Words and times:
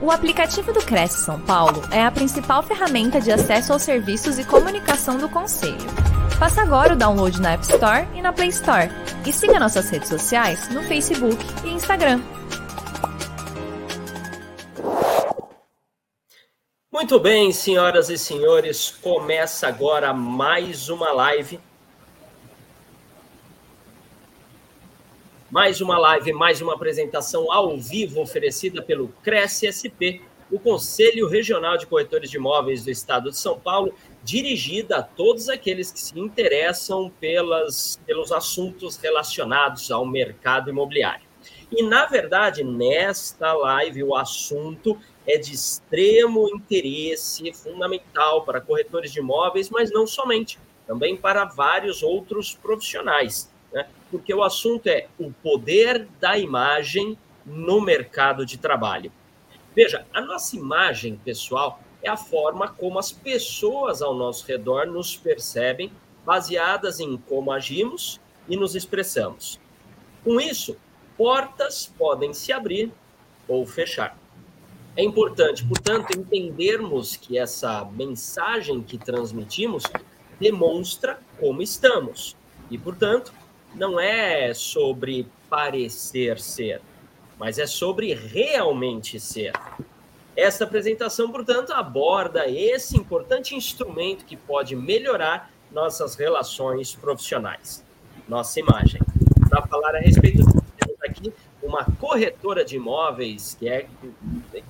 O 0.00 0.10
aplicativo 0.10 0.74
do 0.74 0.84
Cresce 0.84 1.24
São 1.24 1.40
Paulo 1.40 1.82
é 1.90 2.04
a 2.04 2.10
principal 2.10 2.62
ferramenta 2.62 3.18
de 3.18 3.32
acesso 3.32 3.72
aos 3.72 3.80
serviços 3.82 4.38
e 4.38 4.44
comunicação 4.44 5.16
do 5.16 5.26
Conselho. 5.26 5.88
Faça 6.38 6.60
agora 6.60 6.92
o 6.92 6.96
download 6.96 7.40
na 7.40 7.52
App 7.52 7.62
Store 7.62 8.06
e 8.14 8.20
na 8.20 8.30
Play 8.30 8.50
Store. 8.50 8.90
E 9.26 9.32
siga 9.32 9.58
nossas 9.58 9.88
redes 9.88 10.10
sociais 10.10 10.68
no 10.68 10.82
Facebook 10.82 11.42
e 11.64 11.70
Instagram. 11.70 12.20
Muito 16.92 17.18
bem, 17.18 17.50
senhoras 17.50 18.10
e 18.10 18.18
senhores, 18.18 18.90
começa 19.02 19.66
agora 19.66 20.12
mais 20.12 20.90
uma 20.90 21.10
live 21.12 21.58
Mais 25.56 25.80
uma 25.80 25.96
live, 25.96 26.34
mais 26.34 26.60
uma 26.60 26.74
apresentação 26.74 27.50
ao 27.50 27.78
vivo 27.78 28.20
oferecida 28.20 28.82
pelo 28.82 29.08
Cresce 29.22 29.66
SP, 29.72 30.20
o 30.52 30.58
Conselho 30.58 31.26
Regional 31.26 31.78
de 31.78 31.86
Corretores 31.86 32.30
de 32.30 32.36
Imóveis 32.36 32.84
do 32.84 32.90
Estado 32.90 33.30
de 33.30 33.38
São 33.38 33.58
Paulo, 33.58 33.94
dirigida 34.22 34.98
a 34.98 35.02
todos 35.02 35.48
aqueles 35.48 35.90
que 35.90 35.98
se 35.98 36.20
interessam 36.20 37.10
pelas, 37.18 37.98
pelos 38.04 38.32
assuntos 38.32 38.98
relacionados 38.98 39.90
ao 39.90 40.04
mercado 40.04 40.68
imobiliário. 40.68 41.24
E, 41.72 41.82
na 41.82 42.04
verdade, 42.04 42.62
nesta 42.62 43.54
live, 43.54 44.04
o 44.04 44.14
assunto 44.14 45.00
é 45.26 45.38
de 45.38 45.54
extremo 45.54 46.50
interesse 46.50 47.50
fundamental 47.54 48.44
para 48.44 48.60
corretores 48.60 49.10
de 49.10 49.20
imóveis, 49.20 49.70
mas 49.70 49.90
não 49.90 50.06
somente, 50.06 50.58
também 50.86 51.16
para 51.16 51.46
vários 51.46 52.02
outros 52.02 52.54
profissionais 52.54 53.50
né? 53.72 53.86
porque 54.10 54.32
o 54.32 54.42
assunto 54.42 54.86
é 54.86 55.08
o 55.18 55.32
poder 55.32 56.06
da 56.20 56.38
imagem 56.38 57.18
no 57.44 57.80
mercado 57.80 58.44
de 58.44 58.58
trabalho. 58.58 59.12
Veja, 59.74 60.06
a 60.12 60.20
nossa 60.20 60.56
imagem 60.56 61.20
pessoal 61.24 61.80
é 62.02 62.08
a 62.08 62.16
forma 62.16 62.68
como 62.68 62.98
as 62.98 63.12
pessoas 63.12 64.00
ao 64.00 64.14
nosso 64.14 64.46
redor 64.46 64.86
nos 64.86 65.16
percebem, 65.16 65.92
baseadas 66.24 66.98
em 66.98 67.16
como 67.16 67.52
agimos 67.52 68.20
e 68.48 68.56
nos 68.56 68.74
expressamos. 68.74 69.60
Com 70.24 70.40
isso, 70.40 70.76
portas 71.16 71.92
podem 71.98 72.32
se 72.32 72.52
abrir 72.52 72.92
ou 73.46 73.64
fechar. 73.66 74.18
É 74.96 75.04
importante, 75.04 75.64
portanto, 75.64 76.16
entendermos 76.16 77.16
que 77.16 77.38
essa 77.38 77.84
mensagem 77.84 78.82
que 78.82 78.96
transmitimos 78.96 79.84
demonstra 80.40 81.20
como 81.38 81.60
estamos 81.60 82.34
e, 82.70 82.78
portanto, 82.78 83.32
não 83.76 84.00
é 84.00 84.54
sobre 84.54 85.28
parecer 85.50 86.40
ser, 86.40 86.80
mas 87.38 87.58
é 87.58 87.66
sobre 87.66 88.14
realmente 88.14 89.20
ser. 89.20 89.52
Esta 90.34 90.64
apresentação, 90.64 91.30
portanto, 91.30 91.72
aborda 91.72 92.48
esse 92.48 92.96
importante 92.96 93.54
instrumento 93.54 94.24
que 94.24 94.36
pode 94.36 94.74
melhorar 94.74 95.50
nossas 95.70 96.14
relações 96.14 96.94
profissionais, 96.94 97.84
nossa 98.26 98.58
imagem. 98.60 99.00
Para 99.48 99.66
falar 99.66 99.94
a 99.94 99.98
respeito 99.98 100.38
disso, 100.38 100.62
temos 100.78 101.02
aqui 101.02 101.32
uma 101.62 101.84
corretora 101.98 102.64
de 102.64 102.76
imóveis, 102.76 103.56
que 103.58 103.68
é, 103.68 103.86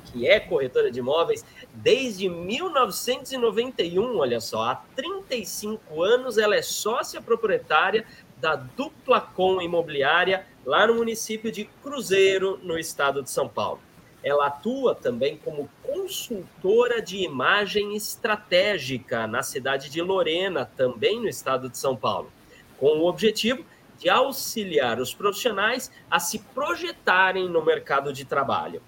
que 0.07 0.27
é 0.27 0.41
corretora 0.41 0.91
de 0.91 0.99
imóveis 0.99 1.45
desde 1.75 2.29
1991, 2.29 4.19
olha 4.19 4.41
só, 4.41 4.63
há 4.71 4.77
35 4.95 6.03
anos 6.03 6.39
ela 6.39 6.57
é 6.57 6.63
sócia 6.63 7.21
proprietária 7.21 8.07
da 8.37 8.57
Dupla 8.57 9.21
Com 9.21 9.61
Imobiliária, 9.63 10.47
lá 10.65 10.87
no 10.87 10.95
município 10.95 11.51
de 11.51 11.65
Cruzeiro, 11.83 12.59
no 12.63 12.79
estado 12.79 13.23
de 13.23 13.31
São 13.31 13.49
Paulo. 13.49 13.81
Ela 14.23 14.49
atua 14.49 14.95
também 14.95 15.37
como 15.37 15.71
consultora 15.83 17.01
de 17.01 17.19
imagem 17.19 17.97
estratégica 17.97 19.27
na 19.27 19.43
cidade 19.43 19.89
de 19.89 20.03
Lorena, 20.03 20.71
também 20.77 21.21
no 21.21 21.29
estado 21.29 21.69
de 21.69 21.79
São 21.79 21.97
Paulo, 21.97 22.31
com 22.79 22.99
o 22.99 23.07
objetivo 23.07 23.65
de 23.99 24.11
auxiliar 24.11 25.01
os 25.01 25.15
profissionais 25.15 25.91
a 26.11 26.19
se 26.19 26.41
projetarem 26.41 27.49
no 27.49 27.65
mercado 27.65 28.13
de 28.13 28.25
trabalho. 28.25 28.83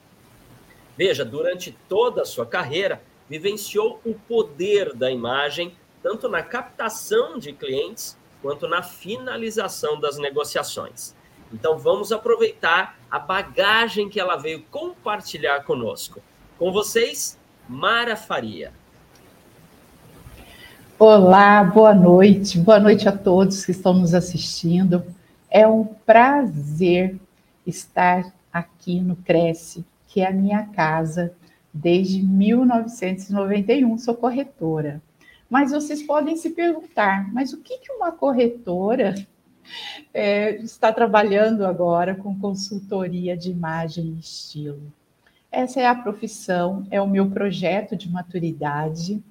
Veja, 0.97 1.25
durante 1.25 1.77
toda 1.89 2.23
a 2.23 2.27
sua 2.27 2.45
carreira, 2.45 3.01
vivenciou 3.29 4.01
o 4.05 4.15
poder 4.15 4.93
da 4.95 5.11
imagem, 5.11 5.75
tanto 6.03 6.29
na 6.29 6.43
captação 6.43 7.39
de 7.39 7.53
clientes 7.53 8.18
quanto 8.43 8.69
na 8.69 8.83
finalização 8.83 9.99
das 9.99 10.19
negociações. 10.19 11.15
Então 11.53 11.79
vamos 11.79 12.13
aproveitar 12.13 12.99
a 13.11 13.19
bagagem 13.19 14.09
que 14.09 14.21
ela 14.21 14.37
veio 14.37 14.63
compartilhar 14.71 15.65
conosco. 15.65 16.21
Com 16.59 16.73
vocês, 16.73 17.39
Mara 17.69 18.17
Faria. 18.17 18.73
Olá, 20.99 21.63
boa 21.63 21.95
noite. 21.95 22.59
Boa 22.59 22.81
noite 22.81 23.09
a 23.09 23.13
todos 23.13 23.65
que 23.65 23.71
estão 23.71 23.95
nos 23.95 24.15
assistindo. 24.15 25.05
É 25.49 25.67
um 25.67 25.85
prazer 25.85 27.17
estar 27.67 28.33
aqui 28.53 29.01
no 29.01 29.17
Cresce, 29.17 29.85
que 30.09 30.21
é 30.21 30.27
a 30.27 30.33
minha 30.33 30.65
casa 30.67 31.33
desde 31.73 32.23
1991. 32.23 33.97
Sou 33.99 34.15
corretora. 34.15 35.01
Mas 35.49 35.73
vocês 35.73 36.03
podem 36.03 36.37
se 36.37 36.51
perguntar, 36.51 37.33
mas 37.33 37.53
o 37.53 37.59
que, 37.59 37.79
uma 37.97 38.13
corretora 38.13 39.15
é, 40.13 40.57
está 40.57 40.93
trabalhando 40.93 41.65
agora 41.65 42.15
com 42.15 42.39
consultoria 42.39 43.37
de 43.37 43.51
imagem 43.51 44.15
e 44.17 44.21
estilo? 44.21 44.93
Essa 45.51 45.81
é 45.81 45.87
a 45.87 45.95
profissão, 45.95 46.87
é 46.91 47.01
o 47.01 47.09
meu 47.09 47.31
projeto 47.31 47.97
de 47.97 48.11
maturidade, 48.11 49.23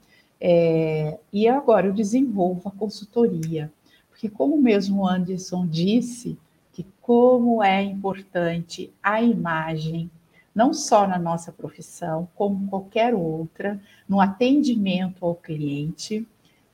é, 0.42 1.20
e 1.32 1.48
agora 1.48 1.88
eu 1.88 1.94
desenvolvo 1.94 2.70
a 2.70 2.72
consultoria, 2.72 3.72
porque 4.10 4.28
como 4.28 4.60
mesmo 4.60 5.08
Anderson 5.08 5.68
disse, 5.68 6.38
que 6.74 6.86
como 7.02 7.64
é 7.64 7.82
importante 7.82 8.94
a 9.02 9.22
imagem 9.22 10.12
não 10.54 10.74
só 10.74 11.08
na 11.08 11.20
nossa 11.20 11.52
profissão, 11.52 12.28
como 12.36 12.68
qualquer 12.68 13.14
outra, 13.14 13.80
no 14.08 14.20
atendimento 14.20 15.26
ao 15.26 15.36
cliente, 15.36 16.28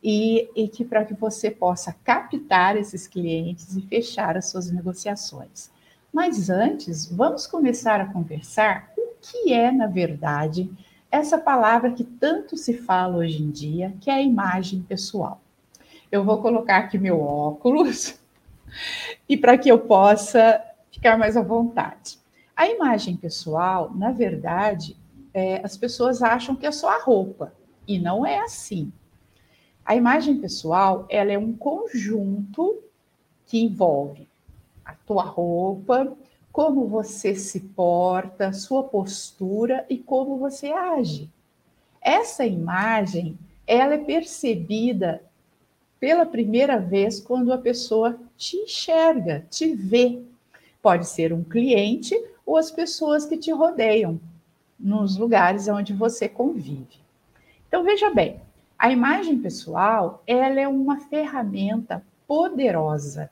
e, 0.03 0.49
e 0.55 0.67
que 0.67 0.83
para 0.83 1.05
que 1.05 1.13
você 1.13 1.49
possa 1.49 1.95
captar 2.03 2.75
esses 2.75 3.07
clientes 3.07 3.75
e 3.77 3.81
fechar 3.81 4.35
as 4.35 4.49
suas 4.49 4.69
negociações. 4.69 5.71
Mas 6.11 6.49
antes, 6.49 7.09
vamos 7.09 7.47
começar 7.47 8.01
a 8.01 8.05
conversar 8.05 8.91
o 8.97 9.13
que 9.21 9.53
é, 9.53 9.71
na 9.71 9.87
verdade, 9.87 10.69
essa 11.09 11.37
palavra 11.37 11.91
que 11.91 12.03
tanto 12.03 12.57
se 12.57 12.73
fala 12.73 13.17
hoje 13.17 13.41
em 13.41 13.49
dia, 13.49 13.95
que 14.01 14.09
é 14.09 14.15
a 14.15 14.21
imagem 14.21 14.81
pessoal. 14.81 15.41
Eu 16.11 16.23
vou 16.23 16.41
colocar 16.41 16.77
aqui 16.77 16.97
meu 16.97 17.21
óculos 17.21 18.19
e 19.27 19.37
para 19.37 19.57
que 19.57 19.69
eu 19.69 19.79
possa 19.79 20.61
ficar 20.91 21.17
mais 21.17 21.37
à 21.37 21.41
vontade. 21.41 22.19
A 22.55 22.67
imagem 22.67 23.15
pessoal, 23.15 23.91
na 23.95 24.11
verdade, 24.11 24.95
é, 25.33 25.61
as 25.63 25.75
pessoas 25.75 26.21
acham 26.21 26.55
que 26.55 26.65
é 26.65 26.71
só 26.71 26.89
a 26.89 27.01
roupa, 27.01 27.53
e 27.87 27.97
não 27.99 28.25
é 28.25 28.39
assim. 28.39 28.91
A 29.85 29.95
imagem 29.95 30.37
pessoal, 30.39 31.05
ela 31.09 31.31
é 31.31 31.37
um 31.37 31.53
conjunto 31.53 32.79
que 33.45 33.59
envolve 33.59 34.27
a 34.85 34.93
tua 34.93 35.23
roupa, 35.23 36.15
como 36.51 36.87
você 36.87 37.35
se 37.35 37.59
porta, 37.59 38.53
sua 38.53 38.83
postura 38.83 39.85
e 39.89 39.97
como 39.97 40.37
você 40.37 40.71
age. 40.71 41.29
Essa 42.01 42.45
imagem, 42.45 43.37
ela 43.65 43.95
é 43.95 43.97
percebida 43.97 45.23
pela 45.99 46.25
primeira 46.25 46.77
vez 46.77 47.19
quando 47.19 47.51
a 47.51 47.57
pessoa 47.57 48.19
te 48.37 48.57
enxerga, 48.57 49.45
te 49.49 49.73
vê. 49.73 50.21
Pode 50.81 51.07
ser 51.07 51.33
um 51.33 51.43
cliente 51.43 52.13
ou 52.45 52.57
as 52.57 52.69
pessoas 52.69 53.25
que 53.25 53.37
te 53.37 53.51
rodeiam 53.51 54.19
nos 54.79 55.17
lugares 55.17 55.67
onde 55.67 55.93
você 55.93 56.27
convive. 56.27 57.01
Então 57.67 57.83
veja 57.83 58.09
bem, 58.09 58.39
a 58.77 58.91
imagem 58.91 59.39
pessoal, 59.39 60.21
ela 60.27 60.59
é 60.59 60.67
uma 60.67 60.99
ferramenta 60.99 62.03
poderosa, 62.27 63.29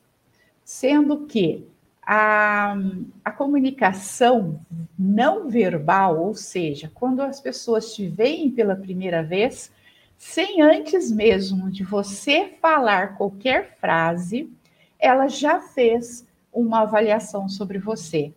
sendo 0.64 1.26
que 1.26 1.68
a, 2.02 2.76
a 3.24 3.32
comunicação 3.32 4.60
não 4.98 5.50
verbal, 5.50 6.20
ou 6.20 6.34
seja, 6.34 6.92
quando 6.94 7.22
as 7.22 7.40
pessoas 7.40 7.94
te 7.94 8.08
veem 8.08 8.50
pela 8.50 8.76
primeira 8.76 9.24
vez, 9.24 9.72
sem 10.18 10.62
antes 10.62 11.12
mesmo 11.12 11.70
de 11.72 11.84
você 11.84 12.54
falar 12.62 13.18
qualquer 13.18 13.78
frase, 13.80 14.52
ela 15.00 15.28
já 15.28 15.60
fez 15.60 16.26
uma 16.54 16.82
avaliação 16.82 17.50
sobre 17.50 17.80
você 17.80 18.34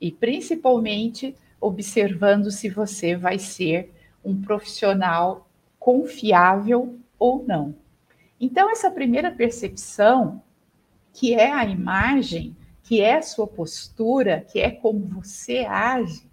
e 0.00 0.10
principalmente 0.10 1.36
observando 1.60 2.50
se 2.50 2.68
você 2.68 3.16
vai 3.16 3.38
ser 3.38 3.92
um 4.24 4.40
profissional 4.40 5.48
confiável 5.78 6.98
ou 7.18 7.44
não. 7.46 7.74
Então, 8.40 8.70
essa 8.70 8.90
primeira 8.90 9.30
percepção, 9.30 10.42
que 11.12 11.34
é 11.34 11.50
a 11.50 11.64
imagem, 11.64 12.56
que 12.82 13.00
é 13.00 13.16
a 13.16 13.22
sua 13.22 13.46
postura, 13.46 14.46
que 14.50 14.58
é 14.58 14.70
como 14.70 15.00
você 15.00 15.58
age, 15.58 16.28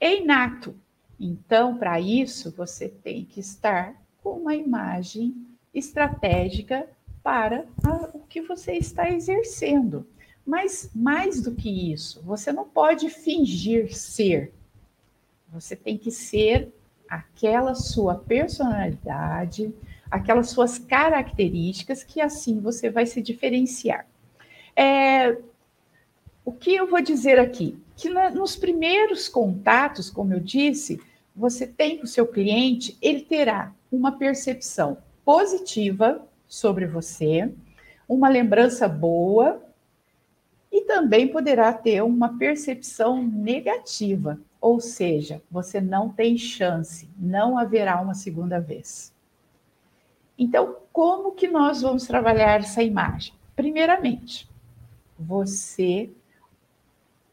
é 0.00 0.16
inato. 0.16 0.74
Então, 1.18 1.78
para 1.78 2.00
isso, 2.00 2.52
você 2.56 2.88
tem 2.88 3.24
que 3.24 3.38
estar 3.38 3.94
com 4.22 4.30
uma 4.40 4.54
imagem 4.54 5.46
estratégica 5.72 6.88
para 7.22 7.64
a, 7.84 8.10
o 8.12 8.20
que 8.28 8.40
você 8.40 8.72
está 8.72 9.08
exercendo. 9.08 10.06
Mas 10.46 10.90
mais 10.94 11.40
do 11.40 11.54
que 11.54 11.92
isso, 11.92 12.20
você 12.22 12.52
não 12.52 12.64
pode 12.64 13.08
fingir 13.08 13.96
ser. 13.96 14.52
Você 15.52 15.76
tem 15.76 15.96
que 15.96 16.10
ser 16.10 16.72
aquela 17.08 17.74
sua 17.74 18.14
personalidade, 18.16 19.72
aquelas 20.10 20.50
suas 20.50 20.78
características, 20.78 22.02
que 22.02 22.20
assim 22.20 22.58
você 22.60 22.90
vai 22.90 23.06
se 23.06 23.20
diferenciar. 23.22 24.06
É, 24.74 25.36
o 26.44 26.52
que 26.52 26.74
eu 26.74 26.88
vou 26.88 27.00
dizer 27.00 27.38
aqui? 27.38 27.78
Que 27.96 28.08
na, 28.08 28.30
nos 28.30 28.56
primeiros 28.56 29.28
contatos, 29.28 30.10
como 30.10 30.32
eu 30.32 30.40
disse, 30.40 31.00
você 31.36 31.66
tem 31.66 31.98
com 31.98 32.04
o 32.04 32.08
seu 32.08 32.26
cliente, 32.26 32.96
ele 33.00 33.20
terá 33.20 33.72
uma 33.90 34.12
percepção 34.12 34.98
positiva 35.24 36.26
sobre 36.48 36.86
você, 36.86 37.52
uma 38.08 38.28
lembrança 38.28 38.88
boa 38.88 39.62
e 40.72 40.80
também 40.86 41.28
poderá 41.28 41.70
ter 41.72 42.02
uma 42.02 42.38
percepção 42.38 43.22
negativa, 43.22 44.40
ou 44.58 44.80
seja, 44.80 45.42
você 45.50 45.82
não 45.82 46.08
tem 46.08 46.38
chance, 46.38 47.10
não 47.18 47.58
haverá 47.58 48.00
uma 48.00 48.14
segunda 48.14 48.58
vez. 48.58 49.12
Então, 50.38 50.76
como 50.90 51.32
que 51.32 51.46
nós 51.46 51.82
vamos 51.82 52.06
trabalhar 52.06 52.60
essa 52.60 52.82
imagem? 52.82 53.34
Primeiramente, 53.54 54.48
você 55.18 56.10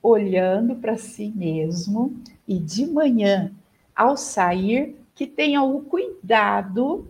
olhando 0.03 0.75
para 0.75 0.97
si 0.97 1.31
mesmo 1.33 2.21
e 2.47 2.59
de 2.59 2.85
manhã, 2.85 3.53
ao 3.95 4.17
sair, 4.17 4.97
que 5.15 5.25
tenha 5.25 5.61
o 5.61 5.81
cuidado 5.81 7.07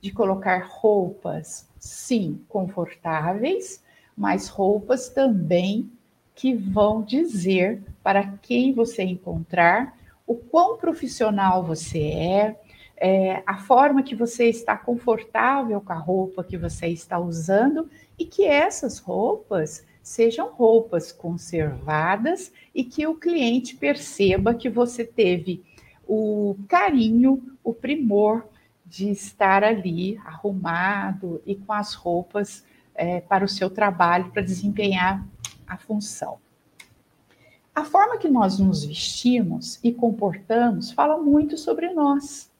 de 0.00 0.10
colocar 0.10 0.66
roupas, 0.66 1.68
sim, 1.78 2.42
confortáveis, 2.48 3.82
mas 4.20 4.48
roupas 4.48 5.08
também 5.08 5.90
que 6.34 6.54
vão 6.54 7.00
dizer 7.00 7.82
para 8.02 8.34
quem 8.42 8.70
você 8.74 9.02
encontrar 9.02 9.96
o 10.26 10.34
quão 10.34 10.76
profissional 10.76 11.64
você 11.64 12.02
é, 12.02 12.60
é, 12.98 13.42
a 13.46 13.56
forma 13.56 14.02
que 14.02 14.14
você 14.14 14.44
está 14.44 14.76
confortável 14.76 15.80
com 15.80 15.92
a 15.94 15.96
roupa 15.96 16.44
que 16.44 16.58
você 16.58 16.88
está 16.88 17.18
usando 17.18 17.88
e 18.18 18.26
que 18.26 18.44
essas 18.44 18.98
roupas 18.98 19.86
sejam 20.02 20.50
roupas 20.50 21.10
conservadas 21.10 22.52
e 22.74 22.84
que 22.84 23.06
o 23.06 23.14
cliente 23.14 23.74
perceba 23.74 24.52
que 24.52 24.68
você 24.68 25.02
teve 25.02 25.64
o 26.06 26.58
carinho, 26.68 27.56
o 27.64 27.72
primor 27.72 28.46
de 28.84 29.08
estar 29.08 29.64
ali 29.64 30.18
arrumado 30.26 31.40
e 31.46 31.54
com 31.54 31.72
as 31.72 31.94
roupas 31.94 32.68
é, 33.00 33.22
para 33.22 33.42
o 33.42 33.48
seu 33.48 33.70
trabalho, 33.70 34.30
para 34.30 34.42
desempenhar 34.42 35.26
a 35.66 35.78
função. 35.78 36.36
A 37.74 37.82
forma 37.82 38.18
que 38.18 38.28
nós 38.28 38.58
nos 38.58 38.84
vestimos 38.84 39.80
e 39.82 39.90
comportamos 39.90 40.92
fala 40.92 41.16
muito 41.16 41.56
sobre 41.56 41.94
nós. 41.94 42.50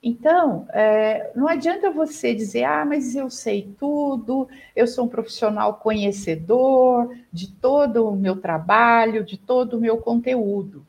Então, 0.00 0.68
é, 0.72 1.32
não 1.34 1.48
adianta 1.48 1.90
você 1.90 2.32
dizer, 2.32 2.62
ah, 2.62 2.84
mas 2.84 3.16
eu 3.16 3.28
sei 3.28 3.74
tudo, 3.76 4.48
eu 4.76 4.86
sou 4.86 5.06
um 5.06 5.08
profissional 5.08 5.74
conhecedor 5.74 7.12
de 7.32 7.50
todo 7.50 8.08
o 8.08 8.14
meu 8.14 8.36
trabalho, 8.40 9.24
de 9.24 9.36
todo 9.36 9.76
o 9.76 9.80
meu 9.80 9.98
conteúdo. 9.98 10.86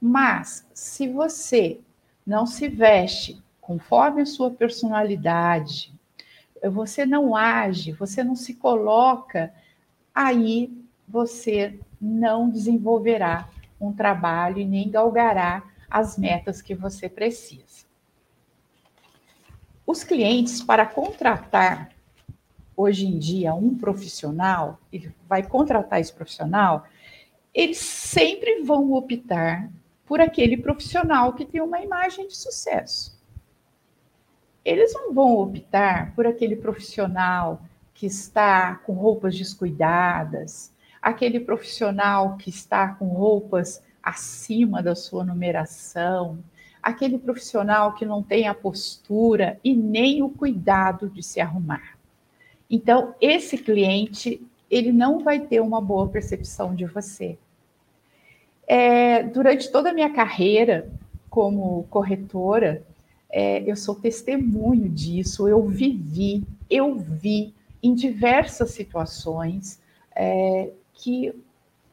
Mas, 0.00 0.66
se 0.72 1.06
você 1.06 1.80
não 2.26 2.46
se 2.46 2.66
veste 2.66 3.42
conforme 3.60 4.22
a 4.22 4.26
sua 4.26 4.50
personalidade, 4.50 5.92
você 6.68 7.06
não 7.06 7.34
age, 7.34 7.92
você 7.92 8.22
não 8.22 8.36
se 8.36 8.54
coloca, 8.54 9.52
aí 10.14 10.72
você 11.08 11.78
não 12.00 12.50
desenvolverá 12.50 13.48
um 13.80 13.92
trabalho 13.92 14.58
e 14.58 14.64
nem 14.64 14.90
galgará 14.90 15.62
as 15.90 16.18
metas 16.18 16.60
que 16.60 16.74
você 16.74 17.08
precisa. 17.08 17.84
Os 19.86 20.04
clientes, 20.04 20.62
para 20.62 20.86
contratar 20.86 21.90
hoje 22.76 23.06
em 23.06 23.18
dia 23.18 23.54
um 23.54 23.76
profissional, 23.76 24.78
ele 24.92 25.14
vai 25.28 25.42
contratar 25.42 26.00
esse 26.00 26.12
profissional, 26.12 26.84
eles 27.52 27.78
sempre 27.78 28.62
vão 28.62 28.92
optar 28.92 29.70
por 30.06 30.20
aquele 30.20 30.56
profissional 30.56 31.32
que 31.32 31.44
tem 31.44 31.60
uma 31.60 31.80
imagem 31.80 32.28
de 32.28 32.36
sucesso 32.36 33.19
eles 34.64 34.92
não 34.94 35.12
vão 35.12 35.36
optar 35.36 36.14
por 36.14 36.26
aquele 36.26 36.56
profissional 36.56 37.62
que 37.94 38.06
está 38.06 38.76
com 38.76 38.92
roupas 38.92 39.36
descuidadas, 39.36 40.72
aquele 41.00 41.40
profissional 41.40 42.36
que 42.36 42.50
está 42.50 42.88
com 42.88 43.06
roupas 43.06 43.82
acima 44.02 44.82
da 44.82 44.94
sua 44.94 45.24
numeração, 45.24 46.38
aquele 46.82 47.18
profissional 47.18 47.94
que 47.94 48.06
não 48.06 48.22
tem 48.22 48.48
a 48.48 48.54
postura 48.54 49.58
e 49.62 49.74
nem 49.74 50.22
o 50.22 50.30
cuidado 50.30 51.08
de 51.10 51.22
se 51.22 51.40
arrumar. 51.40 51.98
Então, 52.70 53.14
esse 53.20 53.58
cliente, 53.58 54.40
ele 54.70 54.92
não 54.92 55.18
vai 55.18 55.40
ter 55.40 55.60
uma 55.60 55.80
boa 55.80 56.08
percepção 56.08 56.74
de 56.74 56.86
você. 56.86 57.36
É, 58.66 59.22
durante 59.24 59.70
toda 59.70 59.90
a 59.90 59.92
minha 59.92 60.10
carreira 60.10 60.88
como 61.28 61.84
corretora, 61.90 62.84
é, 63.30 63.62
eu 63.70 63.76
sou 63.76 63.94
testemunho 63.94 64.88
disso, 64.88 65.48
eu 65.48 65.64
vivi, 65.66 66.42
eu 66.68 66.96
vi 66.96 67.54
em 67.82 67.94
diversas 67.94 68.72
situações 68.72 69.80
é, 70.14 70.70
que 70.94 71.32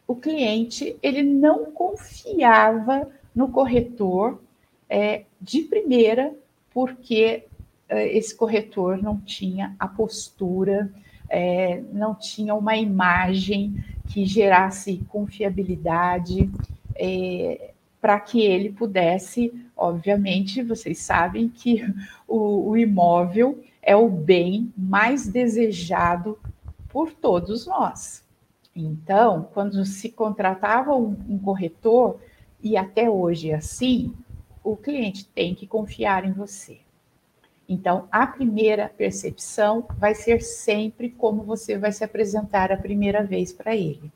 o 0.08 0.16
cliente 0.16 0.98
ele 1.02 1.24
não 1.24 1.72
confiava 1.72 3.10
no 3.36 3.50
corretor 3.50 4.42
é, 4.90 5.24
de 5.40 5.62
primeira, 5.62 6.34
porque 6.74 7.44
é, 7.90 8.18
esse 8.18 8.36
corretor 8.36 9.02
não 9.02 9.18
tinha 9.18 9.76
a 9.78 9.88
postura, 9.88 10.92
é, 11.30 11.82
não 11.92 12.16
tinha 12.16 12.56
uma 12.56 12.76
imagem 12.78 13.84
que 14.08 14.26
gerasse 14.26 15.04
confiabilidade 15.10 16.50
é, 16.96 17.72
para 18.00 18.20
que 18.20 18.42
ele 18.42 18.72
pudesse 18.72 19.52
Obviamente, 19.78 20.64
vocês 20.64 20.98
sabem 20.98 21.48
que 21.48 21.86
o, 22.28 22.72
o 22.72 22.78
imóvel 22.78 23.64
é 23.82 23.96
o 23.96 24.10
bem 24.10 24.74
mais 24.76 25.28
desejado 25.28 26.40
por 26.90 27.14
todos 27.14 27.68
nós. 27.68 28.26
Então, 28.76 29.48
quando 29.54 29.86
se 29.86 30.10
contratava 30.10 30.96
um, 30.96 31.16
um, 31.30 31.38
corretor, 31.38 32.20
e 32.62 32.76
até 32.76 33.10
hoje 33.10 33.52
é 33.52 33.56
assim, 33.56 34.14
o 34.64 34.76
cliente 34.76 35.26
tem 35.26 35.54
que 35.54 35.68
confiar 35.68 36.26
em 36.26 36.32
você. 36.32 36.80
Então, 37.70 38.08
a 38.12 38.26
primeira 38.26 38.90
percepção 38.90 39.86
vai 40.00 40.16
ser 40.16 40.42
sempre 40.42 41.10
como 41.10 41.44
você 41.44 41.78
vai 41.78 41.92
se 41.92 42.04
apresentar 42.04 42.72
a 42.72 42.78
primeira 42.78 43.24
vez 43.24 43.54
para 43.54 43.76
ele. 43.76 44.12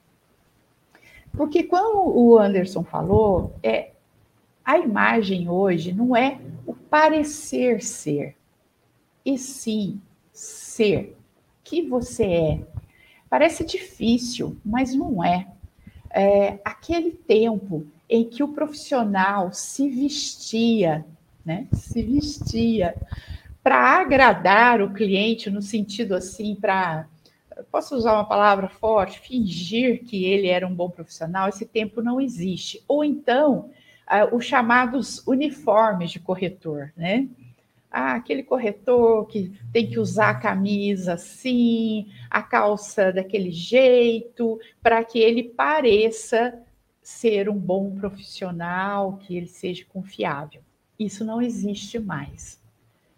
Porque, 1.34 1.64
como 1.64 2.12
o 2.18 2.38
Anderson 2.38 2.84
falou, 2.84 3.56
é, 3.64 3.92
a 4.64 4.78
imagem 4.78 5.50
hoje 5.50 5.92
não 5.94 6.16
é 6.16 6.40
o 6.66 6.74
parecer 6.74 7.82
ser, 7.82 8.36
e 9.26 9.38
sim 9.38 10.02
ser. 10.32 11.18
Que 11.64 11.82
você 11.82 12.24
é. 12.26 12.62
Parece 13.30 13.64
difícil, 13.64 14.58
mas 14.64 14.94
não 14.94 15.24
é. 15.24 15.48
é 16.10 16.60
aquele 16.66 17.12
tempo 17.12 17.86
em 18.10 18.26
que 18.26 18.44
o 18.44 18.50
profissional 18.50 19.54
se 19.54 19.90
vestia, 19.90 21.06
né? 21.46 21.68
Se 21.72 22.02
vestia 22.04 22.96
para 23.64 24.02
agradar 24.02 24.82
o 24.82 24.92
cliente 24.92 25.50
no 25.50 25.62
sentido 25.62 26.14
assim, 26.14 26.56
para 26.56 27.08
posso 27.72 27.96
usar 27.96 28.14
uma 28.14 28.26
palavra 28.28 28.68
forte, 28.68 29.20
fingir 29.20 30.04
que 30.04 30.26
ele 30.26 30.48
era 30.48 30.68
um 30.68 30.74
bom 30.74 30.90
profissional, 30.90 31.50
esse 31.50 31.66
tempo 31.66 32.02
não 32.02 32.20
existe. 32.20 32.84
Ou 32.88 33.04
então, 33.04 33.70
uh, 34.08 34.36
os 34.36 34.46
chamados 34.46 35.26
uniformes 35.28 36.12
de 36.12 36.20
corretor, 36.20 36.92
né? 36.96 37.28
Ah, 37.94 38.14
aquele 38.14 38.42
corretor 38.42 39.28
que 39.28 39.52
tem 39.74 39.90
que 39.90 40.00
usar 40.00 40.30
a 40.30 40.40
camisa 40.40 41.14
assim, 41.14 42.08
a 42.30 42.42
calça 42.42 43.12
daquele 43.12 43.52
jeito, 43.52 44.58
para 44.82 45.04
que 45.04 45.20
ele 45.20 45.44
pareça 45.44 46.58
ser 47.04 47.50
um 47.50 47.58
bom 47.58 47.94
profissional, 47.96 49.18
que 49.18 49.36
ele 49.36 49.48
seja 49.48 49.84
confiável. 49.86 50.62
Isso 50.98 51.26
não 51.26 51.42
existe 51.42 52.00
mais. 52.00 52.62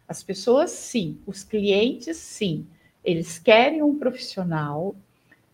As 0.07 0.23
pessoas, 0.23 0.71
sim, 0.71 1.19
os 1.27 1.43
clientes, 1.43 2.17
sim, 2.17 2.65
eles 3.03 3.39
querem 3.39 3.81
um 3.81 3.97
profissional 3.97 4.95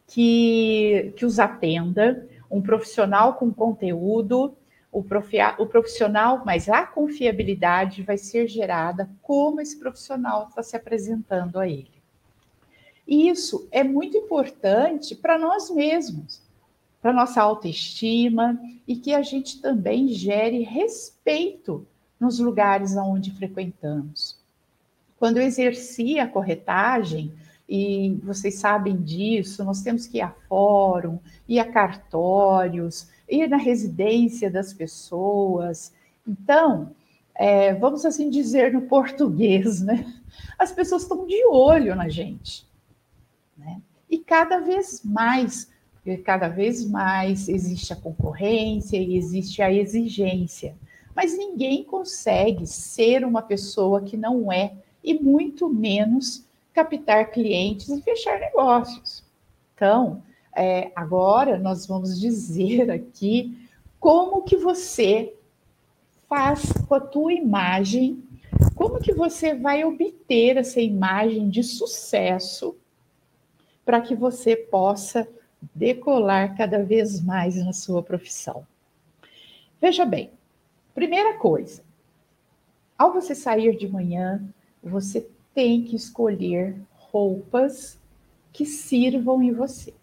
que, 0.08 1.13
que 1.15 1.25
os 1.25 1.39
atenda, 1.39 2.27
um 2.50 2.62
profissional 2.62 3.36
com 3.36 3.53
conteúdo, 3.53 4.56
o 4.91 5.65
profissional, 5.68 6.41
mas 6.44 6.68
a 6.68 6.86
confiabilidade 6.86 8.01
vai 8.01 8.18
ser 8.18 8.48
gerada 8.48 9.08
como 9.22 9.62
esse 9.62 9.77
profissional 9.77 10.48
está 10.48 10.63
se 10.63 10.75
apresentando 10.75 11.60
a 11.60 11.68
ele. 11.68 12.00
E 13.08 13.29
isso 13.29 13.68
é 13.72 13.84
muito 13.84 14.18
importante 14.18 15.15
para 15.15 15.38
nós 15.38 15.70
mesmos, 15.70 16.41
para 17.01 17.13
nossa 17.13 17.41
autoestima 17.41 18.60
e 18.88 18.96
que 18.96 19.13
a 19.13 19.22
gente 19.22 19.62
também 19.62 20.08
gere 20.10 20.63
respeito 20.63 21.88
nos 22.20 22.39
lugares 22.39 22.96
onde 22.98 23.32
frequentamos. 23.32 24.38
Quando 25.19 25.38
eu 25.38 25.43
exerci 25.43 26.17
a 26.17 26.27
corretagem, 26.27 27.33
e 27.67 28.17
vocês 28.23 28.55
sabem 28.55 28.97
disso, 28.97 29.63
nós 29.63 29.83
temos 29.83 30.07
que 30.07 30.17
ir 30.17 30.21
a 30.21 30.33
fórum, 30.47 31.19
ir 31.47 31.59
a 31.59 31.71
cartórios, 31.71 33.07
ir 33.29 33.47
na 33.47 33.57
residência 33.57 34.49
das 34.49 34.73
pessoas. 34.73 35.93
Então, 36.27 36.95
é, 37.35 37.75
vamos 37.75 38.05
assim 38.05 38.29
dizer 38.29 38.73
no 38.73 38.81
português, 38.81 39.81
né? 39.81 40.03
As 40.57 40.71
pessoas 40.71 41.03
estão 41.03 41.27
de 41.27 41.45
olho 41.45 41.95
na 41.95 42.09
gente. 42.09 42.67
Né? 43.55 43.79
E 44.09 44.17
cada 44.17 44.59
vez 44.59 45.01
mais, 45.03 45.69
cada 46.25 46.47
vez 46.47 46.89
mais 46.89 47.47
existe 47.47 47.93
a 47.93 47.95
concorrência 47.95 48.97
e 48.97 49.15
existe 49.15 49.61
a 49.61 49.71
exigência. 49.71 50.75
Mas 51.15 51.38
ninguém 51.38 51.83
consegue 51.83 52.65
ser 52.65 53.23
uma 53.23 53.41
pessoa 53.41 54.01
que 54.01 54.17
não 54.17 54.51
é, 54.51 54.73
e 55.03 55.13
muito 55.13 55.70
menos 55.70 56.46
captar 56.74 57.32
clientes 57.32 57.89
e 57.89 58.01
fechar 58.01 58.39
negócios. 58.39 59.24
Então, 59.75 60.22
é, 60.56 60.91
agora 60.96 61.58
nós 61.58 61.86
vamos 61.86 62.20
dizer 62.20 62.89
aqui 62.91 63.68
como 64.00 64.44
que 64.44 64.58
você 64.58 65.34
faz 66.27 66.72
com 66.88 66.96
a 66.96 67.00
tua 67.00 67.34
imagem, 67.34 68.24
como 68.75 69.00
que 69.00 69.13
você 69.13 69.56
vai 69.56 69.84
obter 69.84 70.58
essa 70.58 70.79
imagem 70.79 71.50
de 71.50 71.63
sucesso 71.63 72.75
para 73.84 74.00
que 74.00 74.15
você 74.15 74.56
possa 74.56 75.27
decolar 75.74 76.56
cada 76.56 76.84
vez 76.84 77.22
mais 77.22 77.56
na 77.56 77.74
sua 77.74 78.01
profissão. 78.03 78.65
Veja 79.82 80.06
bem, 80.06 80.29
primeira 80.94 81.38
coisa, 81.38 81.84
ao 82.98 83.13
você 83.13 83.34
sair 83.34 83.75
de 83.75 83.88
manhã, 83.88 84.41
você 84.83 85.27
tem 85.53 85.83
que 85.83 85.95
escolher 85.95 86.75
roupas 86.91 88.00
que 88.51 88.65
sirvam 88.65 89.41
em 89.41 89.51
você. 89.51 89.93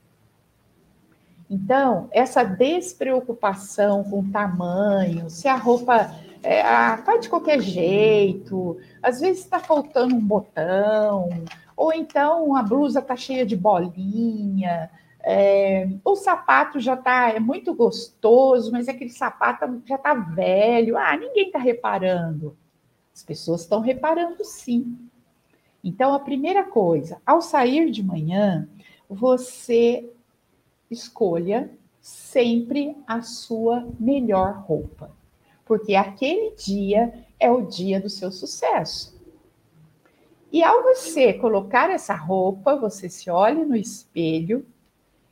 Então, 1.48 2.08
essa 2.10 2.42
despreocupação 2.42 4.02
com 4.04 4.20
o 4.20 4.30
tamanho, 4.30 5.30
se 5.30 5.46
a 5.46 5.54
roupa 5.54 6.12
é, 6.42 6.62
faz 6.98 7.20
de 7.22 7.28
qualquer 7.28 7.60
jeito, 7.60 8.78
às 9.02 9.20
vezes 9.20 9.44
está 9.44 9.58
faltando 9.60 10.14
um 10.14 10.20
botão, 10.20 11.28
ou 11.76 11.92
então 11.92 12.56
a 12.56 12.62
blusa 12.62 12.98
está 12.98 13.14
cheia 13.14 13.46
de 13.46 13.56
bolinha, 13.56 14.90
é, 15.20 15.88
o 16.04 16.14
sapato 16.14 16.78
já 16.78 16.94
está 16.94 17.30
é 17.30 17.40
muito 17.40 17.74
gostoso, 17.74 18.70
mas 18.72 18.88
aquele 18.88 19.10
sapato 19.10 19.82
já 19.84 19.96
está 19.96 20.14
velho, 20.14 20.96
ah, 20.96 21.16
ninguém 21.16 21.46
está 21.46 21.58
reparando. 21.58 22.56
As 23.16 23.22
pessoas 23.22 23.62
estão 23.62 23.80
reparando 23.80 24.44
sim. 24.44 24.94
Então, 25.82 26.12
a 26.12 26.20
primeira 26.20 26.64
coisa, 26.64 27.18
ao 27.24 27.40
sair 27.40 27.90
de 27.90 28.02
manhã, 28.02 28.68
você 29.08 30.06
escolha 30.90 31.70
sempre 31.98 32.94
a 33.06 33.22
sua 33.22 33.88
melhor 33.98 34.64
roupa, 34.66 35.10
porque 35.64 35.94
aquele 35.94 36.54
dia 36.56 37.24
é 37.40 37.50
o 37.50 37.62
dia 37.62 37.98
do 37.98 38.10
seu 38.10 38.30
sucesso. 38.30 39.18
E 40.52 40.62
ao 40.62 40.82
você 40.82 41.32
colocar 41.32 41.88
essa 41.88 42.14
roupa, 42.14 42.76
você 42.76 43.08
se 43.08 43.30
olhe 43.30 43.64
no 43.64 43.74
espelho 43.74 44.66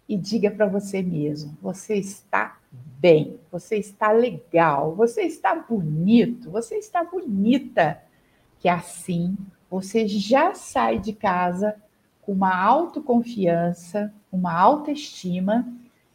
e 0.09 0.17
diga 0.17 0.51
para 0.51 0.67
você 0.67 1.03
mesmo: 1.03 1.55
você 1.61 1.97
está 1.97 2.59
bem, 3.05 3.39
você 3.53 3.77
está 3.77 4.13
legal, 4.13 4.95
você 4.95 5.25
está 5.25 5.55
bonito, 5.55 6.51
você 6.51 6.77
está 6.77 7.05
bonita. 7.05 8.01
Que 8.59 8.67
assim 8.67 9.37
você 9.71 10.09
já 10.09 10.55
sai 10.55 10.99
de 10.99 11.13
casa 11.13 11.77
com 12.23 12.33
uma 12.33 12.57
autoconfiança, 12.57 14.11
uma 14.33 14.59
autoestima 14.59 15.71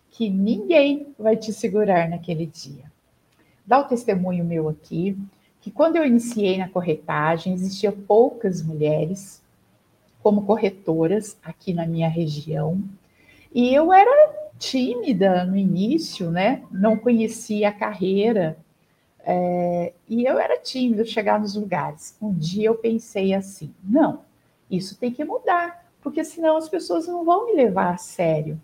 que 0.09 0.31
ninguém 0.31 1.13
vai 1.19 1.37
te 1.37 1.53
segurar 1.53 2.09
naquele 2.09 2.47
dia. 2.47 2.91
Dá 3.63 3.77
o 3.77 3.87
testemunho 3.87 4.43
meu 4.43 4.67
aqui, 4.67 5.15
que 5.61 5.69
quando 5.69 5.97
eu 5.97 6.03
iniciei 6.03 6.57
na 6.57 6.69
corretagem, 6.69 7.53
existia 7.53 7.91
poucas 7.91 8.63
mulheres 8.63 9.43
como 10.23 10.43
corretoras 10.43 11.37
aqui 11.43 11.71
na 11.71 11.85
minha 11.85 12.09
região, 12.09 12.81
e 13.53 13.71
eu 13.75 13.93
era 13.93 14.38
tímida 14.59 15.43
no 15.45 15.57
início, 15.57 16.29
né? 16.29 16.61
Não 16.71 16.97
conhecia 16.97 17.69
a 17.69 17.73
carreira, 17.73 18.57
é, 19.21 19.93
e 20.07 20.25
eu 20.25 20.37
era 20.39 20.59
tímida 20.59 21.03
chegar 21.05 21.39
nos 21.39 21.55
lugares. 21.55 22.15
Um 22.21 22.33
dia 22.33 22.67
eu 22.67 22.75
pensei 22.75 23.33
assim: 23.33 23.73
não, 23.83 24.21
isso 24.69 24.99
tem 24.99 25.11
que 25.11 25.23
mudar 25.23 25.89
porque 26.01 26.23
senão 26.23 26.57
as 26.57 26.69
pessoas 26.69 27.07
não 27.07 27.23
vão 27.25 27.47
me 27.47 27.53
levar 27.53 27.93
a 27.93 27.97
sério. 27.97 28.59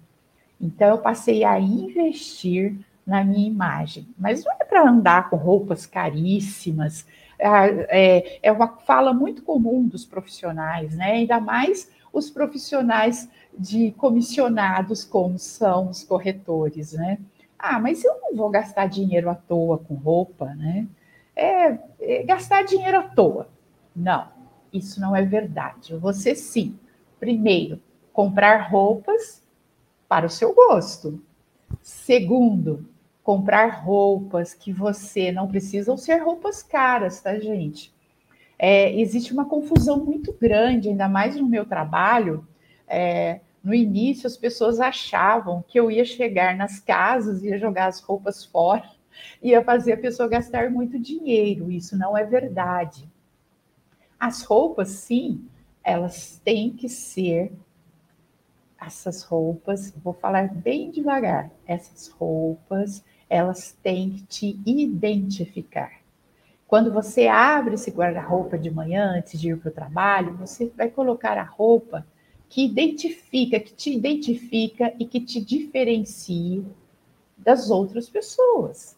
Então 0.59 0.89
eu 0.89 0.97
passei 0.97 1.43
a 1.43 1.59
investir 1.59 2.77
na 3.05 3.23
minha 3.23 3.47
imagem, 3.47 4.07
mas 4.17 4.43
não 4.43 4.51
é 4.53 4.65
para 4.65 4.89
andar 4.89 5.29
com 5.29 5.35
roupas 5.35 5.85
caríssimas. 5.85 7.05
É, 7.37 8.39
é 8.41 8.51
uma 8.51 8.67
fala 8.67 9.13
muito 9.13 9.43
comum 9.43 9.85
dos 9.87 10.05
profissionais, 10.05 10.95
né? 10.95 11.11
Ainda 11.11 11.39
mais 11.39 11.91
os 12.17 12.29
profissionais 12.29 13.29
de 13.57 13.91
comissionados, 13.91 15.03
como 15.03 15.37
são 15.37 15.89
os 15.89 16.03
corretores, 16.03 16.93
né? 16.93 17.19
Ah, 17.59 17.79
mas 17.79 18.03
eu 18.03 18.19
não 18.21 18.35
vou 18.35 18.49
gastar 18.49 18.87
dinheiro 18.87 19.29
à 19.29 19.35
toa 19.35 19.77
com 19.77 19.95
roupa, 19.95 20.53
né? 20.55 20.87
É, 21.35 21.77
é 21.99 22.23
gastar 22.23 22.63
dinheiro 22.63 22.99
à 22.99 23.03
toa. 23.03 23.49
Não, 23.95 24.27
isso 24.71 24.99
não 24.99 25.15
é 25.15 25.21
verdade. 25.23 25.95
Você 25.97 26.35
sim 26.35 26.77
primeiro, 27.19 27.81
comprar 28.13 28.69
roupas 28.69 29.41
para 30.07 30.27
o 30.27 30.29
seu 30.29 30.53
gosto. 30.53 31.19
Segundo, 31.81 32.87
comprar 33.23 33.83
roupas 33.83 34.53
que 34.53 34.71
você 34.71 35.31
não 35.31 35.47
precisam 35.47 35.97
ser 35.97 36.17
roupas 36.17 36.61
caras, 36.61 37.19
tá, 37.21 37.39
gente? 37.39 37.94
É, 38.57 38.93
existe 38.99 39.33
uma 39.33 39.45
confusão 39.45 40.03
muito 40.03 40.33
grande, 40.33 40.89
ainda 40.89 41.07
mais 41.07 41.35
no 41.35 41.47
meu 41.47 41.65
trabalho. 41.65 42.47
É, 42.87 43.41
no 43.63 43.73
início, 43.73 44.27
as 44.27 44.37
pessoas 44.37 44.79
achavam 44.79 45.63
que 45.67 45.79
eu 45.79 45.89
ia 45.89 46.05
chegar 46.05 46.55
nas 46.55 46.79
casas, 46.79 47.43
ia 47.43 47.57
jogar 47.57 47.87
as 47.87 47.99
roupas 47.99 48.45
fora, 48.45 48.89
ia 49.41 49.63
fazer 49.63 49.93
a 49.93 49.97
pessoa 49.97 50.29
gastar 50.29 50.69
muito 50.69 50.99
dinheiro. 50.99 51.71
Isso 51.71 51.97
não 51.97 52.17
é 52.17 52.23
verdade. 52.23 53.09
As 54.19 54.43
roupas, 54.43 54.89
sim, 54.89 55.45
elas 55.83 56.41
têm 56.43 56.71
que 56.71 56.87
ser 56.87 57.51
essas 58.79 59.23
roupas, 59.23 59.91
vou 60.03 60.13
falar 60.13 60.53
bem 60.53 60.91
devagar, 60.91 61.49
essas 61.65 62.07
roupas, 62.07 63.03
elas 63.29 63.71
têm 63.81 64.11
que 64.11 64.23
te 64.25 64.59
identificar. 64.65 66.04
Quando 66.67 66.91
você 66.91 67.27
abre 67.27 67.75
esse 67.75 67.91
guarda-roupa 67.91 68.57
de 68.57 68.71
manhã, 68.71 69.13
antes 69.17 69.39
de 69.39 69.49
ir 69.49 69.57
para 69.57 69.69
o 69.69 69.73
trabalho, 69.73 70.35
você 70.35 70.71
vai 70.75 70.89
colocar 70.89 71.37
a 71.37 71.43
roupa 71.43 72.05
que 72.49 72.65
identifica, 72.65 73.59
que 73.59 73.73
te 73.73 73.93
identifica 73.93 74.93
e 74.99 75.05
que 75.05 75.19
te 75.19 75.39
diferencie 75.39 76.65
das 77.37 77.69
outras 77.69 78.09
pessoas. 78.09 78.97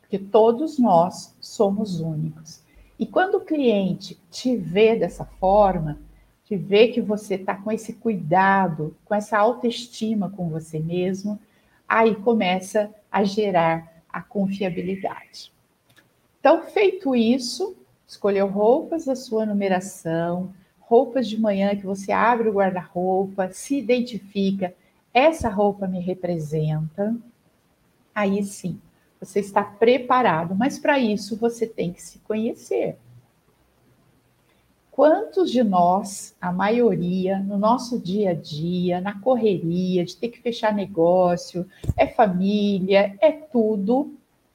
Porque 0.00 0.18
todos 0.18 0.78
nós 0.78 1.34
somos 1.40 2.00
únicos. 2.00 2.62
E 2.98 3.06
quando 3.06 3.36
o 3.36 3.44
cliente 3.44 4.20
te 4.30 4.54
vê 4.56 4.94
dessa 4.94 5.24
forma, 5.24 5.98
te 6.44 6.56
vê 6.56 6.88
que 6.88 7.00
você 7.00 7.36
está 7.36 7.54
com 7.54 7.72
esse 7.72 7.94
cuidado, 7.94 8.94
com 9.04 9.14
essa 9.14 9.38
autoestima 9.38 10.28
com 10.28 10.50
você 10.50 10.78
mesmo, 10.78 11.40
aí 11.88 12.14
começa 12.16 12.92
a 13.10 13.24
gerar 13.24 14.02
a 14.08 14.20
confiabilidade. 14.20 15.52
Então, 16.40 16.62
feito 16.62 17.14
isso, 17.14 17.76
escolheu 18.06 18.46
roupas 18.46 19.04
da 19.04 19.14
sua 19.14 19.44
numeração, 19.44 20.54
roupas 20.80 21.28
de 21.28 21.38
manhã 21.38 21.76
que 21.76 21.84
você 21.84 22.10
abre 22.10 22.48
o 22.48 22.54
guarda-roupa, 22.54 23.50
se 23.52 23.78
identifica, 23.78 24.74
essa 25.12 25.50
roupa 25.50 25.86
me 25.86 26.00
representa, 26.00 27.14
aí 28.14 28.42
sim, 28.42 28.80
você 29.20 29.40
está 29.40 29.62
preparado, 29.62 30.54
mas 30.54 30.78
para 30.78 30.98
isso 30.98 31.36
você 31.36 31.66
tem 31.66 31.92
que 31.92 32.02
se 32.02 32.18
conhecer. 32.20 32.96
Quantos 34.90 35.50
de 35.50 35.62
nós, 35.62 36.34
a 36.40 36.50
maioria, 36.50 37.38
no 37.38 37.58
nosso 37.58 37.98
dia 37.98 38.30
a 38.30 38.34
dia, 38.34 39.00
na 39.00 39.20
correria, 39.20 40.04
de 40.04 40.16
ter 40.16 40.28
que 40.28 40.40
fechar 40.40 40.74
negócio, 40.74 41.68
é 41.96 42.06
família, 42.06 43.14
é 43.20 43.30
tudo, 43.30 44.14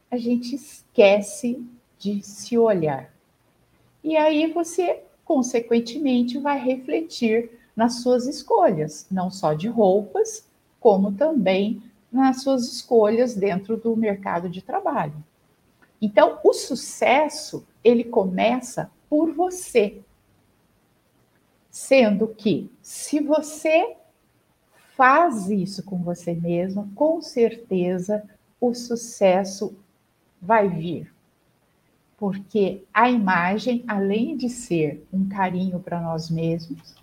a 0.10 0.18
gente 0.18 0.56
esquece 0.56 1.64
de 2.06 2.22
se 2.22 2.56
olhar. 2.56 3.12
E 4.04 4.16
aí 4.16 4.52
você, 4.54 5.02
consequentemente, 5.24 6.38
vai 6.38 6.60
refletir 6.60 7.50
nas 7.76 8.04
suas 8.04 8.28
escolhas, 8.28 9.08
não 9.10 9.32
só 9.32 9.54
de 9.54 9.68
roupas, 9.68 10.48
como 10.80 11.12
também 11.14 11.82
nas 12.12 12.44
suas 12.44 12.72
escolhas 12.72 13.34
dentro 13.34 13.76
do 13.76 13.98
mercado 13.98 14.48
de 14.48 14.62
trabalho. 14.62 15.16
Então, 16.00 16.40
o 16.44 16.54
sucesso, 16.54 17.66
ele 17.84 18.04
começa 18.04 18.92
por 19.10 19.34
você. 19.34 20.00
Sendo 21.72 22.28
que, 22.28 22.72
se 22.84 23.20
você 23.20 23.98
faz 24.96 25.50
isso 25.50 25.84
com 25.84 25.98
você 26.04 26.34
mesmo, 26.36 26.92
com 26.94 27.20
certeza 27.20 28.24
o 28.62 28.76
sucesso 28.76 29.76
vai 30.40 30.70
vir. 30.70 31.15
Porque 32.18 32.84
a 32.94 33.10
imagem, 33.10 33.84
além 33.88 34.38
de 34.38 34.50
ser 34.50 35.06
um 35.12 35.28
carinho 35.28 35.80
para 35.80 36.00
nós 36.00 36.30
mesmos, 36.30 36.96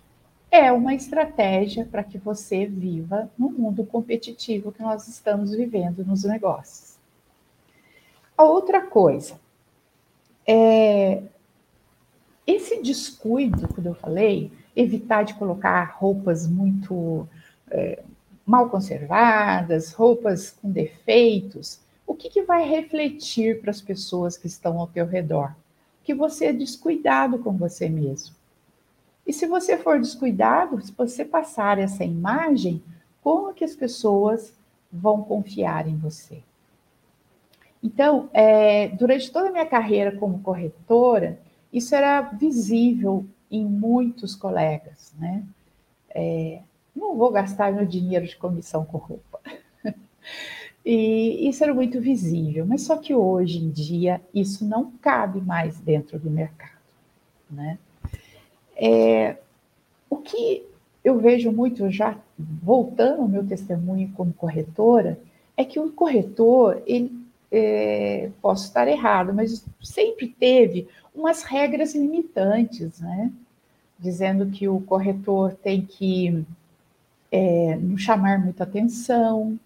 é 0.49 0.71
uma 0.71 0.93
estratégia 0.93 1.85
para 1.85 2.03
que 2.03 2.17
você 2.17 2.65
viva 2.65 3.29
no 3.37 3.49
mundo 3.49 3.83
competitivo 3.83 4.71
que 4.71 4.81
nós 4.81 5.07
estamos 5.07 5.51
vivendo 5.51 6.05
nos 6.05 6.23
negócios. 6.23 6.97
A 8.37 8.43
outra 8.43 8.81
coisa, 8.81 9.39
é, 10.45 11.23
esse 12.45 12.81
descuido, 12.81 13.67
quando 13.67 13.87
eu 13.87 13.95
falei, 13.95 14.51
evitar 14.75 15.23
de 15.23 15.33
colocar 15.35 15.83
roupas 15.95 16.47
muito 16.47 17.27
é, 17.69 18.03
mal 18.45 18.69
conservadas, 18.69 19.93
roupas 19.93 20.51
com 20.51 20.69
defeitos, 20.69 21.79
o 22.05 22.13
que, 22.15 22.29
que 22.29 22.43
vai 22.43 22.67
refletir 22.67 23.61
para 23.61 23.71
as 23.71 23.81
pessoas 23.81 24.37
que 24.37 24.47
estão 24.47 24.79
ao 24.79 24.87
teu 24.87 25.05
redor? 25.05 25.55
Que 26.03 26.13
você 26.13 26.45
é 26.45 26.53
descuidado 26.53 27.39
com 27.39 27.55
você 27.57 27.89
mesmo. 27.89 28.35
E 29.25 29.31
se 29.31 29.45
você 29.47 29.77
for 29.77 29.99
descuidado, 29.99 30.81
se 30.81 30.91
você 30.91 31.23
passar 31.23 31.79
essa 31.79 32.03
imagem, 32.03 32.83
como 33.21 33.53
que 33.53 33.63
as 33.63 33.75
pessoas 33.75 34.53
vão 34.91 35.23
confiar 35.23 35.87
em 35.87 35.97
você? 35.97 36.43
Então, 37.81 38.29
é, 38.33 38.89
durante 38.89 39.31
toda 39.31 39.49
a 39.49 39.51
minha 39.51 39.65
carreira 39.65 40.15
como 40.17 40.41
corretora, 40.41 41.39
isso 41.71 41.95
era 41.95 42.21
visível 42.21 43.25
em 43.49 43.65
muitos 43.65 44.35
colegas, 44.35 45.13
né? 45.17 45.43
É, 46.09 46.61
não 46.95 47.15
vou 47.15 47.31
gastar 47.31 47.73
meu 47.73 47.85
dinheiro 47.85 48.25
de 48.25 48.37
comissão 48.37 48.85
com 48.85 48.97
roupa. 48.97 49.39
E 50.85 51.47
isso 51.47 51.63
era 51.63 51.73
muito 51.73 52.01
visível, 52.01 52.65
mas 52.65 52.81
só 52.81 52.97
que 52.97 53.13
hoje 53.13 53.57
em 53.57 53.69
dia 53.69 54.21
isso 54.33 54.65
não 54.65 54.91
cabe 55.01 55.39
mais 55.39 55.79
dentro 55.79 56.19
do 56.19 56.29
mercado, 56.29 56.71
né? 57.49 57.77
É, 58.75 59.37
o 60.09 60.17
que 60.17 60.65
eu 61.03 61.19
vejo 61.19 61.51
muito 61.51 61.89
já 61.89 62.17
voltando 62.37 63.21
ao 63.21 63.27
meu 63.27 63.45
testemunho 63.45 64.11
como 64.15 64.33
corretora 64.33 65.19
é 65.55 65.63
que 65.63 65.79
o 65.79 65.91
corretor 65.91 66.81
ele 66.85 67.11
é, 67.51 68.31
posso 68.41 68.65
estar 68.65 68.87
errado, 68.87 69.33
mas 69.33 69.63
sempre 69.81 70.27
teve 70.27 70.87
umas 71.13 71.43
regras 71.43 71.93
limitantes, 71.93 72.99
né? 72.99 73.31
Dizendo 73.99 74.47
que 74.47 74.67
o 74.67 74.81
corretor 74.81 75.53
tem 75.53 75.81
que 75.85 76.43
é, 77.31 77.77
não 77.77 77.97
chamar 77.97 78.39
muita 78.39 78.63
atenção, 78.63 79.57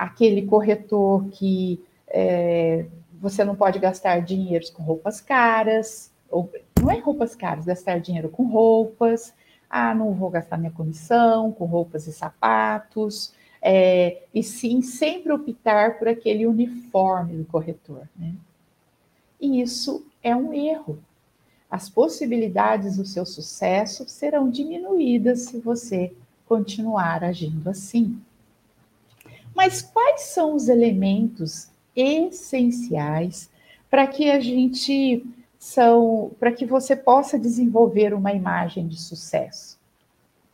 aquele 0.00 0.46
corretor 0.46 1.28
que 1.28 1.78
é, 2.08 2.86
você 3.20 3.44
não 3.44 3.54
pode 3.54 3.78
gastar 3.78 4.20
dinheiro 4.20 4.64
com 4.72 4.82
roupas 4.82 5.20
caras, 5.20 6.10
ou 6.30 6.50
não 6.80 6.90
é 6.90 6.98
roupas 6.98 7.36
caras, 7.36 7.66
gastar 7.66 8.00
dinheiro 8.00 8.30
com 8.30 8.44
roupas, 8.44 9.34
ah, 9.68 9.94
não 9.94 10.14
vou 10.14 10.30
gastar 10.30 10.56
minha 10.56 10.70
comissão 10.70 11.52
com 11.52 11.66
roupas 11.66 12.06
e 12.06 12.14
sapatos, 12.14 13.34
é, 13.60 14.22
e 14.34 14.42
sim 14.42 14.80
sempre 14.80 15.32
optar 15.32 15.98
por 15.98 16.08
aquele 16.08 16.46
uniforme 16.46 17.36
do 17.36 17.44
corretor. 17.44 18.08
Né? 18.16 18.32
E 19.38 19.60
isso 19.60 20.06
é 20.22 20.34
um 20.34 20.54
erro. 20.54 20.98
As 21.70 21.90
possibilidades 21.90 22.96
do 22.96 23.04
seu 23.04 23.26
sucesso 23.26 24.08
serão 24.08 24.48
diminuídas 24.48 25.40
se 25.42 25.58
você 25.58 26.14
continuar 26.46 27.22
agindo 27.22 27.68
assim. 27.68 28.18
Mas 29.54 29.82
quais 29.82 30.22
são 30.22 30.54
os 30.54 30.68
elementos 30.68 31.70
essenciais 31.94 33.50
para 33.90 34.06
que 34.06 34.30
a 34.30 34.40
gente 34.40 35.24
são 35.58 36.30
para 36.38 36.52
que 36.52 36.64
você 36.64 36.96
possa 36.96 37.38
desenvolver 37.38 38.14
uma 38.14 38.32
imagem 38.32 38.88
de 38.88 39.00
sucesso? 39.00 39.78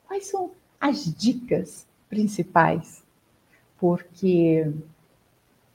Quais 0.06 0.26
são 0.26 0.50
as 0.80 1.04
dicas 1.04 1.86
principais? 2.08 3.04
Porque 3.78 4.72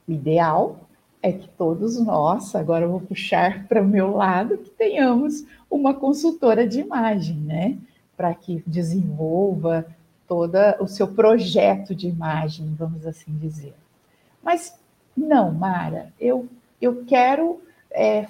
o 0.07 0.11
ideal 0.11 0.79
é 1.21 1.31
que 1.31 1.47
todos 1.49 1.99
nós, 1.99 2.55
agora 2.55 2.85
eu 2.85 2.91
vou 2.91 3.01
puxar 3.01 3.67
para 3.67 3.81
o 3.81 3.87
meu 3.87 4.15
lado, 4.15 4.57
que 4.57 4.71
tenhamos 4.71 5.45
uma 5.69 5.93
consultora 5.93 6.67
de 6.67 6.79
imagem, 6.79 7.37
né? 7.37 7.77
Para 8.17 8.33
que 8.33 8.63
desenvolva 8.65 9.85
todo 10.31 10.57
o 10.79 10.87
seu 10.87 11.09
projeto 11.09 11.93
de 11.93 12.07
imagem, 12.07 12.73
vamos 12.73 13.05
assim 13.05 13.35
dizer. 13.37 13.75
Mas 14.41 14.79
não, 15.15 15.51
Mara, 15.51 16.13
eu, 16.17 16.47
eu 16.81 17.03
quero 17.03 17.61
é, 17.91 18.25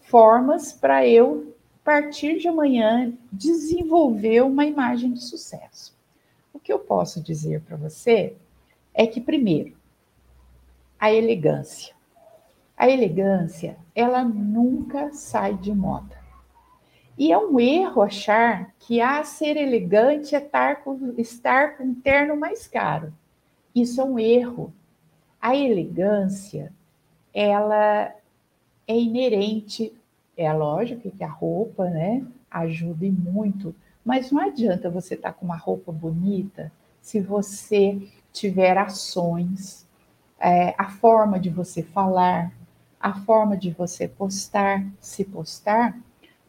formas 0.00 0.72
para 0.72 1.06
eu, 1.06 1.54
a 1.80 1.84
partir 1.84 2.40
de 2.40 2.48
amanhã, 2.48 3.12
desenvolver 3.30 4.40
uma 4.42 4.66
imagem 4.66 5.12
de 5.12 5.20
sucesso. 5.20 5.96
O 6.52 6.58
que 6.58 6.72
eu 6.72 6.80
posso 6.80 7.22
dizer 7.22 7.60
para 7.60 7.76
você 7.76 8.34
é 8.92 9.06
que, 9.06 9.20
primeiro, 9.20 9.76
a 10.98 11.12
elegância. 11.12 11.94
A 12.76 12.90
elegância, 12.90 13.76
ela 13.94 14.24
nunca 14.24 15.12
sai 15.12 15.54
de 15.54 15.72
moda. 15.72 16.19
E 17.20 17.30
é 17.30 17.36
um 17.36 17.60
erro 17.60 18.00
achar 18.00 18.72
que 18.78 18.98
ah, 18.98 19.22
ser 19.22 19.58
elegante 19.58 20.34
é 20.34 20.38
estar 20.38 20.82
com, 20.82 21.12
estar 21.18 21.76
com 21.76 21.84
um 21.84 21.94
terno 21.94 22.34
mais 22.34 22.66
caro. 22.66 23.12
Isso 23.74 24.00
é 24.00 24.04
um 24.04 24.18
erro. 24.18 24.72
A 25.38 25.54
elegância, 25.54 26.72
ela 27.34 28.10
é 28.88 28.98
inerente, 28.98 29.92
é 30.34 30.50
lógico 30.50 31.10
que 31.10 31.22
a 31.22 31.28
roupa, 31.28 31.90
né, 31.90 32.26
ajuda 32.50 33.04
muito, 33.10 33.74
mas 34.02 34.32
não 34.32 34.40
adianta 34.40 34.88
você 34.88 35.12
estar 35.12 35.34
com 35.34 35.44
uma 35.44 35.58
roupa 35.58 35.92
bonita 35.92 36.72
se 37.02 37.20
você 37.20 38.00
tiver 38.32 38.78
ações, 38.78 39.86
é, 40.38 40.74
a 40.78 40.88
forma 40.88 41.38
de 41.38 41.50
você 41.50 41.82
falar, 41.82 42.50
a 42.98 43.12
forma 43.12 43.58
de 43.58 43.72
você 43.72 44.08
postar, 44.08 44.86
se 44.98 45.22
postar, 45.22 45.94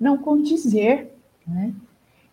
não 0.02 0.18
condizer, 0.18 1.14
né? 1.48 1.72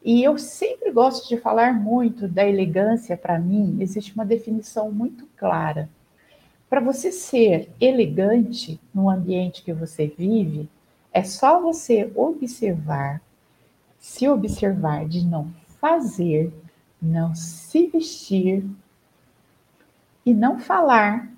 E 0.03 0.25
eu 0.25 0.39
sempre 0.39 0.91
gosto 0.91 1.29
de 1.29 1.37
falar 1.37 1.75
muito 1.75 2.27
da 2.27 2.47
elegância, 2.49 3.15
para 3.15 3.39
mim, 3.39 3.77
existe 3.79 4.15
uma 4.15 4.25
definição 4.25 4.91
muito 4.91 5.29
clara. 5.37 5.91
Para 6.71 6.81
você 6.81 7.13
ser 7.13 7.69
elegante 7.79 8.81
no 8.95 9.11
ambiente 9.11 9.63
que 9.63 9.73
você 9.73 10.07
vive, 10.07 10.67
é 11.13 11.23
só 11.23 11.61
você 11.61 12.11
observar, 12.15 13.21
se 13.99 14.27
observar 14.27 15.07
de 15.07 15.27
não 15.27 15.53
fazer, 15.79 16.51
não 17.03 17.35
se 17.35 17.87
vestir 17.89 18.65
e 20.25 20.33
não 20.33 20.59
falar 20.59 21.31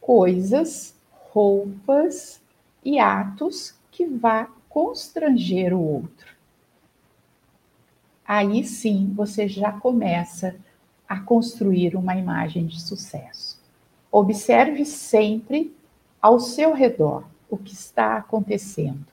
coisas, 0.00 0.96
roupas 1.30 2.40
e 2.84 2.98
atos 2.98 3.76
que 3.92 4.06
vá 4.06 4.48
constranger 4.72 5.74
o 5.74 5.80
outro. 5.80 6.32
Aí 8.26 8.64
sim 8.64 9.12
você 9.14 9.46
já 9.46 9.70
começa 9.70 10.56
a 11.06 11.20
construir 11.20 11.94
uma 11.94 12.16
imagem 12.16 12.64
de 12.64 12.80
sucesso. 12.80 13.60
Observe 14.10 14.86
sempre 14.86 15.76
ao 16.20 16.40
seu 16.40 16.72
redor 16.72 17.24
o 17.50 17.58
que 17.58 17.74
está 17.74 18.16
acontecendo. 18.16 19.04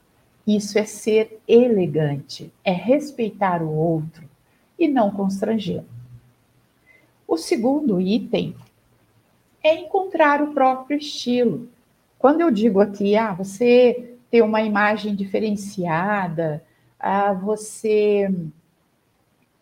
Isso 0.47 0.79
é 0.79 0.85
ser 0.85 1.41
elegante, 1.45 2.53
é 2.63 2.71
respeitar 2.71 3.61
o 3.61 3.69
outro 3.69 4.23
e 4.77 4.87
não 4.87 5.11
constrangê-lo. 5.11 5.85
O 7.27 7.35
segundo 7.35 7.99
item 7.99 8.55
é 9.61 9.75
encontrar 9.75 10.41
o 10.41 10.53
próprio 10.53 10.97
estilo. 10.97 11.67
Quando 12.17 12.39
eu 12.41 12.49
digo 12.49 12.79
aqui, 12.79 13.17
ah, 13.17 13.33
você 13.33 14.08
ter 14.29 14.41
uma 14.41 14.61
imagem 14.61 15.15
diferenciada, 15.15 16.63
a 16.99 17.33
você 17.33 18.29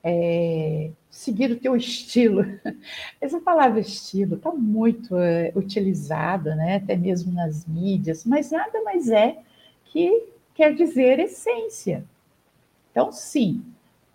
é, 0.04 0.90
seguir 1.10 1.52
o 1.52 1.60
teu 1.60 1.76
estilo. 1.76 2.46
Essa 3.22 3.40
palavra 3.40 3.80
estilo 3.80 4.36
está 4.36 4.52
muito 4.52 5.18
é, 5.18 5.52
utilizada, 5.56 6.56
né? 6.56 6.78
até 6.78 6.96
mesmo 6.96 7.34
nas 7.34 7.66
mídias, 7.66 8.26
mas 8.26 8.52
nada 8.52 8.82
mais 8.84 9.10
é 9.10 9.38
que 9.86 10.28
quer 10.54 10.74
dizer 10.74 11.20
essência. 11.20 12.04
Então, 12.92 13.12
sim, 13.12 13.64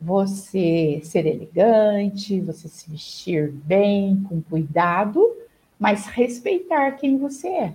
você 0.01 1.01
ser 1.05 1.25
elegante, 1.27 2.41
você 2.41 2.69
se 2.69 2.91
vestir 2.91 3.53
bem, 3.53 4.25
com 4.29 4.43
cuidado, 4.43 5.37
mas 5.79 6.07
respeitar 6.07 6.93
quem 6.93 7.17
você 7.17 7.49
é. 7.49 7.75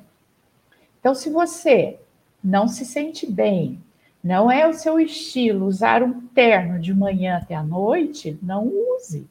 Então, 0.99 1.15
se 1.15 1.29
você 1.29 1.97
não 2.43 2.67
se 2.67 2.85
sente 2.85 3.29
bem, 3.29 3.81
não 4.23 4.51
é 4.51 4.67
o 4.67 4.73
seu 4.73 4.99
estilo 4.99 5.65
usar 5.65 6.03
um 6.03 6.21
terno 6.27 6.79
de 6.79 6.93
manhã 6.93 7.37
até 7.37 7.55
a 7.55 7.63
noite, 7.63 8.37
não 8.41 8.67
use. 8.67 9.27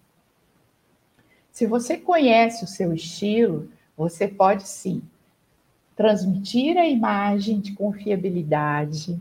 Se 1.50 1.66
você 1.66 1.96
conhece 1.96 2.64
o 2.64 2.68
seu 2.68 2.92
estilo, 2.92 3.70
você 3.96 4.28
pode 4.28 4.68
sim 4.68 5.02
transmitir 5.96 6.76
a 6.76 6.86
imagem 6.86 7.58
de 7.58 7.72
confiabilidade, 7.72 9.18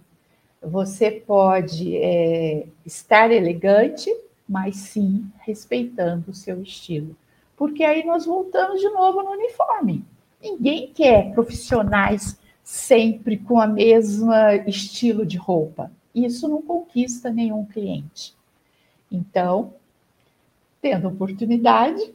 você 0.61 1.09
pode 1.09 1.95
é, 1.95 2.67
estar 2.85 3.31
elegante, 3.31 4.13
mas 4.47 4.75
sim 4.75 5.25
respeitando 5.39 6.31
o 6.31 6.33
seu 6.33 6.61
estilo. 6.61 7.15
Porque 7.55 7.83
aí 7.83 8.05
nós 8.05 8.25
voltamos 8.25 8.81
de 8.81 8.89
novo 8.89 9.23
no 9.23 9.31
uniforme. 9.31 10.03
Ninguém 10.41 10.91
quer 10.93 11.31
profissionais 11.33 12.37
sempre 12.65 13.37
com 13.37 13.61
a 13.61 13.67
mesma 13.67 14.55
estilo 14.55 15.23
de 15.23 15.37
roupa. 15.37 15.91
Isso 16.15 16.47
não 16.47 16.63
conquista 16.63 17.29
nenhum 17.29 17.63
cliente. 17.63 18.35
Então, 19.11 19.75
tendo 20.81 21.07
oportunidade, 21.07 22.11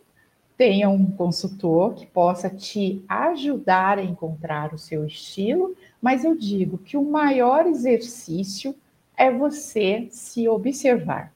tenha 0.57 0.91
um 0.91 1.09
consultor 1.09 1.95
que 1.95 2.05
possa 2.05 2.51
te 2.51 3.01
ajudar 3.09 4.01
a 4.01 4.03
encontrar 4.03 4.75
o 4.75 4.79
seu 4.79 5.07
estilo, 5.07 5.77
mas 6.03 6.25
eu 6.25 6.37
digo 6.37 6.79
que 6.79 6.97
o 6.97 7.05
maior 7.05 7.67
exercício 7.67 8.75
é 9.17 9.31
você 9.31 10.09
se 10.11 10.49
observar. 10.49 11.33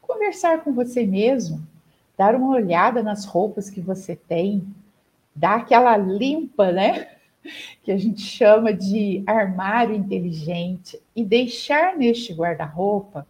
Conversar 0.00 0.64
com 0.64 0.72
você 0.72 1.04
mesmo, 1.04 1.60
dar 2.16 2.34
uma 2.34 2.48
olhada 2.48 3.02
nas 3.02 3.26
roupas 3.26 3.68
que 3.68 3.82
você 3.82 4.16
tem, 4.16 4.66
dar 5.36 5.56
aquela 5.56 5.94
limpa, 5.98 6.72
né? 6.72 7.17
Que 7.82 7.92
a 7.92 7.96
gente 7.96 8.20
chama 8.20 8.72
de 8.72 9.22
armário 9.26 9.94
inteligente 9.94 11.00
e 11.16 11.24
deixar 11.24 11.96
neste 11.96 12.34
guarda-roupa, 12.34 13.26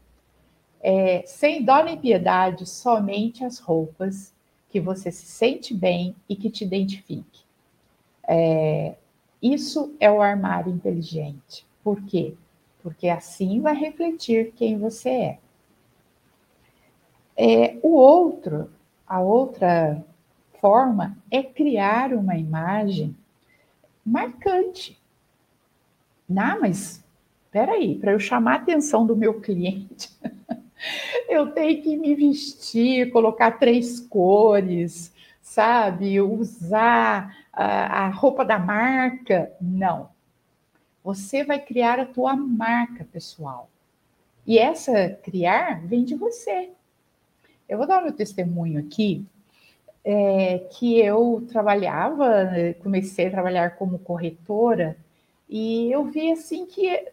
é, 0.80 1.22
sem 1.26 1.64
dó 1.64 1.82
nem 1.82 1.96
piedade, 1.96 2.66
somente 2.66 3.44
as 3.44 3.58
roupas 3.58 4.32
que 4.68 4.80
você 4.80 5.10
se 5.10 5.26
sente 5.26 5.74
bem 5.74 6.14
e 6.28 6.36
que 6.36 6.50
te 6.50 6.64
identifique. 6.64 7.40
É, 8.26 8.94
isso 9.42 9.94
é 9.98 10.10
o 10.10 10.20
armário 10.20 10.72
inteligente. 10.72 11.66
Por 11.82 12.02
quê? 12.02 12.34
Porque 12.82 13.08
assim 13.08 13.60
vai 13.60 13.74
refletir 13.74 14.52
quem 14.54 14.78
você 14.78 15.08
é. 15.08 15.38
é 17.36 17.78
o 17.82 17.94
outro, 17.94 18.70
a 19.06 19.20
outra 19.20 20.04
forma 20.60 21.16
é 21.30 21.42
criar 21.42 22.12
uma 22.12 22.36
imagem 22.36 23.16
marcante. 24.08 25.00
Não, 26.28 26.60
mas 26.60 27.04
espera 27.44 27.72
aí, 27.72 27.98
para 27.98 28.12
eu 28.12 28.18
chamar 28.18 28.52
a 28.52 28.56
atenção 28.56 29.06
do 29.06 29.16
meu 29.16 29.40
cliente, 29.40 30.10
eu 31.28 31.50
tenho 31.52 31.82
que 31.82 31.96
me 31.96 32.14
vestir, 32.14 33.10
colocar 33.10 33.52
três 33.52 34.00
cores, 34.00 35.12
sabe? 35.40 36.20
Usar 36.20 37.36
a, 37.52 38.04
a 38.04 38.08
roupa 38.08 38.44
da 38.44 38.58
marca. 38.58 39.50
Não. 39.60 40.10
Você 41.02 41.42
vai 41.44 41.58
criar 41.58 41.98
a 41.98 42.06
tua 42.06 42.36
marca 42.36 43.04
pessoal. 43.04 43.70
E 44.46 44.58
essa 44.58 45.10
criar 45.22 45.80
vem 45.86 46.04
de 46.04 46.14
você. 46.14 46.70
Eu 47.68 47.78
vou 47.78 47.86
dar 47.86 48.02
meu 48.02 48.12
testemunho 48.12 48.80
aqui, 48.80 49.26
é, 50.04 50.58
que 50.70 50.98
eu 51.00 51.46
trabalhava, 51.50 52.46
comecei 52.82 53.26
a 53.26 53.30
trabalhar 53.30 53.76
como 53.76 53.98
corretora, 53.98 54.96
e 55.48 55.90
eu 55.90 56.04
vi 56.04 56.32
assim 56.32 56.66
que 56.66 57.08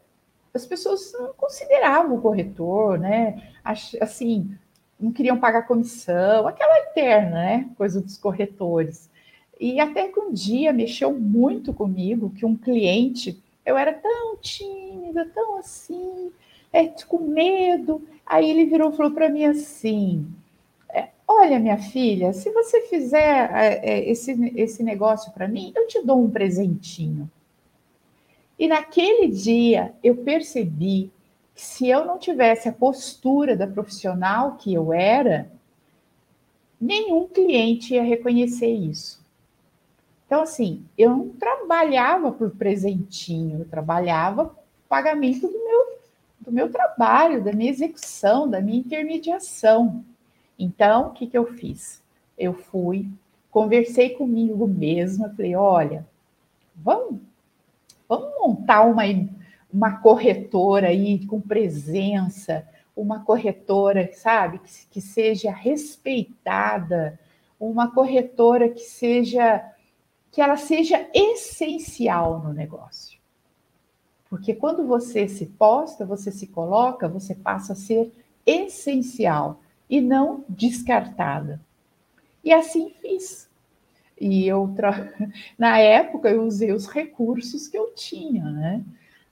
as 0.53 0.65
pessoas 0.65 1.11
não 1.13 1.33
consideravam 1.33 2.17
o 2.17 2.21
corretor, 2.21 2.97
né? 2.97 3.51
Assim, 3.99 4.55
não 4.99 5.11
queriam 5.11 5.37
pagar 5.37 5.67
comissão, 5.67 6.47
aquela 6.47 6.79
eterna, 6.79 7.31
né? 7.31 7.69
Coisa 7.77 8.01
dos 8.01 8.17
corretores. 8.17 9.09
E 9.59 9.79
até 9.79 10.07
que 10.07 10.19
um 10.19 10.31
dia 10.31 10.73
mexeu 10.73 11.13
muito 11.13 11.73
comigo 11.73 12.29
que 12.29 12.45
um 12.45 12.55
cliente, 12.55 13.41
eu 13.65 13.77
era 13.77 13.93
tão 13.93 14.37
tímida, 14.37 15.25
tão 15.33 15.57
assim, 15.57 16.31
é, 16.71 16.87
com 16.87 17.19
medo. 17.19 18.01
Aí 18.25 18.49
ele 18.49 18.65
virou 18.65 18.91
e 18.91 18.95
falou 18.95 19.11
para 19.11 19.29
mim 19.29 19.45
assim: 19.45 20.25
Olha, 21.27 21.59
minha 21.59 21.77
filha, 21.77 22.33
se 22.33 22.51
você 22.51 22.81
fizer 22.81 23.49
é, 23.51 24.09
esse, 24.09 24.31
esse 24.55 24.83
negócio 24.83 25.31
para 25.31 25.47
mim, 25.47 25.73
eu 25.75 25.87
te 25.87 26.01
dou 26.01 26.23
um 26.23 26.29
presentinho. 26.29 27.29
E 28.57 28.67
naquele 28.67 29.27
dia 29.27 29.93
eu 30.03 30.17
percebi 30.17 31.11
que 31.53 31.61
se 31.61 31.87
eu 31.87 32.05
não 32.05 32.17
tivesse 32.17 32.69
a 32.69 32.73
postura 32.73 33.55
da 33.55 33.67
profissional 33.67 34.55
que 34.57 34.73
eu 34.73 34.93
era, 34.93 35.49
nenhum 36.79 37.27
cliente 37.27 37.93
ia 37.93 38.03
reconhecer 38.03 38.69
isso. 38.69 39.23
Então, 40.25 40.41
assim, 40.41 40.83
eu 40.97 41.09
não 41.11 41.29
trabalhava 41.29 42.31
por 42.31 42.51
presentinho, 42.51 43.59
eu 43.59 43.65
trabalhava 43.65 44.55
pagamento 44.89 45.47
do 45.47 45.63
meu, 45.63 45.99
do 46.39 46.51
meu 46.51 46.71
trabalho, 46.71 47.43
da 47.43 47.51
minha 47.51 47.69
execução, 47.69 48.49
da 48.49 48.61
minha 48.61 48.79
intermediação. 48.79 50.03
Então, 50.57 51.07
o 51.07 51.11
que, 51.11 51.27
que 51.27 51.37
eu 51.37 51.45
fiz? 51.53 52.01
Eu 52.37 52.53
fui, 52.53 53.09
conversei 53.51 54.11
comigo 54.11 54.67
mesma, 54.67 55.29
falei: 55.29 55.55
olha, 55.55 56.07
vamos, 56.75 57.19
vamos 58.07 58.29
montar 58.39 58.83
uma, 58.83 59.03
uma 59.71 59.97
corretora 59.99 60.87
aí 60.87 61.25
com 61.25 61.39
presença, 61.39 62.67
uma 62.95 63.23
corretora, 63.23 64.09
sabe, 64.13 64.59
que, 64.59 64.87
que 64.91 65.01
seja 65.01 65.51
respeitada, 65.51 67.19
uma 67.59 67.91
corretora 67.91 68.69
que 68.69 68.83
seja 68.83 69.71
que 70.31 70.41
ela 70.41 70.57
seja 70.57 71.07
essencial 71.13 72.41
no 72.41 72.51
negócio. 72.51 73.17
Porque 74.29 74.53
quando 74.53 74.85
você 74.85 75.29
se 75.29 75.45
posta, 75.45 76.05
você 76.05 76.29
se 76.29 76.47
coloca, 76.47 77.07
você 77.07 77.33
passa 77.33 77.71
a 77.71 77.75
ser 77.75 78.11
essencial 78.45 79.61
e 79.89 80.01
não 80.01 80.43
descartada. 80.49 81.59
E 82.43 82.53
assim 82.53 82.91
fiz. 83.01 83.49
E 84.19 84.47
eu, 84.47 84.73
na 85.57 85.79
época, 85.79 86.29
eu 86.29 86.43
usei 86.43 86.71
os 86.71 86.87
recursos 86.87 87.67
que 87.67 87.77
eu 87.77 87.93
tinha, 87.93 88.45
né? 88.45 88.83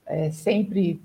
É, 0.06 0.30
sempre 0.30 1.00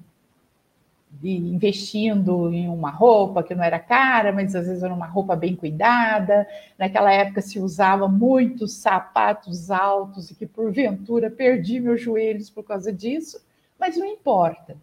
investindo 1.23 2.53
em 2.53 2.69
uma 2.69 2.91
roupa 2.91 3.41
que 3.41 3.55
não 3.55 3.63
era 3.63 3.79
cara, 3.79 4.31
mas 4.31 4.55
às 4.55 4.67
vezes 4.67 4.83
era 4.83 4.93
uma 4.93 5.07
roupa 5.07 5.35
bem 5.35 5.55
cuidada. 5.55 6.47
Naquela 6.77 7.11
época 7.11 7.41
se 7.41 7.59
usava 7.59 8.07
muitos 8.07 8.73
sapatos 8.73 9.71
altos 9.71 10.29
e 10.29 10.35
que 10.35 10.45
porventura 10.45 11.29
perdi 11.31 11.79
meus 11.79 12.01
joelhos 12.01 12.49
por 12.49 12.63
causa 12.63 12.93
disso, 12.93 13.41
mas 13.79 13.97
não 13.97 14.05
importa. 14.05 14.77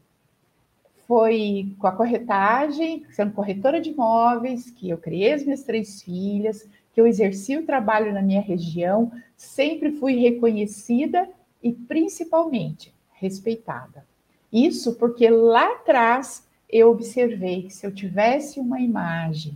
Foi 1.07 1.73
com 1.79 1.87
a 1.87 1.93
corretagem, 1.93 3.05
sendo 3.11 3.33
corretora 3.33 3.81
de 3.81 3.91
imóveis, 3.91 4.71
que 4.71 4.91
eu 4.91 4.99
criei 4.99 5.33
as 5.33 5.45
minhas 5.45 5.63
três 5.63 6.03
filhas, 6.03 6.69
que 6.93 7.01
eu 7.01 7.07
exerci 7.07 7.57
o 7.57 7.67
trabalho 7.67 8.13
na 8.13 8.23
minha 8.23 8.41
região, 8.41 9.13
sempre 9.37 9.93
fui 9.93 10.17
reconhecida 10.17 11.29
e 11.63 11.73
principalmente 11.73 12.93
respeitada. 13.13 14.05
Isso 14.53 14.95
porque 14.97 15.29
lá 15.29 15.73
atrás 15.75 16.47
eu 16.69 16.91
observei 16.91 17.63
que 17.63 17.71
se 17.71 17.87
eu 17.87 17.95
tivesse 17.95 18.59
uma 18.59 18.81
imagem 18.81 19.55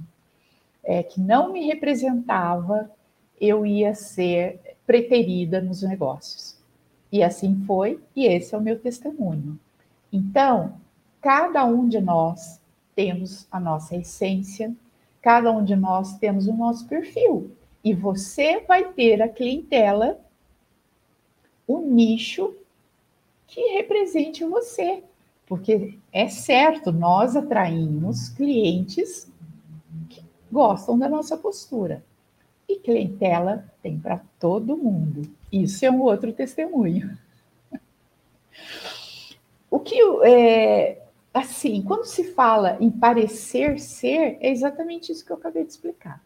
é, 0.84 1.02
que 1.02 1.20
não 1.20 1.52
me 1.52 1.66
representava, 1.66 2.90
eu 3.40 3.64
ia 3.64 3.94
ser 3.94 4.60
preterida 4.86 5.60
nos 5.60 5.82
negócios. 5.82 6.56
E 7.10 7.22
assim 7.22 7.62
foi, 7.66 7.98
e 8.14 8.26
esse 8.26 8.54
é 8.54 8.58
o 8.58 8.62
meu 8.62 8.78
testemunho. 8.78 9.58
Então, 10.12 10.74
cada 11.20 11.64
um 11.64 11.88
de 11.88 12.00
nós 12.00 12.60
temos 12.94 13.46
a 13.50 13.58
nossa 13.60 13.96
essência, 13.96 14.74
cada 15.22 15.50
um 15.50 15.64
de 15.64 15.76
nós 15.76 16.18
temos 16.18 16.46
o 16.46 16.52
nosso 16.52 16.86
perfil. 16.86 17.50
E 17.82 17.94
você 17.94 18.60
vai 18.60 18.92
ter 18.92 19.22
a 19.22 19.28
clientela, 19.28 20.20
o 21.66 21.78
nicho 21.80 22.54
que 23.46 23.60
represente 23.74 24.44
você. 24.44 25.02
Porque 25.46 25.98
é 26.12 26.28
certo, 26.28 26.92
nós 26.92 27.34
atraímos 27.34 28.28
clientes 28.28 29.30
gostam 30.50 30.98
da 30.98 31.08
nossa 31.08 31.36
postura. 31.36 32.02
E 32.68 32.76
clientela 32.76 33.64
tem 33.82 33.98
para 33.98 34.20
todo 34.38 34.76
mundo. 34.76 35.22
Isso 35.52 35.84
é 35.84 35.90
um 35.90 36.00
outro 36.02 36.32
testemunho. 36.32 37.16
O 39.72 39.78
que 39.78 39.96
é, 40.24 41.00
assim, 41.32 41.82
quando 41.82 42.04
se 42.04 42.32
fala 42.32 42.76
em 42.80 42.90
parecer 42.90 43.78
ser, 43.78 44.36
é 44.40 44.50
exatamente 44.50 45.12
isso 45.12 45.24
que 45.24 45.32
eu 45.32 45.36
acabei 45.36 45.64
de 45.64 45.70
explicar. 45.70 46.22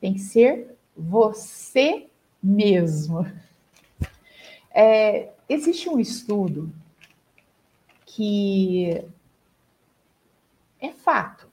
Tem 0.00 0.12
que 0.14 0.20
ser 0.20 0.76
você 0.96 2.06
mesmo. 2.42 3.26
É, 4.70 5.30
existe 5.48 5.88
um 5.88 5.98
estudo 5.98 6.72
que 8.04 9.04
é 10.80 10.90
fato 10.90 11.48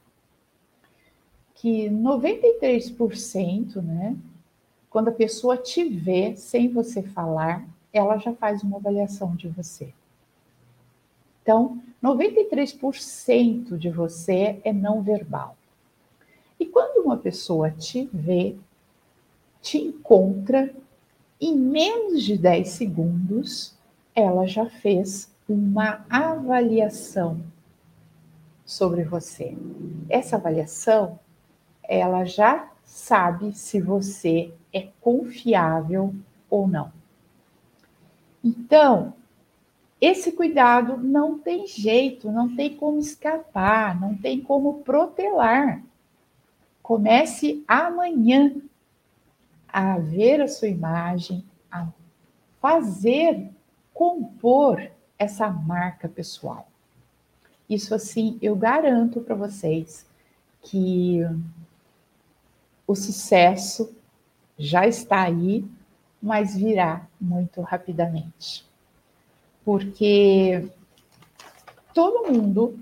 que 1.56 1.90
93%, 1.90 3.82
né, 3.82 4.16
quando 4.90 5.08
a 5.08 5.14
pessoa 5.14 5.58
te 5.58 5.84
vê 5.84 6.36
sem 6.36 6.70
você 6.70 7.02
falar, 7.02 7.68
ela 7.92 8.18
já 8.18 8.34
faz 8.34 8.62
uma 8.62 8.78
avaliação 8.78 9.36
de 9.36 9.48
você. 9.48 9.92
Então, 11.46 11.80
93% 12.04 13.78
de 13.78 13.92
você 13.92 14.60
é 14.64 14.74
não 14.74 15.04
verbal. 15.04 15.56
E 16.60 16.66
quando 16.66 17.06
uma 17.06 17.18
pessoa 17.18 17.70
te 17.70 18.10
vê, 18.12 18.56
te 19.62 19.78
encontra, 19.78 20.74
em 21.40 21.56
menos 21.56 22.24
de 22.24 22.36
10 22.36 22.68
segundos, 22.70 23.78
ela 24.16 24.48
já 24.48 24.66
fez 24.68 25.32
uma 25.48 26.04
avaliação 26.10 27.40
sobre 28.66 29.04
você. 29.04 29.56
Essa 30.10 30.38
avaliação, 30.38 31.20
ela 31.84 32.26
já 32.26 32.72
sabe 32.84 33.52
se 33.54 33.80
você 33.80 34.52
é 34.74 34.88
confiável 35.00 36.12
ou 36.50 36.68
não. 36.68 36.92
Então, 38.44 39.14
esse 40.00 40.32
cuidado 40.34 40.98
não 40.98 41.40
tem 41.40 41.66
jeito, 41.66 42.32
não 42.32 42.56
tem 42.56 42.76
como 42.76 43.00
escapar, 43.00 44.00
não 44.00 44.16
tem 44.16 44.42
como 44.42 44.82
protelar. 44.82 45.82
Comece 46.82 47.64
amanhã 47.68 48.56
a 49.68 49.98
ver 49.98 50.42
a 50.42 50.48
sua 50.48 50.68
imagem, 50.68 51.44
a 51.72 51.88
fazer, 52.62 53.50
compor 53.94 54.92
essa 55.18 55.50
marca 55.50 56.08
pessoal. 56.08 56.68
Isso 57.70 57.96
assim, 57.96 58.38
eu 58.42 58.56
garanto 58.56 59.22
para 59.22 59.34
vocês 59.34 60.06
que 60.62 61.22
o 62.86 62.96
sucesso 62.96 63.96
já 64.58 64.86
está 64.86 65.24
aí, 65.24 65.66
mas 66.22 66.56
virá 66.56 67.08
muito 67.20 67.62
rapidamente. 67.62 68.66
Porque 69.66 70.70
todo 71.94 72.32
mundo 72.32 72.80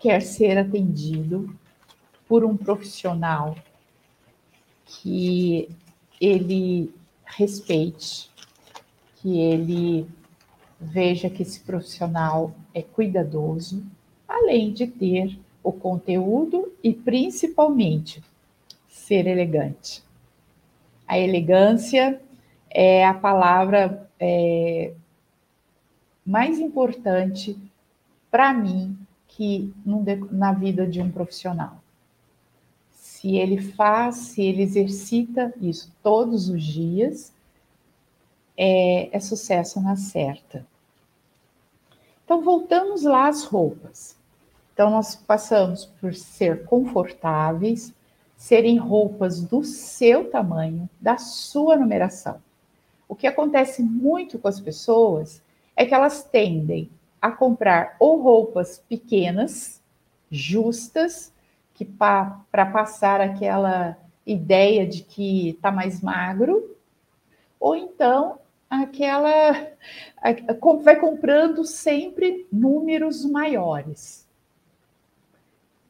quer 0.00 0.22
ser 0.22 0.56
atendido 0.56 1.52
por 2.28 2.44
um 2.44 2.56
profissional 2.56 3.56
que 4.86 5.68
ele 6.20 6.94
respeite, 7.24 8.30
que 9.16 9.38
ele 9.40 10.06
veja 10.80 11.28
que 11.28 11.42
esse 11.42 11.60
profissional 11.60 12.54
é 12.72 12.82
cuidadoso, 12.82 13.84
além 14.26 14.72
de 14.72 14.86
ter 14.86 15.38
o 15.62 15.72
conteúdo 15.72 16.72
e 16.82 16.92
principalmente 16.92 18.22
ser 18.88 19.26
elegante. 19.26 20.02
A 21.06 21.18
elegância 21.18 22.20
é 22.70 23.04
a 23.04 23.14
palavra 23.14 24.08
é, 24.20 24.92
mais 26.28 26.58
importante 26.58 27.58
para 28.30 28.52
mim 28.52 28.96
que 29.26 29.72
na 30.30 30.52
vida 30.52 30.86
de 30.86 31.00
um 31.00 31.10
profissional 31.10 31.80
se 33.18 33.36
ele 33.36 33.60
faz, 33.60 34.14
se 34.14 34.42
ele 34.42 34.62
exercita 34.62 35.52
isso 35.60 35.92
todos 36.04 36.48
os 36.48 36.62
dias, 36.62 37.32
é, 38.56 39.08
é 39.16 39.18
sucesso 39.18 39.80
na 39.80 39.96
certa. 39.96 40.64
Então, 42.24 42.40
voltamos 42.40 43.02
lá 43.02 43.26
às 43.26 43.42
roupas. 43.42 44.16
Então, 44.72 44.88
nós 44.88 45.16
passamos 45.16 45.84
por 45.84 46.14
ser 46.14 46.64
confortáveis, 46.64 47.92
serem 48.36 48.78
roupas 48.78 49.40
do 49.40 49.64
seu 49.64 50.30
tamanho, 50.30 50.88
da 51.00 51.18
sua 51.18 51.74
numeração. 51.74 52.40
O 53.08 53.16
que 53.16 53.26
acontece 53.26 53.82
muito 53.82 54.38
com 54.38 54.46
as 54.46 54.60
pessoas 54.60 55.42
é 55.78 55.86
que 55.86 55.94
elas 55.94 56.24
tendem 56.24 56.90
a 57.22 57.30
comprar 57.30 57.94
ou 58.00 58.20
roupas 58.20 58.84
pequenas, 58.88 59.80
justas, 60.28 61.32
que 61.72 61.84
para 61.84 62.66
passar 62.72 63.20
aquela 63.20 63.96
ideia 64.26 64.84
de 64.84 65.04
que 65.04 65.50
está 65.50 65.70
mais 65.70 66.02
magro, 66.02 66.76
ou 67.60 67.76
então 67.76 68.40
aquela 68.68 69.52
vai 70.82 70.96
comprando 70.96 71.64
sempre 71.64 72.44
números 72.52 73.24
maiores. 73.24 74.26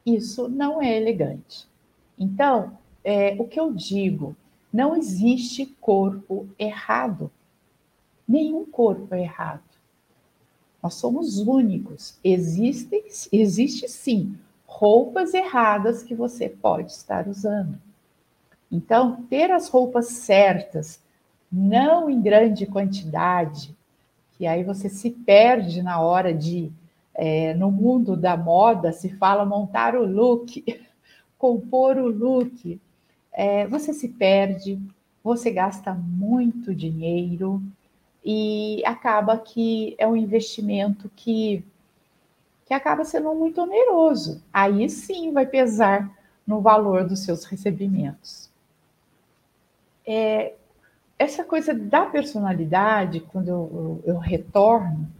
Isso 0.04 0.50
não 0.50 0.82
é 0.82 0.98
elegante. 0.98 1.66
Então, 2.18 2.76
é, 3.02 3.34
o 3.38 3.48
que 3.48 3.58
eu 3.58 3.72
digo, 3.72 4.36
não 4.70 4.94
existe 4.94 5.64
corpo 5.80 6.46
errado. 6.58 7.30
Nenhum 8.28 8.66
corpo 8.66 9.14
é 9.14 9.22
errado. 9.22 9.67
Nós 10.82 10.94
somos 10.94 11.38
únicos. 11.38 12.18
Existe, 12.22 13.04
existe 13.32 13.88
sim 13.88 14.36
roupas 14.66 15.34
erradas 15.34 16.02
que 16.02 16.14
você 16.14 16.48
pode 16.48 16.92
estar 16.92 17.26
usando. 17.26 17.78
Então, 18.70 19.22
ter 19.28 19.50
as 19.50 19.68
roupas 19.68 20.08
certas, 20.08 21.02
não 21.50 22.08
em 22.08 22.20
grande 22.20 22.66
quantidade, 22.66 23.74
que 24.32 24.46
aí 24.46 24.62
você 24.62 24.88
se 24.88 25.10
perde 25.10 25.82
na 25.82 26.00
hora 26.00 26.32
de, 26.32 26.70
é, 27.14 27.54
no 27.54 27.72
mundo 27.72 28.16
da 28.16 28.36
moda, 28.36 28.92
se 28.92 29.08
fala 29.16 29.44
montar 29.44 29.96
o 29.96 30.04
look, 30.04 30.62
compor 31.38 31.96
o 31.96 32.06
look. 32.06 32.78
É, 33.32 33.66
você 33.66 33.92
se 33.92 34.08
perde, 34.08 34.78
você 35.24 35.50
gasta 35.50 35.94
muito 35.94 36.74
dinheiro 36.74 37.62
e 38.30 38.84
acaba 38.84 39.38
que 39.38 39.94
é 39.96 40.06
um 40.06 40.14
investimento 40.14 41.10
que 41.16 41.64
que 42.66 42.74
acaba 42.74 43.02
sendo 43.02 43.34
muito 43.34 43.62
oneroso. 43.62 44.42
Aí 44.52 44.90
sim 44.90 45.32
vai 45.32 45.46
pesar 45.46 46.14
no 46.46 46.60
valor 46.60 47.08
dos 47.08 47.20
seus 47.20 47.44
recebimentos. 47.44 48.50
É, 50.06 50.52
essa 51.18 51.42
coisa 51.42 51.72
da 51.72 52.04
personalidade, 52.04 53.20
quando 53.20 53.48
eu, 53.48 54.02
eu, 54.04 54.12
eu 54.12 54.18
retorno, 54.18 55.10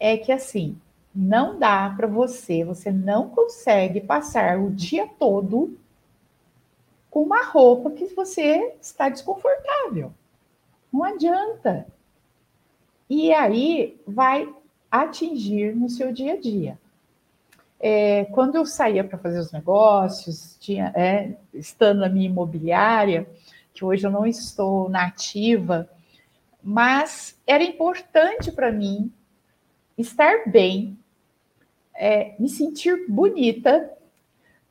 é 0.00 0.16
que 0.16 0.32
assim, 0.32 0.76
não 1.14 1.56
dá 1.56 1.94
para 1.96 2.08
você, 2.08 2.64
você 2.64 2.90
não 2.90 3.28
consegue 3.28 4.00
passar 4.00 4.58
o 4.58 4.72
dia 4.72 5.06
todo 5.20 5.78
com 7.08 7.22
uma 7.22 7.44
roupa 7.44 7.92
que 7.92 8.06
você 8.06 8.74
está 8.80 9.08
desconfortável. 9.08 10.12
Não 10.92 11.04
adianta. 11.04 11.86
E 13.08 13.32
aí 13.32 14.00
vai 14.06 14.48
atingir 14.90 15.74
no 15.74 15.88
seu 15.88 16.12
dia 16.12 16.34
a 16.34 16.40
dia. 16.40 16.78
É, 17.80 18.24
quando 18.26 18.54
eu 18.54 18.64
saía 18.64 19.04
para 19.04 19.18
fazer 19.18 19.38
os 19.38 19.52
negócios, 19.52 20.56
tinha, 20.58 20.92
é, 20.94 21.36
estando 21.52 22.00
na 22.00 22.08
minha 22.08 22.26
imobiliária, 22.26 23.28
que 23.74 23.84
hoje 23.84 24.06
eu 24.06 24.10
não 24.10 24.24
estou 24.24 24.88
na 24.88 25.06
ativa, 25.06 25.90
mas 26.62 27.38
era 27.46 27.62
importante 27.62 28.50
para 28.50 28.72
mim 28.72 29.12
estar 29.98 30.48
bem, 30.48 30.96
é, 31.94 32.34
me 32.38 32.48
sentir 32.48 33.06
bonita, 33.08 33.90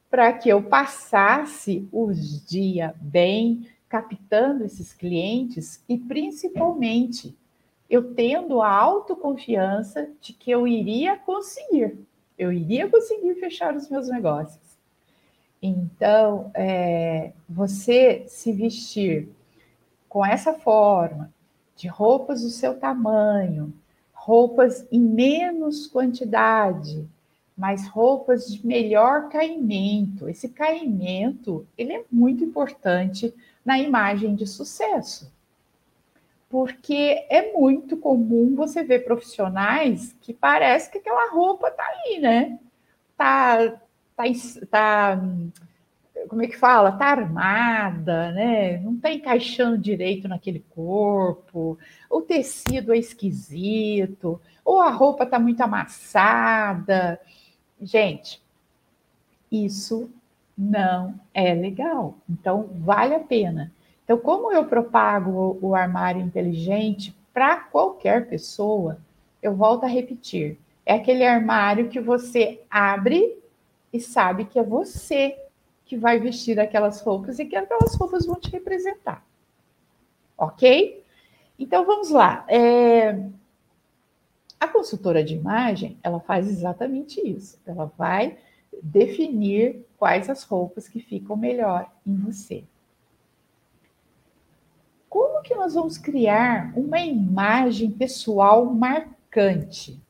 para 0.10 0.32
que 0.34 0.50
eu 0.50 0.62
passasse 0.64 1.88
os 1.92 2.46
dias 2.46 2.94
bem, 3.00 3.68
captando 3.90 4.64
esses 4.64 4.94
clientes 4.94 5.84
e 5.88 5.98
principalmente 5.98 7.36
eu 7.90 8.14
tendo 8.14 8.62
a 8.62 8.70
autoconfiança 8.70 10.10
de 10.22 10.34
que 10.34 10.50
eu 10.50 10.68
iria 10.68 11.18
conseguir, 11.18 11.98
eu 12.38 12.52
iria 12.52 12.90
conseguir 12.90 13.36
fechar 13.36 13.76
os 13.76 13.90
meus 13.90 14.08
negócios. 14.10 14.78
Então, 15.62 16.52
é, 16.54 17.32
você 17.48 18.26
se 18.28 18.52
vestir 18.52 19.30
com 20.10 20.26
essa 20.26 20.54
forma, 20.54 21.34
de 21.76 21.88
roupas 21.88 22.42
do 22.42 22.50
seu 22.50 22.78
tamanho, 22.78 23.74
roupas 24.14 24.86
em 24.92 25.00
menos 25.00 25.88
quantidade, 25.88 27.08
mas 27.58 27.88
roupas 27.88 28.48
de 28.48 28.66
melhor 28.66 29.30
caimento. 29.30 30.30
Esse 30.30 30.50
caimento, 30.50 31.66
ele 31.78 31.94
é 31.94 32.04
muito 32.12 32.44
importante 32.44 33.34
na 33.66 33.80
imagem 33.80 34.36
de 34.36 34.46
sucesso. 34.46 35.32
Porque 36.54 37.26
é 37.32 37.52
muito 37.52 37.98
comum 37.98 38.54
você 38.54 38.84
ver 38.84 39.06
profissionais 39.06 40.16
que 40.22 40.32
parece 40.32 40.92
que 40.92 41.00
aquela 41.00 41.32
roupa 41.32 41.72
tá 41.72 41.84
aí, 41.84 42.20
né? 42.20 42.60
Tá, 43.18 43.82
tá, 44.16 44.24
tá 44.70 45.20
como 46.28 46.44
é 46.44 46.48
que 46.48 46.56
fala? 46.56 46.92
Tá 46.92 47.08
armada, 47.08 48.32
né? 48.34 48.78
Não 48.78 48.96
tá 49.00 49.12
encaixando 49.12 49.80
direito 49.80 50.28
naquele 50.28 50.60
corpo, 50.76 51.76
o 52.08 52.22
tecido 52.22 52.94
é 52.94 53.00
esquisito, 53.00 54.40
ou 54.64 54.80
a 54.80 54.92
roupa 54.92 55.26
tá 55.26 55.40
muito 55.40 55.62
amassada. 55.62 57.20
Gente, 57.82 58.40
isso 59.52 60.08
não 60.56 61.20
é 61.34 61.52
legal. 61.56 62.14
Então, 62.30 62.70
vale 62.76 63.16
a 63.16 63.20
pena. 63.20 63.72
Então, 64.04 64.18
como 64.18 64.52
eu 64.52 64.66
propago 64.66 65.58
o 65.62 65.76
armário 65.76 66.22
inteligente 66.22 67.16
para 67.34 67.58
qualquer 67.58 68.28
pessoa, 68.28 69.00
eu 69.42 69.56
volto 69.56 69.86
a 69.86 69.88
repetir. 69.88 70.58
É 70.86 70.96
aquele 70.96 71.26
armário 71.26 71.90
que 71.90 72.00
você 72.00 72.62
abre 72.70 73.38
e 73.92 74.00
sabe 74.00 74.46
que 74.46 74.60
é 74.60 74.64
você 74.64 75.38
que 75.86 75.98
vai 75.98 76.20
vestir 76.20 76.60
aquelas 76.60 77.02
roupas 77.02 77.40
e 77.40 77.46
que 77.46 77.56
aquelas 77.56 77.96
roupas 77.96 78.26
vão 78.26 78.36
te 78.36 78.50
representar. 78.50 79.26
Ok? 80.38 81.04
Então 81.58 81.86
vamos 81.86 82.10
lá. 82.10 82.46
É... 82.48 83.20
A 84.60 84.68
consultora 84.68 85.24
de 85.24 85.36
imagem, 85.36 85.98
ela 86.02 86.20
faz 86.20 86.48
exatamente 86.48 87.22
isso. 87.22 87.60
Ela 87.66 87.92
vai 87.98 88.38
definir 88.82 89.86
quais 89.98 90.30
as 90.30 90.44
roupas 90.44 90.88
que 90.88 91.00
ficam 91.00 91.36
melhor 91.36 91.90
em 92.06 92.16
você. 92.16 92.64
Que 95.44 95.56
nós 95.56 95.74
vamos 95.74 95.98
criar 95.98 96.72
uma 96.76 97.00
imagem 97.00 97.92
pessoal 97.92 98.66
marcante? 98.66 100.02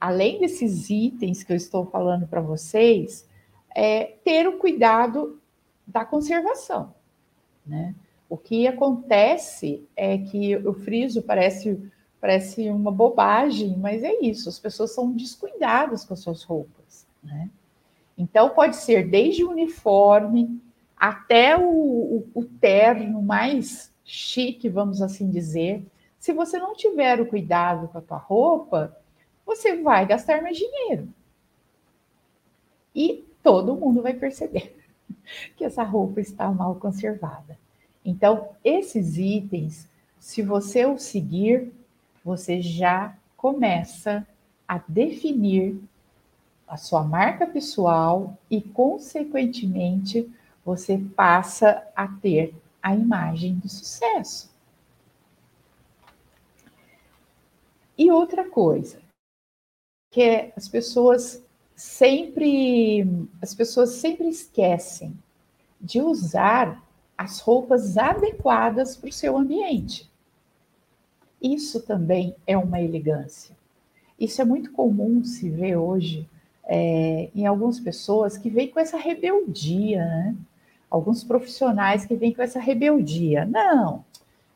Além 0.00 0.40
desses 0.40 0.88
itens 0.88 1.42
que 1.42 1.52
eu 1.52 1.56
estou 1.56 1.84
falando 1.84 2.26
para 2.26 2.40
vocês, 2.40 3.28
é, 3.74 4.14
ter 4.24 4.48
o 4.48 4.58
cuidado 4.58 5.38
da 5.86 6.04
conservação. 6.04 6.94
Né? 7.66 7.94
O 8.28 8.36
que 8.36 8.66
acontece 8.66 9.86
é 9.94 10.16
que 10.16 10.56
o 10.56 10.72
friso 10.72 11.22
parece, 11.22 11.78
parece 12.18 12.70
uma 12.70 12.90
bobagem, 12.90 13.76
mas 13.76 14.02
é 14.02 14.20
isso, 14.20 14.48
as 14.48 14.58
pessoas 14.58 14.94
são 14.94 15.12
descuidadas 15.12 16.04
com 16.04 16.14
as 16.14 16.20
suas 16.20 16.42
roupas. 16.42 17.06
Né? 17.22 17.50
Então, 18.16 18.50
pode 18.50 18.76
ser 18.76 19.08
desde 19.08 19.44
o 19.44 19.50
uniforme 19.50 20.60
até 20.96 21.56
o, 21.56 21.62
o, 21.62 22.28
o 22.34 22.44
terno 22.44 23.20
mais 23.20 23.92
chique, 24.04 24.68
vamos 24.68 25.02
assim 25.02 25.28
dizer. 25.28 25.84
Se 26.18 26.32
você 26.32 26.58
não 26.58 26.74
tiver 26.74 27.20
o 27.20 27.26
cuidado 27.26 27.88
com 27.88 27.98
a 27.98 28.00
tua 28.00 28.16
roupa, 28.16 28.96
você 29.44 29.76
vai 29.80 30.06
gastar 30.06 30.42
mais 30.42 30.56
dinheiro. 30.56 31.08
E 32.94 33.24
todo 33.42 33.76
mundo 33.76 34.02
vai 34.02 34.14
perceber 34.14 34.76
que 35.56 35.64
essa 35.64 35.82
roupa 35.82 36.20
está 36.20 36.50
mal 36.50 36.74
conservada. 36.76 37.58
Então, 38.04 38.50
esses 38.64 39.18
itens, 39.18 39.88
se 40.18 40.42
você 40.42 40.86
os 40.86 41.02
seguir, 41.02 41.72
você 42.24 42.60
já 42.62 43.16
começa 43.36 44.26
a 44.66 44.80
definir 44.88 45.80
a 46.66 46.76
sua 46.76 47.04
marca 47.04 47.46
pessoal 47.46 48.36
e, 48.50 48.60
consequentemente, 48.60 50.28
você 50.66 50.98
passa 50.98 51.86
a 51.94 52.08
ter 52.08 52.52
a 52.82 52.92
imagem 52.92 53.54
do 53.54 53.68
sucesso. 53.68 54.52
E 57.96 58.10
outra 58.10 58.50
coisa, 58.50 59.00
que 60.10 60.20
é 60.20 60.52
as 60.56 60.68
pessoas 60.68 61.40
sempre 61.76 63.06
as 63.40 63.54
pessoas 63.54 63.90
sempre 63.90 64.28
esquecem 64.28 65.16
de 65.80 66.00
usar 66.00 66.82
as 67.16 67.38
roupas 67.38 67.96
adequadas 67.96 68.96
para 68.96 69.08
o 69.08 69.12
seu 69.12 69.36
ambiente. 69.38 70.10
Isso 71.40 71.80
também 71.80 72.34
é 72.44 72.58
uma 72.58 72.80
elegância. 72.80 73.56
Isso 74.18 74.42
é 74.42 74.44
muito 74.44 74.72
comum 74.72 75.22
se 75.22 75.48
ver 75.48 75.76
hoje 75.76 76.28
é, 76.64 77.30
em 77.34 77.46
algumas 77.46 77.78
pessoas 77.78 78.36
que 78.36 78.50
vêm 78.50 78.68
com 78.68 78.80
essa 78.80 78.96
rebeldia, 78.96 80.04
né? 80.04 80.36
Alguns 80.90 81.24
profissionais 81.24 82.06
que 82.06 82.16
vêm 82.16 82.32
com 82.32 82.42
essa 82.42 82.60
rebeldia. 82.60 83.44
Não, 83.44 84.04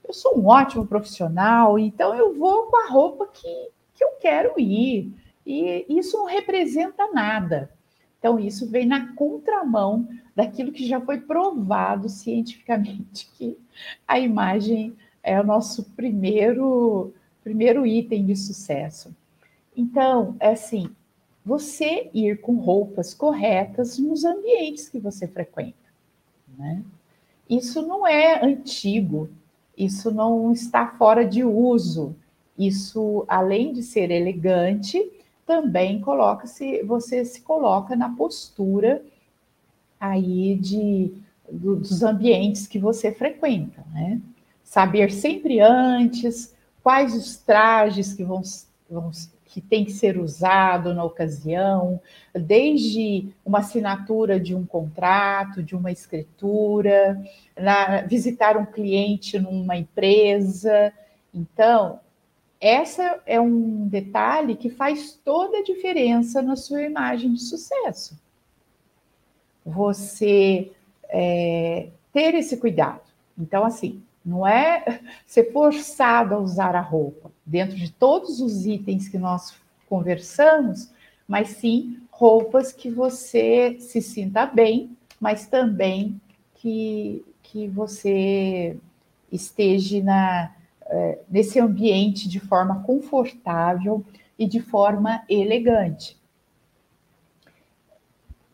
eu 0.06 0.14
sou 0.14 0.38
um 0.38 0.46
ótimo 0.46 0.86
profissional, 0.86 1.78
então 1.78 2.14
eu 2.14 2.34
vou 2.34 2.66
com 2.66 2.76
a 2.76 2.90
roupa 2.90 3.26
que, 3.26 3.68
que 3.94 4.04
eu 4.04 4.10
quero 4.20 4.58
ir 4.58 5.12
e 5.46 5.86
isso 5.88 6.16
não 6.16 6.26
representa 6.26 7.10
nada. 7.12 7.70
Então, 8.18 8.38
isso 8.38 8.68
vem 8.68 8.86
na 8.86 9.14
contramão 9.14 10.06
daquilo 10.36 10.72
que 10.72 10.86
já 10.86 11.00
foi 11.00 11.18
provado 11.20 12.08
cientificamente, 12.08 13.30
que 13.34 13.58
a 14.06 14.18
imagem 14.18 14.94
é 15.22 15.40
o 15.40 15.44
nosso 15.44 15.84
primeiro, 15.92 17.14
primeiro 17.42 17.86
item 17.86 18.26
de 18.26 18.36
sucesso. 18.36 19.14
Então, 19.74 20.36
é 20.38 20.50
assim, 20.50 20.90
você 21.44 22.10
ir 22.12 22.40
com 22.42 22.56
roupas 22.56 23.14
corretas 23.14 23.98
nos 23.98 24.24
ambientes 24.24 24.88
que 24.88 24.98
você 24.98 25.26
frequenta. 25.26 25.79
Né? 26.60 26.82
Isso 27.48 27.80
não 27.80 28.06
é 28.06 28.44
antigo, 28.44 29.30
isso 29.76 30.10
não 30.10 30.52
está 30.52 30.86
fora 30.86 31.24
de 31.24 31.42
uso. 31.42 32.14
Isso, 32.56 33.24
além 33.26 33.72
de 33.72 33.82
ser 33.82 34.10
elegante, 34.10 35.10
também 35.46 36.00
coloca-se, 36.02 36.82
você 36.82 37.24
se 37.24 37.40
coloca 37.40 37.96
na 37.96 38.10
postura 38.10 39.02
aí 39.98 40.54
de 40.56 41.12
do, 41.50 41.76
dos 41.76 42.02
ambientes 42.02 42.66
que 42.66 42.78
você 42.78 43.10
frequenta, 43.10 43.82
né? 43.90 44.20
Saber 44.62 45.10
sempre 45.10 45.58
antes 45.60 46.54
quais 46.82 47.14
os 47.14 47.38
trajes 47.38 48.12
que 48.12 48.22
vão, 48.22 48.42
vão 48.88 49.10
que 49.50 49.60
tem 49.60 49.84
que 49.84 49.90
ser 49.90 50.16
usado 50.16 50.94
na 50.94 51.02
ocasião, 51.02 52.00
desde 52.32 53.34
uma 53.44 53.58
assinatura 53.58 54.38
de 54.38 54.54
um 54.54 54.64
contrato, 54.64 55.60
de 55.60 55.74
uma 55.74 55.90
escritura, 55.90 57.20
na, 57.58 58.02
visitar 58.02 58.56
um 58.56 58.64
cliente 58.64 59.40
numa 59.40 59.76
empresa. 59.76 60.92
Então, 61.34 61.98
essa 62.60 63.20
é 63.26 63.40
um 63.40 63.88
detalhe 63.88 64.54
que 64.54 64.70
faz 64.70 65.18
toda 65.24 65.58
a 65.58 65.64
diferença 65.64 66.40
na 66.40 66.54
sua 66.54 66.82
imagem 66.82 67.32
de 67.32 67.40
sucesso. 67.40 68.16
Você 69.66 70.70
é, 71.08 71.88
ter 72.12 72.36
esse 72.36 72.56
cuidado. 72.56 73.02
Então, 73.36 73.64
assim, 73.64 74.00
não 74.30 74.46
é 74.46 75.00
ser 75.26 75.52
forçado 75.52 76.36
a 76.36 76.38
usar 76.38 76.76
a 76.76 76.80
roupa 76.80 77.32
dentro 77.44 77.76
de 77.76 77.90
todos 77.90 78.40
os 78.40 78.64
itens 78.64 79.08
que 79.08 79.18
nós 79.18 79.54
conversamos, 79.88 80.88
mas 81.26 81.48
sim 81.48 82.00
roupas 82.12 82.72
que 82.72 82.88
você 82.88 83.76
se 83.80 84.00
sinta 84.00 84.46
bem, 84.46 84.96
mas 85.18 85.48
também 85.48 86.20
que, 86.54 87.24
que 87.42 87.66
você 87.66 88.76
esteja 89.32 90.00
na, 90.00 90.54
é, 90.86 91.18
nesse 91.28 91.58
ambiente 91.58 92.28
de 92.28 92.38
forma 92.38 92.84
confortável 92.84 94.04
e 94.38 94.46
de 94.46 94.60
forma 94.60 95.24
elegante. 95.28 96.16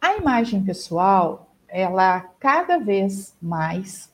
A 0.01 0.17
imagem 0.17 0.65
pessoal, 0.65 1.51
ela 1.69 2.20
cada 2.41 2.79
vez 2.79 3.37
mais, 3.43 4.11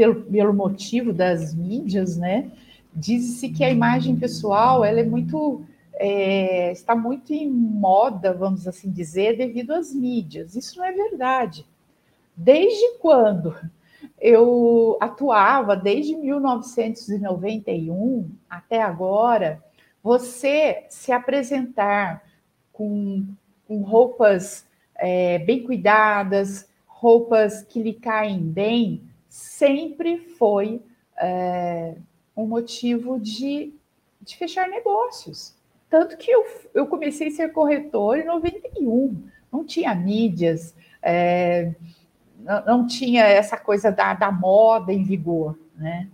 pelo, 0.00 0.22
pelo 0.22 0.54
motivo 0.54 1.12
das 1.12 1.54
mídias, 1.54 2.16
né, 2.16 2.50
diz-se 2.94 3.50
que 3.50 3.62
a 3.62 3.70
imagem 3.70 4.16
pessoal 4.16 4.82
ela 4.82 5.00
é 5.00 5.04
muito 5.04 5.62
é, 5.92 6.72
está 6.72 6.96
muito 6.96 7.34
em 7.34 7.50
moda, 7.50 8.32
vamos 8.32 8.66
assim 8.66 8.90
dizer, 8.90 9.36
devido 9.36 9.72
às 9.72 9.92
mídias. 9.92 10.56
Isso 10.56 10.78
não 10.78 10.86
é 10.86 10.92
verdade. 10.92 11.66
Desde 12.34 12.96
quando 12.98 13.54
eu 14.18 14.96
atuava 15.02 15.76
desde 15.76 16.16
1991 16.16 18.30
até 18.48 18.80
agora. 18.80 19.62
Você 20.02 20.86
se 20.88 21.12
apresentar 21.12 22.24
com, 22.72 23.26
com 23.68 23.82
roupas 23.82 24.66
é, 24.96 25.38
bem 25.40 25.62
cuidadas, 25.62 26.66
roupas 26.86 27.62
que 27.62 27.82
lhe 27.82 27.92
caem 27.92 28.38
bem, 28.38 29.09
sempre 29.30 30.18
foi 30.18 30.82
é, 31.16 31.94
um 32.36 32.46
motivo 32.46 33.18
de, 33.20 33.72
de 34.20 34.36
fechar 34.36 34.68
negócios. 34.68 35.54
Tanto 35.88 36.16
que 36.16 36.30
eu, 36.30 36.44
eu 36.74 36.86
comecei 36.88 37.28
a 37.28 37.30
ser 37.30 37.52
corretor 37.52 38.18
em 38.18 38.24
91, 38.24 39.22
não 39.52 39.64
tinha 39.64 39.94
mídias, 39.94 40.74
é, 41.00 41.72
não, 42.38 42.64
não, 42.64 42.86
tinha 42.86 43.24
essa 43.24 43.56
coisa 43.56 43.90
da, 43.90 44.14
da 44.14 44.32
moda 44.32 44.92
em 44.92 45.04
vigor, 45.04 45.56
né? 45.76 46.08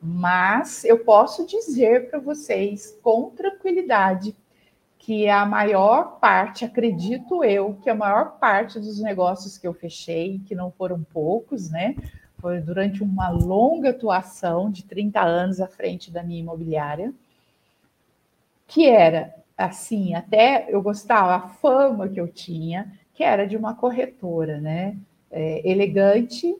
Mas 0.00 0.84
eu 0.84 0.98
posso 0.98 1.46
dizer 1.46 2.10
para 2.10 2.18
vocês 2.18 2.98
com 3.02 3.30
tranquilidade 3.30 4.36
que 4.98 5.28
a 5.28 5.44
maior 5.44 6.18
parte, 6.18 6.64
acredito 6.64 7.44
eu, 7.44 7.74
que 7.82 7.90
a 7.90 7.94
maior 7.94 8.38
parte 8.38 8.78
dos 8.78 9.00
negócios 9.00 9.58
que 9.58 9.66
eu 9.66 9.74
fechei, 9.74 10.40
que 10.46 10.54
não 10.54 10.70
foram 10.70 11.02
poucos, 11.02 11.70
né? 11.70 11.94
Foi 12.44 12.60
durante 12.60 13.02
uma 13.02 13.30
longa 13.30 13.88
atuação 13.88 14.70
de 14.70 14.84
30 14.84 15.18
anos 15.22 15.62
à 15.62 15.66
frente 15.66 16.10
da 16.10 16.22
minha 16.22 16.40
imobiliária, 16.40 17.10
que 18.66 18.86
era 18.86 19.34
assim, 19.56 20.14
até 20.14 20.66
eu 20.68 20.82
gostava, 20.82 21.36
a 21.36 21.48
fama 21.48 22.06
que 22.06 22.20
eu 22.20 22.28
tinha, 22.28 22.92
que 23.14 23.24
era 23.24 23.46
de 23.46 23.56
uma 23.56 23.74
corretora, 23.74 24.60
né? 24.60 24.94
É, 25.30 25.66
elegante, 25.66 26.54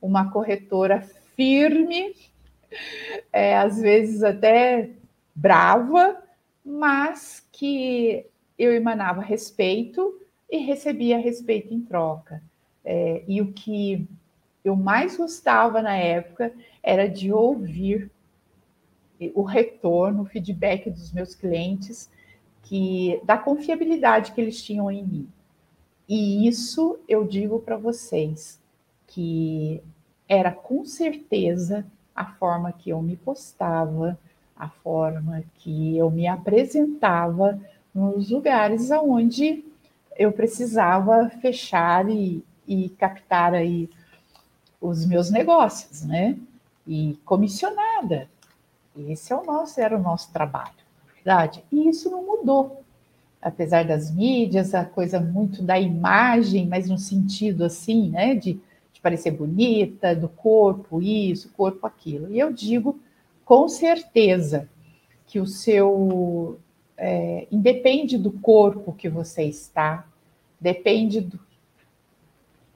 uma 0.00 0.30
corretora 0.30 1.00
firme, 1.34 2.14
é, 3.32 3.58
às 3.58 3.80
vezes 3.80 4.22
até 4.22 4.90
brava, 5.34 6.16
mas 6.64 7.44
que 7.50 8.24
eu 8.56 8.72
emanava 8.72 9.20
respeito 9.20 10.16
e 10.48 10.58
recebia 10.58 11.18
respeito 11.18 11.74
em 11.74 11.80
troca. 11.80 12.40
É, 12.84 13.24
e 13.26 13.42
o 13.42 13.52
que 13.52 14.06
eu 14.64 14.74
mais 14.74 15.16
gostava 15.16 15.82
na 15.82 15.94
época 15.94 16.52
era 16.82 17.06
de 17.06 17.30
ouvir 17.30 18.10
o 19.34 19.42
retorno, 19.42 20.22
o 20.22 20.26
feedback 20.26 20.90
dos 20.90 21.12
meus 21.12 21.34
clientes, 21.34 22.10
que 22.62 23.20
da 23.24 23.38
confiabilidade 23.38 24.32
que 24.32 24.40
eles 24.40 24.62
tinham 24.62 24.90
em 24.90 25.04
mim. 25.04 25.28
E 26.08 26.48
isso 26.48 26.98
eu 27.08 27.24
digo 27.24 27.60
para 27.60 27.76
vocês 27.76 28.60
que 29.06 29.82
era 30.28 30.50
com 30.50 30.84
certeza 30.84 31.86
a 32.14 32.24
forma 32.24 32.72
que 32.72 32.90
eu 32.90 33.00
me 33.02 33.16
postava, 33.16 34.18
a 34.56 34.68
forma 34.68 35.44
que 35.56 35.96
eu 35.96 36.10
me 36.10 36.26
apresentava 36.26 37.60
nos 37.94 38.30
lugares 38.30 38.90
aonde 38.90 39.64
eu 40.16 40.32
precisava 40.32 41.30
fechar 41.40 42.08
e, 42.08 42.42
e 42.66 42.88
captar 42.90 43.54
aí 43.54 43.88
os 44.84 45.06
meus 45.06 45.30
negócios, 45.30 46.02
né? 46.02 46.36
E 46.86 47.18
comissionada. 47.24 48.28
Esse 49.08 49.32
é 49.32 49.36
o 49.36 49.44
nosso, 49.44 49.80
era 49.80 49.96
o 49.96 50.02
nosso 50.02 50.30
trabalho, 50.32 50.74
verdade? 51.14 51.64
E 51.72 51.88
isso 51.88 52.10
não 52.10 52.24
mudou. 52.24 52.82
Apesar 53.40 53.84
das 53.84 54.10
mídias, 54.10 54.74
a 54.74 54.84
coisa 54.84 55.18
muito 55.18 55.62
da 55.62 55.78
imagem, 55.80 56.66
mas 56.66 56.88
no 56.88 56.98
sentido 56.98 57.64
assim, 57.64 58.10
né? 58.10 58.34
De, 58.34 58.60
de 58.92 59.00
parecer 59.00 59.30
bonita, 59.30 60.14
do 60.14 60.28
corpo, 60.28 61.00
isso, 61.00 61.50
corpo, 61.56 61.86
aquilo. 61.86 62.30
E 62.30 62.38
eu 62.38 62.52
digo 62.52 63.00
com 63.44 63.68
certeza 63.68 64.68
que 65.26 65.40
o 65.40 65.46
seu. 65.46 66.58
É, 66.96 67.48
independe 67.50 68.16
do 68.16 68.30
corpo 68.30 68.92
que 68.92 69.08
você 69.08 69.42
está, 69.42 70.06
depende 70.60 71.20
do, 71.20 71.40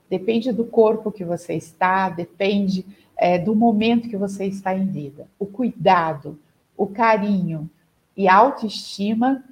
depende 0.09 0.53
do 0.53 0.65
corpo 0.65 1.13
que 1.13 1.25
você 1.25 1.55
está, 1.55 2.09
depende 2.09 2.85
é, 3.17 3.39
do 3.39 3.55
momento 3.55 4.09
que 4.09 4.17
você 4.17 4.47
está 4.47 4.75
em 4.75 4.87
vida. 4.87 5.29
O 5.39 5.47
cuidado, 5.47 6.39
o 6.77 6.87
carinho 6.87 7.69
e 8.17 8.29
a 8.29 8.35
autoestima 8.35 9.45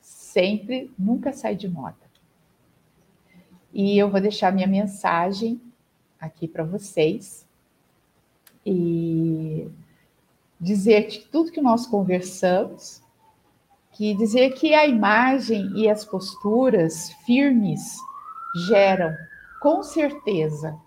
sempre, 0.00 0.90
nunca 0.98 1.32
sai 1.32 1.54
de 1.54 1.68
moda. 1.68 1.96
E 3.72 3.98
eu 3.98 4.10
vou 4.10 4.20
deixar 4.20 4.52
minha 4.52 4.66
mensagem 4.66 5.60
aqui 6.20 6.48
para 6.48 6.64
vocês 6.64 7.46
e 8.64 9.68
dizer 10.60 11.04
que 11.04 11.20
tudo 11.28 11.52
que 11.52 11.60
nós 11.60 11.86
conversamos, 11.86 13.02
que 13.92 14.14
dizer 14.14 14.50
que 14.54 14.74
a 14.74 14.86
imagem 14.86 15.72
e 15.76 15.88
as 15.88 16.04
posturas 16.04 17.12
firmes 17.24 17.96
geram 18.68 19.14
com 19.60 19.82
certeza, 19.82 20.78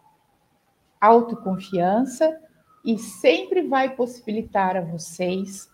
autoconfiança 1.00 2.40
e 2.86 2.98
sempre 2.98 3.62
vai 3.68 3.96
possibilitar 3.96 4.76
a 4.76 4.82
vocês 4.82 5.70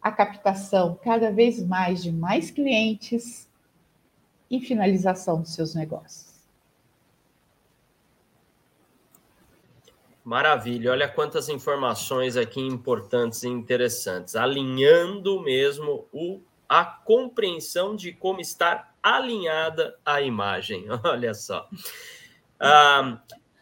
a 0.00 0.10
captação 0.10 0.98
cada 1.02 1.30
vez 1.30 1.62
mais 1.62 2.02
de 2.02 2.10
mais 2.10 2.50
clientes 2.50 3.48
e 4.50 4.60
finalização 4.60 5.40
dos 5.40 5.54
seus 5.54 5.74
negócios. 5.74 6.30
Maravilha, 10.24 10.92
olha 10.92 11.08
quantas 11.08 11.48
informações 11.48 12.36
aqui 12.36 12.60
importantes 12.60 13.42
e 13.42 13.48
interessantes, 13.48 14.36
alinhando 14.36 15.40
mesmo 15.40 16.06
o, 16.12 16.40
a 16.68 16.84
compreensão 16.84 17.96
de 17.96 18.12
como 18.12 18.40
estar 18.40 18.94
alinhada 19.02 19.98
a 20.04 20.20
imagem. 20.20 20.86
Olha 21.04 21.34
só. 21.34 21.68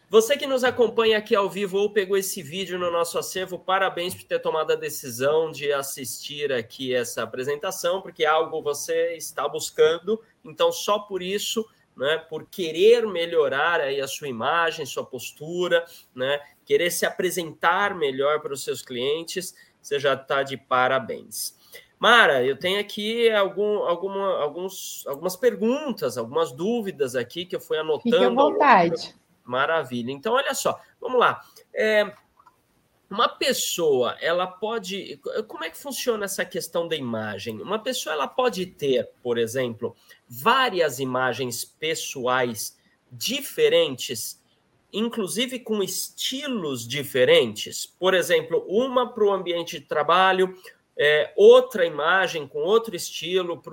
Você 0.09 0.35
que 0.35 0.47
nos 0.47 0.63
acompanha 0.63 1.19
aqui 1.19 1.35
ao 1.35 1.47
vivo 1.47 1.77
ou 1.77 1.93
pegou 1.93 2.17
esse 2.17 2.41
vídeo 2.41 2.79
no 2.79 2.89
nosso 2.89 3.19
acervo, 3.19 3.59
parabéns 3.59 4.15
por 4.15 4.23
ter 4.23 4.39
tomado 4.39 4.73
a 4.73 4.75
decisão 4.75 5.51
de 5.51 5.71
assistir 5.71 6.51
aqui 6.51 6.95
essa 6.95 7.21
apresentação, 7.21 8.01
porque 8.01 8.25
algo 8.25 8.59
você 8.59 9.13
está 9.15 9.47
buscando, 9.47 10.19
então 10.43 10.71
só 10.71 10.97
por 10.97 11.21
isso, 11.21 11.63
né, 11.95 12.17
por 12.27 12.47
querer 12.47 13.05
melhorar 13.05 13.81
aí 13.81 14.01
a 14.01 14.07
sua 14.07 14.27
imagem, 14.27 14.83
sua 14.83 15.05
postura, 15.05 15.85
né, 16.15 16.41
querer 16.65 16.89
se 16.89 17.05
apresentar 17.05 17.93
melhor 17.95 18.41
para 18.41 18.53
os 18.53 18.63
seus 18.63 18.81
clientes, 18.81 19.53
você 19.79 19.99
já 19.99 20.15
está 20.15 20.41
de 20.41 20.57
parabéns. 20.57 21.58
Mara, 21.99 22.45
eu 22.45 22.57
tenho 22.57 22.79
aqui 22.79 23.29
algum, 23.29 23.79
alguma, 23.79 24.41
alguns, 24.41 25.05
algumas 25.05 25.35
perguntas, 25.35 26.17
algumas 26.17 26.53
dúvidas 26.53 27.13
aqui 27.13 27.45
que 27.45 27.55
eu 27.55 27.59
fui 27.59 27.77
anotando. 27.77 28.15
Fique 28.15 28.23
à 28.23 28.29
vontade. 28.29 29.15
Maravilha. 29.43 30.11
Então, 30.11 30.33
olha 30.33 30.53
só, 30.53 30.79
vamos 31.01 31.19
lá. 31.19 31.41
É, 31.73 32.13
uma 33.09 33.27
pessoa, 33.27 34.15
ela 34.21 34.47
pode. 34.47 35.19
Como 35.47 35.63
é 35.63 35.69
que 35.69 35.77
funciona 35.77 36.25
essa 36.25 36.45
questão 36.45 36.87
da 36.87 36.95
imagem? 36.95 37.59
Uma 37.61 37.79
pessoa, 37.79 38.13
ela 38.13 38.27
pode 38.27 38.65
ter, 38.67 39.09
por 39.21 39.37
exemplo, 39.37 39.95
várias 40.27 40.99
imagens 40.99 41.65
pessoais 41.65 42.77
diferentes, 43.11 44.39
inclusive 44.93 45.59
com 45.59 45.81
estilos 45.81 46.87
diferentes. 46.87 47.87
Por 47.99 48.13
exemplo, 48.13 48.63
uma 48.67 49.11
para 49.11 49.25
o 49.25 49.33
ambiente 49.33 49.79
de 49.79 49.85
trabalho, 49.85 50.55
é, 51.01 51.31
outra 51.37 51.85
imagem 51.85 52.45
com 52.45 52.59
outro 52.59 52.93
estilo 52.93 53.63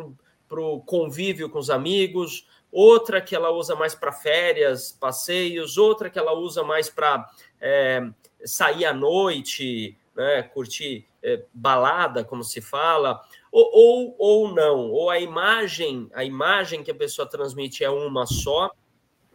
para 0.48 0.60
o 0.60 0.80
convívio 0.80 1.50
com 1.50 1.58
os 1.58 1.68
amigos, 1.68 2.46
outra 2.70 3.20
que 3.20 3.34
ela 3.34 3.50
usa 3.50 3.74
mais 3.74 3.96
para 3.96 4.12
férias, 4.12 4.92
passeios, 4.92 5.76
outra 5.76 6.08
que 6.08 6.20
ela 6.20 6.32
usa 6.34 6.62
mais 6.62 6.88
para 6.88 7.28
é, 7.60 8.08
sair 8.44 8.84
à 8.84 8.94
noite, 8.94 9.98
né, 10.14 10.44
curtir 10.44 11.08
é, 11.20 11.42
balada, 11.52 12.22
como 12.24 12.44
se 12.44 12.60
fala, 12.60 13.20
ou, 13.50 13.70
ou, 13.72 14.16
ou 14.18 14.54
não, 14.54 14.90
ou 14.92 15.10
a 15.10 15.18
imagem, 15.18 16.08
a 16.14 16.22
imagem 16.22 16.84
que 16.84 16.92
a 16.92 16.94
pessoa 16.94 17.28
transmite 17.28 17.82
é 17.82 17.90
uma 17.90 18.24
só, 18.24 18.70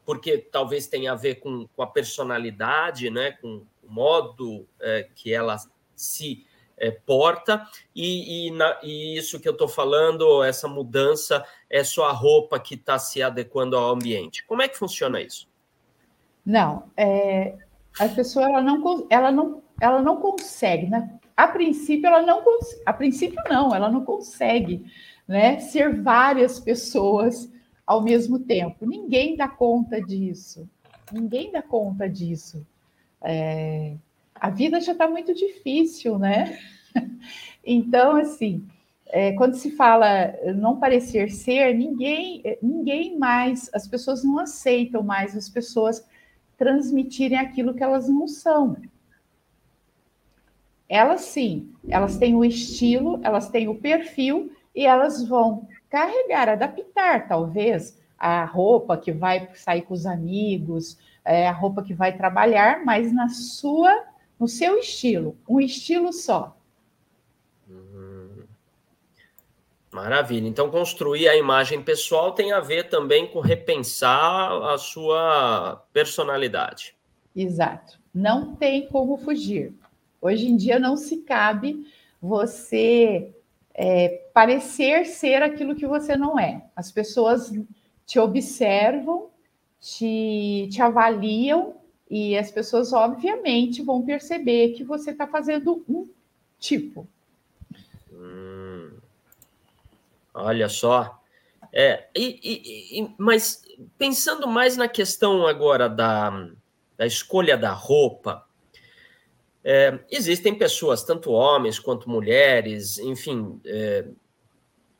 porque 0.05 0.37
talvez 0.37 0.87
tenha 0.87 1.11
a 1.11 1.15
ver 1.15 1.35
com, 1.35 1.67
com 1.75 1.83
a 1.83 1.87
personalidade, 1.87 3.09
né, 3.09 3.33
com 3.33 3.65
o 3.83 3.91
modo 3.91 4.65
é, 4.79 5.09
que 5.13 5.33
ela 5.33 5.57
se 5.93 6.45
é, 6.81 6.89
porta, 6.89 7.65
e, 7.95 8.47
e, 8.47 8.51
na, 8.51 8.79
e, 8.81 9.15
isso 9.15 9.39
que 9.39 9.47
eu 9.47 9.51
estou 9.51 9.67
falando, 9.67 10.43
essa 10.43 10.67
mudança, 10.67 11.45
é 11.69 11.83
só 11.83 12.05
a 12.05 12.11
roupa 12.11 12.59
que 12.59 12.73
está 12.73 12.97
se 12.97 13.21
adequando 13.21 13.77
ao 13.77 13.93
ambiente. 13.93 14.43
Como 14.47 14.63
é 14.63 14.67
que 14.67 14.77
funciona 14.77 15.21
isso? 15.21 15.47
Não, 16.43 16.85
é, 16.97 17.55
a 17.99 18.09
pessoa 18.09 18.45
ela 18.45 18.61
não, 18.63 19.07
ela 19.11 19.31
não, 19.31 19.61
ela 19.79 20.01
não 20.01 20.17
consegue, 20.17 20.87
né? 20.87 21.19
A 21.37 21.47
princípio, 21.47 22.07
ela 22.07 22.23
não 22.23 22.43
a 22.85 22.93
princípio 22.93 23.41
não, 23.47 23.73
ela 23.73 23.89
não 23.89 24.03
consegue 24.03 24.85
né, 25.27 25.59
ser 25.59 26.01
várias 26.01 26.59
pessoas 26.59 27.49
ao 27.85 28.01
mesmo 28.01 28.39
tempo. 28.39 28.85
Ninguém 28.85 29.35
dá 29.35 29.47
conta 29.47 30.01
disso. 30.01 30.67
Ninguém 31.11 31.51
dá 31.51 31.61
conta 31.61 32.09
disso. 32.09 32.65
É, 33.23 33.95
a 34.41 34.49
vida 34.49 34.81
já 34.81 34.91
está 34.91 35.07
muito 35.07 35.33
difícil, 35.33 36.19
né? 36.19 36.59
Então, 37.63 38.15
assim, 38.15 38.67
é, 39.05 39.33
quando 39.33 39.53
se 39.53 39.69
fala 39.69 40.33
não 40.55 40.79
parecer 40.79 41.29
ser, 41.29 41.75
ninguém, 41.75 42.41
ninguém 42.59 43.19
mais, 43.19 43.69
as 43.71 43.87
pessoas 43.87 44.23
não 44.23 44.39
aceitam 44.39 45.03
mais 45.03 45.37
as 45.37 45.47
pessoas 45.47 46.03
transmitirem 46.57 47.37
aquilo 47.37 47.75
que 47.75 47.83
elas 47.83 48.09
não 48.09 48.27
são. 48.27 48.75
Elas 50.89 51.21
sim, 51.21 51.71
elas 51.87 52.17
têm 52.17 52.35
o 52.35 52.43
estilo, 52.43 53.19
elas 53.21 53.47
têm 53.47 53.67
o 53.67 53.75
perfil 53.75 54.51
e 54.75 54.87
elas 54.87 55.23
vão 55.23 55.67
carregar, 55.87 56.49
adaptar, 56.49 57.27
talvez, 57.27 57.95
a 58.17 58.43
roupa 58.43 58.97
que 58.97 59.11
vai 59.11 59.49
sair 59.53 59.83
com 59.83 59.93
os 59.93 60.07
amigos, 60.07 60.97
é, 61.23 61.47
a 61.47 61.51
roupa 61.51 61.83
que 61.83 61.93
vai 61.93 62.17
trabalhar, 62.17 62.83
mas 62.83 63.13
na 63.13 63.29
sua, 63.29 64.10
no 64.41 64.47
seu 64.47 64.79
estilo, 64.79 65.37
um 65.47 65.59
estilo 65.59 66.11
só. 66.11 66.57
Uhum. 67.69 68.43
Maravilha. 69.91 70.47
Então, 70.47 70.71
construir 70.71 71.29
a 71.29 71.37
imagem 71.37 71.83
pessoal 71.83 72.31
tem 72.31 72.51
a 72.51 72.59
ver 72.59 72.89
também 72.89 73.27
com 73.27 73.39
repensar 73.39 74.51
a 74.73 74.79
sua 74.79 75.85
personalidade. 75.93 76.95
Exato. 77.35 77.99
Não 78.11 78.55
tem 78.55 78.87
como 78.87 79.15
fugir. 79.15 79.75
Hoje 80.19 80.47
em 80.47 80.55
dia 80.55 80.79
não 80.79 80.97
se 80.97 81.17
cabe 81.17 81.85
você 82.19 83.31
é, 83.75 84.27
parecer 84.33 85.05
ser 85.05 85.43
aquilo 85.43 85.75
que 85.75 85.85
você 85.85 86.15
não 86.15 86.39
é. 86.39 86.65
As 86.75 86.91
pessoas 86.91 87.53
te 88.07 88.17
observam, 88.17 89.29
te, 89.79 90.67
te 90.71 90.81
avaliam 90.81 91.75
e 92.11 92.37
as 92.37 92.51
pessoas, 92.51 92.91
obviamente, 92.91 93.81
vão 93.81 94.05
perceber 94.05 94.73
que 94.73 94.83
você 94.83 95.11
está 95.11 95.25
fazendo 95.25 95.81
um 95.87 96.09
tipo. 96.59 97.07
Hum, 98.11 98.91
olha 100.33 100.67
só. 100.67 101.23
É, 101.71 102.09
e, 102.13 102.37
e, 102.43 102.99
e, 102.99 103.15
mas 103.17 103.61
pensando 103.97 104.45
mais 104.45 104.75
na 104.75 104.89
questão 104.89 105.47
agora 105.47 105.87
da, 105.87 106.49
da 106.97 107.05
escolha 107.07 107.57
da 107.57 107.71
roupa, 107.71 108.45
é, 109.63 109.97
existem 110.11 110.53
pessoas, 110.53 111.05
tanto 111.05 111.31
homens 111.31 111.79
quanto 111.79 112.09
mulheres, 112.09 112.99
enfim, 112.99 113.57
é, 113.63 114.05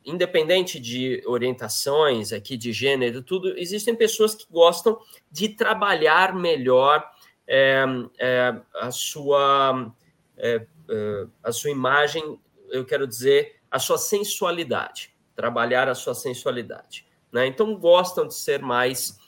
independente 0.04 0.78
de 0.80 1.22
orientações 1.26 2.32
aqui 2.32 2.56
de 2.56 2.72
gênero, 2.72 3.22
tudo, 3.22 3.56
existem 3.58 3.94
pessoas 3.94 4.34
que 4.34 4.46
gostam 4.50 4.98
de 5.30 5.48
trabalhar 5.50 6.34
melhor 6.34 7.04
é, 7.46 7.84
é 8.18 8.60
a 8.74 8.90
sua 8.90 9.92
é, 10.36 10.66
é, 10.88 11.26
a 11.42 11.52
sua 11.52 11.70
imagem, 11.70 12.38
eu 12.70 12.84
quero 12.84 13.06
dizer, 13.06 13.56
a 13.70 13.78
sua 13.78 13.98
sensualidade, 13.98 15.14
trabalhar 15.34 15.88
a 15.88 15.94
sua 15.94 16.14
sensualidade. 16.14 17.06
Né? 17.30 17.46
Então 17.46 17.76
gostam 17.76 18.26
de 18.26 18.34
ser 18.34 18.60
mais 18.60 19.20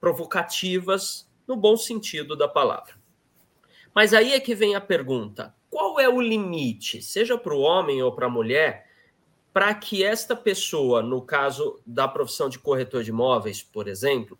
provocativas 0.00 1.28
no 1.46 1.54
bom 1.54 1.76
sentido 1.76 2.34
da 2.34 2.48
palavra. 2.48 2.94
Mas 3.94 4.14
aí 4.14 4.32
é 4.32 4.40
que 4.40 4.54
vem 4.54 4.74
a 4.74 4.80
pergunta: 4.80 5.54
qual 5.68 6.00
é 6.00 6.08
o 6.08 6.20
limite, 6.20 7.02
seja 7.02 7.36
para 7.36 7.54
o 7.54 7.60
homem 7.60 8.02
ou 8.02 8.12
para 8.12 8.26
a 8.26 8.30
mulher, 8.30 8.89
para 9.52 9.74
que 9.74 10.04
esta 10.04 10.36
pessoa, 10.36 11.02
no 11.02 11.22
caso 11.22 11.80
da 11.84 12.06
profissão 12.06 12.48
de 12.48 12.58
corretor 12.58 13.02
de 13.02 13.10
imóveis, 13.10 13.62
por 13.62 13.88
exemplo, 13.88 14.38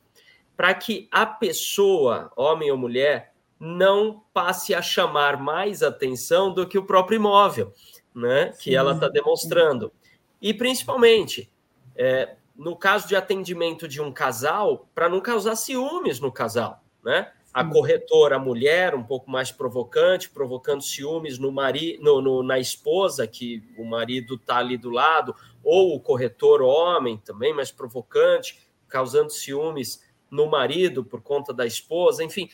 para 0.56 0.72
que 0.74 1.08
a 1.10 1.26
pessoa, 1.26 2.30
homem 2.36 2.70
ou 2.70 2.76
mulher, 2.76 3.32
não 3.58 4.22
passe 4.32 4.74
a 4.74 4.80
chamar 4.80 5.36
mais 5.38 5.82
atenção 5.82 6.52
do 6.52 6.66
que 6.66 6.78
o 6.78 6.84
próprio 6.84 7.16
imóvel, 7.16 7.72
né? 8.14 8.52
Sim, 8.52 8.58
que 8.62 8.76
ela 8.76 8.92
está 8.92 9.08
demonstrando. 9.08 9.92
E 10.40 10.54
principalmente, 10.54 11.52
é, 11.96 12.36
no 12.56 12.76
caso 12.76 13.08
de 13.08 13.16
atendimento 13.16 13.88
de 13.88 14.00
um 14.00 14.12
casal, 14.12 14.88
para 14.94 15.08
não 15.08 15.20
causar 15.20 15.56
ciúmes 15.56 16.20
no 16.20 16.30
casal, 16.30 16.82
né? 17.04 17.32
A 17.52 17.64
corretora, 17.64 18.38
mulher, 18.38 18.94
um 18.94 19.02
pouco 19.02 19.30
mais 19.30 19.50
provocante, 19.50 20.30
provocando 20.30 20.82
ciúmes 20.82 21.38
no 21.38 21.50
mari, 21.50 21.98
no, 22.00 22.22
no, 22.22 22.42
na 22.42 22.58
esposa, 22.58 23.26
que 23.26 23.62
o 23.76 23.84
marido 23.84 24.36
está 24.36 24.58
ali 24.58 24.76
do 24.76 24.90
lado, 24.90 25.34
ou 25.62 25.96
o 25.96 26.00
corretor 26.00 26.62
homem 26.62 27.18
também 27.18 27.52
mais 27.52 27.72
provocante, 27.72 28.58
causando 28.88 29.30
ciúmes 29.30 30.02
no 30.30 30.48
marido 30.48 31.04
por 31.04 31.20
conta 31.20 31.52
da 31.52 31.66
esposa, 31.66 32.22
enfim. 32.22 32.48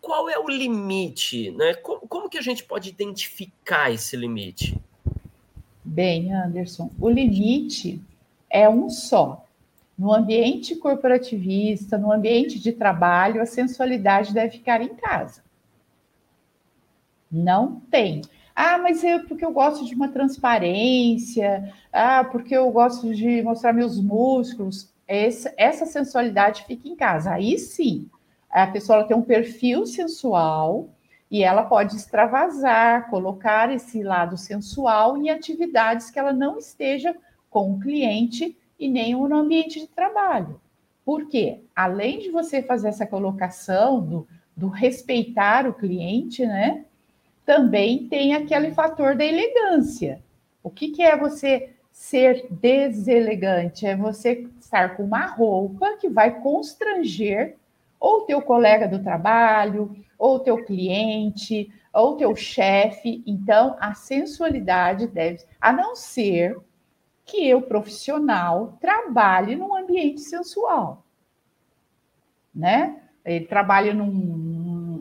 Qual 0.00 0.28
é 0.28 0.38
o 0.38 0.48
limite? 0.48 1.50
Né? 1.52 1.74
Como, 1.74 2.00
como 2.06 2.28
que 2.28 2.36
a 2.36 2.42
gente 2.42 2.64
pode 2.64 2.90
identificar 2.90 3.90
esse 3.90 4.16
limite? 4.16 4.78
Bem, 5.84 6.32
Anderson, 6.32 6.90
o 7.00 7.08
limite 7.08 8.02
é 8.50 8.68
um 8.68 8.90
só. 8.90 9.41
No 10.02 10.12
ambiente 10.12 10.74
corporativista, 10.74 11.96
no 11.96 12.10
ambiente 12.10 12.58
de 12.58 12.72
trabalho, 12.72 13.40
a 13.40 13.46
sensualidade 13.46 14.34
deve 14.34 14.58
ficar 14.58 14.82
em 14.82 14.96
casa. 14.96 15.44
Não 17.30 17.78
tem. 17.88 18.22
Ah, 18.52 18.78
mas 18.78 19.04
é 19.04 19.20
porque 19.20 19.44
eu 19.44 19.52
gosto 19.52 19.84
de 19.84 19.94
uma 19.94 20.08
transparência, 20.08 21.72
ah, 21.92 22.24
porque 22.24 22.52
eu 22.52 22.68
gosto 22.72 23.14
de 23.14 23.42
mostrar 23.42 23.72
meus 23.72 24.02
músculos. 24.02 24.92
Essa, 25.06 25.54
essa 25.56 25.86
sensualidade 25.86 26.64
fica 26.64 26.88
em 26.88 26.96
casa. 26.96 27.34
Aí 27.34 27.56
sim, 27.56 28.10
a 28.50 28.66
pessoa 28.66 29.04
tem 29.04 29.16
um 29.16 29.22
perfil 29.22 29.86
sensual 29.86 30.88
e 31.30 31.44
ela 31.44 31.62
pode 31.62 31.94
extravasar, 31.94 33.08
colocar 33.08 33.72
esse 33.72 34.02
lado 34.02 34.36
sensual 34.36 35.16
em 35.16 35.30
atividades 35.30 36.10
que 36.10 36.18
ela 36.18 36.32
não 36.32 36.58
esteja 36.58 37.14
com 37.48 37.70
o 37.70 37.78
cliente 37.78 38.56
e 38.82 38.88
nem 38.88 39.14
no 39.14 39.36
ambiente 39.36 39.78
de 39.78 39.86
trabalho. 39.86 40.60
Porque, 41.04 41.60
além 41.74 42.18
de 42.18 42.30
você 42.30 42.60
fazer 42.60 42.88
essa 42.88 43.06
colocação 43.06 44.00
do, 44.00 44.28
do 44.56 44.66
respeitar 44.66 45.68
o 45.68 45.72
cliente, 45.72 46.44
né? 46.44 46.84
Também 47.46 48.08
tem 48.08 48.34
aquele 48.34 48.72
fator 48.72 49.14
da 49.14 49.24
elegância. 49.24 50.20
O 50.64 50.68
que, 50.68 50.88
que 50.88 51.00
é 51.00 51.16
você 51.16 51.70
ser 51.92 52.48
deselegante? 52.50 53.86
É 53.86 53.96
você 53.96 54.48
estar 54.58 54.96
com 54.96 55.04
uma 55.04 55.26
roupa 55.26 55.96
que 55.96 56.08
vai 56.08 56.40
constranger 56.40 57.56
ou 58.00 58.22
teu 58.22 58.42
colega 58.42 58.88
do 58.88 59.00
trabalho, 59.00 59.94
ou 60.18 60.40
teu 60.40 60.64
cliente, 60.64 61.72
ou 61.92 62.16
teu 62.16 62.34
chefe. 62.34 63.22
Então, 63.24 63.76
a 63.78 63.94
sensualidade 63.94 65.06
deve, 65.06 65.44
a 65.60 65.72
não 65.72 65.94
ser 65.94 66.56
que 67.24 67.48
eu, 67.48 67.62
profissional, 67.62 68.78
trabalhe 68.80 69.56
num 69.56 69.74
ambiente 69.76 70.20
sensual. 70.20 71.04
Né? 72.54 73.00
Ele 73.24 73.46
trabalha 73.46 73.94
num, 73.94 74.10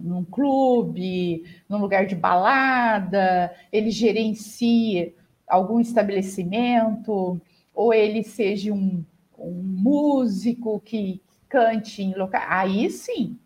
num 0.04 0.24
clube, 0.24 1.44
num 1.68 1.80
lugar 1.80 2.06
de 2.06 2.16
balada, 2.16 3.54
ele 3.72 3.90
gerencia 3.90 5.14
algum 5.48 5.80
estabelecimento, 5.80 7.42
ou 7.74 7.94
ele 7.94 8.24
seja 8.24 8.72
um, 8.72 9.04
um 9.38 9.62
músico 9.64 10.80
que 10.80 11.22
cante 11.50 12.02
em 12.02 12.16
local. 12.16 12.42
Aí 12.48 12.90
sim. 12.90 13.38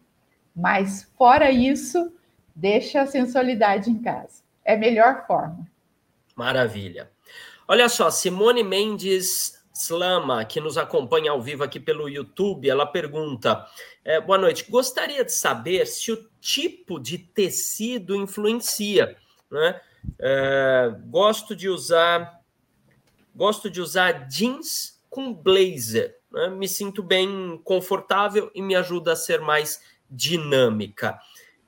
Mas 0.55 1.11
fora 1.17 1.51
isso, 1.51 2.13
deixa 2.55 3.01
a 3.01 3.07
sensualidade 3.07 3.89
em 3.89 3.97
casa. 4.01 4.43
É 4.63 4.75
a 4.75 4.77
melhor 4.77 5.25
forma. 5.25 5.67
Maravilha. 6.35 7.09
Olha 7.67 7.89
só, 7.89 8.11
Simone 8.11 8.63
Mendes 8.63 9.63
Slama, 9.73 10.45
que 10.45 10.61
nos 10.61 10.77
acompanha 10.77 11.31
ao 11.31 11.41
vivo 11.41 11.63
aqui 11.63 11.79
pelo 11.79 12.07
YouTube, 12.07 12.69
ela 12.69 12.85
pergunta: 12.85 13.65
é, 14.03 14.21
boa 14.21 14.37
noite, 14.37 14.69
gostaria 14.69 15.25
de 15.25 15.33
saber 15.33 15.87
se 15.87 16.11
o 16.11 16.29
tipo 16.39 16.99
de 16.99 17.17
tecido 17.17 18.15
influencia. 18.15 19.17
Né? 19.49 19.81
É, 20.19 20.95
gosto 21.07 21.55
de 21.55 21.67
usar 21.67 22.39
gosto 23.33 23.69
de 23.69 23.81
usar 23.81 24.27
jeans 24.29 25.03
com 25.09 25.33
blazer. 25.33 26.17
Né? 26.31 26.49
Me 26.49 26.67
sinto 26.67 27.01
bem 27.01 27.59
confortável 27.63 28.51
e 28.53 28.61
me 28.61 28.75
ajuda 28.75 29.13
a 29.13 29.15
ser 29.15 29.41
mais 29.41 29.81
dinâmica. 30.09 31.19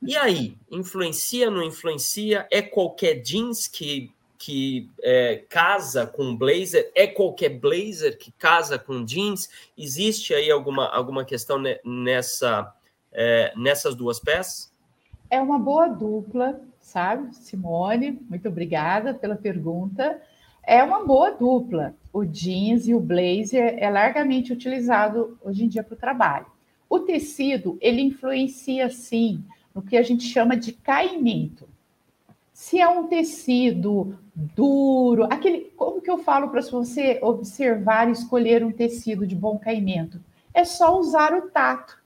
E 0.01 0.15
aí, 0.15 0.55
influencia, 0.71 1.49
não 1.49 1.63
influencia? 1.63 2.47
É 2.51 2.61
qualquer 2.61 3.15
jeans 3.15 3.67
que 3.67 4.15
que 4.37 4.89
é, 5.01 5.43
casa 5.49 6.05
com 6.05 6.35
blazer, 6.35 6.91
é 6.95 7.07
qualquer 7.07 7.49
blazer 7.49 8.17
que 8.17 8.31
casa 8.31 8.77
com 8.77 9.03
jeans? 9.03 9.49
Existe 9.77 10.33
aí 10.33 10.51
alguma, 10.51 10.87
alguma 10.87 11.25
questão 11.25 11.61
nessa, 11.83 12.73
é, 13.11 13.53
nessas 13.55 13.95
duas 13.95 14.19
peças? 14.19 14.71
É 15.29 15.41
uma 15.41 15.59
boa 15.59 15.87
dupla, 15.87 16.61
sabe, 16.79 17.35
Simone? 17.35 18.19
Muito 18.29 18.47
obrigada 18.47 19.13
pela 19.13 19.35
pergunta. 19.35 20.21
É 20.63 20.83
uma 20.83 21.03
boa 21.05 21.31
dupla. 21.31 21.95
O 22.13 22.23
jeans 22.25 22.87
e 22.87 22.93
o 22.93 22.99
blazer 22.99 23.75
é 23.77 23.89
largamente 23.89 24.53
utilizado 24.53 25.37
hoje 25.41 25.63
em 25.63 25.67
dia 25.67 25.83
para 25.83 25.95
o 25.95 25.97
trabalho. 25.97 26.45
O 26.89 26.99
tecido, 26.99 27.77
ele 27.81 28.01
influencia, 28.01 28.89
sim, 28.89 29.43
no 29.75 29.81
que 29.81 29.97
a 29.97 30.01
gente 30.01 30.23
chama 30.23 30.55
de 30.55 30.71
caimento. 30.71 31.67
Se 32.59 32.81
é 32.81 32.87
um 32.89 33.05
tecido 33.05 34.17
duro, 34.33 35.25
aquele, 35.25 35.71
como 35.77 36.01
que 36.01 36.09
eu 36.09 36.17
falo 36.17 36.49
para 36.49 36.59
você 36.61 37.19
observar 37.21 38.09
e 38.09 38.13
escolher 38.13 38.65
um 38.65 38.71
tecido 38.71 39.27
de 39.27 39.35
bom 39.35 39.59
caimento? 39.59 40.19
É 40.55 40.65
só 40.65 40.99
usar 40.99 41.35
o 41.35 41.51
tato. 41.51 42.01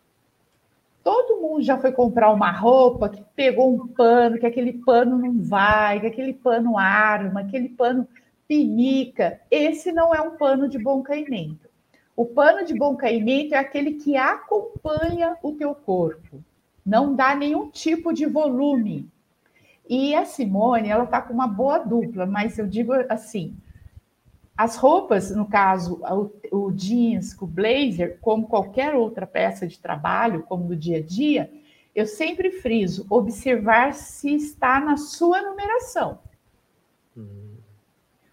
Todo 1.01 1.39
mundo 1.41 1.61
já 1.63 1.77
foi 1.77 1.93
comprar 1.93 2.33
uma 2.33 2.51
roupa 2.51 3.07
que 3.07 3.23
pegou 3.33 3.73
um 3.73 3.87
pano, 3.87 4.37
que 4.37 4.45
aquele 4.45 4.73
pano 4.73 5.17
não 5.17 5.41
vai, 5.41 6.01
que 6.01 6.07
aquele 6.07 6.33
pano 6.33 6.77
arma, 6.77 7.39
aquele 7.39 7.69
pano 7.69 8.05
pinica, 8.45 9.39
esse 9.49 9.89
não 9.93 10.13
é 10.13 10.19
um 10.19 10.31
pano 10.31 10.67
de 10.67 10.77
bom 10.77 11.01
caimento. 11.01 11.69
O 12.13 12.25
pano 12.25 12.65
de 12.65 12.73
bom 12.73 12.97
caimento 12.97 13.55
é 13.55 13.57
aquele 13.57 13.93
que 13.93 14.17
acompanha 14.17 15.37
o 15.41 15.53
teu 15.53 15.73
corpo, 15.73 16.43
não 16.85 17.15
dá 17.15 17.33
nenhum 17.33 17.69
tipo 17.69 18.11
de 18.11 18.25
volume. 18.25 19.09
E 19.93 20.15
a 20.15 20.23
Simone, 20.23 20.87
ela 20.87 21.05
tá 21.05 21.21
com 21.21 21.33
uma 21.33 21.49
boa 21.49 21.77
dupla, 21.77 22.25
mas 22.25 22.57
eu 22.57 22.65
digo 22.65 22.93
assim, 23.09 23.57
as 24.55 24.77
roupas, 24.77 25.35
no 25.35 25.45
caso, 25.45 26.01
o, 26.51 26.67
o 26.67 26.71
jeans, 26.71 27.35
o 27.41 27.45
blazer, 27.45 28.17
como 28.21 28.47
qualquer 28.47 28.95
outra 28.95 29.27
peça 29.27 29.67
de 29.67 29.77
trabalho, 29.77 30.43
como 30.43 30.63
no 30.63 30.77
dia 30.77 30.99
a 30.99 31.01
dia, 31.01 31.51
eu 31.93 32.05
sempre 32.05 32.51
friso 32.51 33.05
observar 33.09 33.93
se 33.93 34.33
está 34.33 34.79
na 34.79 34.95
sua 34.95 35.41
numeração. 35.41 36.19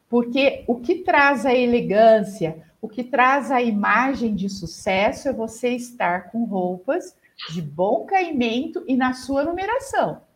Porque 0.09 0.63
o 0.69 0.77
que 0.77 1.01
traz 1.01 1.45
a 1.45 1.53
elegância, 1.53 2.63
o 2.81 2.89
que 2.89 3.03
traz 3.03 3.51
a 3.51 3.61
imagem 3.61 4.33
de 4.33 4.49
sucesso 4.49 5.29
é 5.29 5.33
você 5.33 5.71
estar 5.71 6.31
com 6.31 6.45
roupas 6.45 7.17
de 7.51 7.61
bom 7.61 8.07
caimento 8.07 8.85
e 8.87 8.97
na 8.97 9.13
sua 9.13 9.43
numeração. 9.43 10.28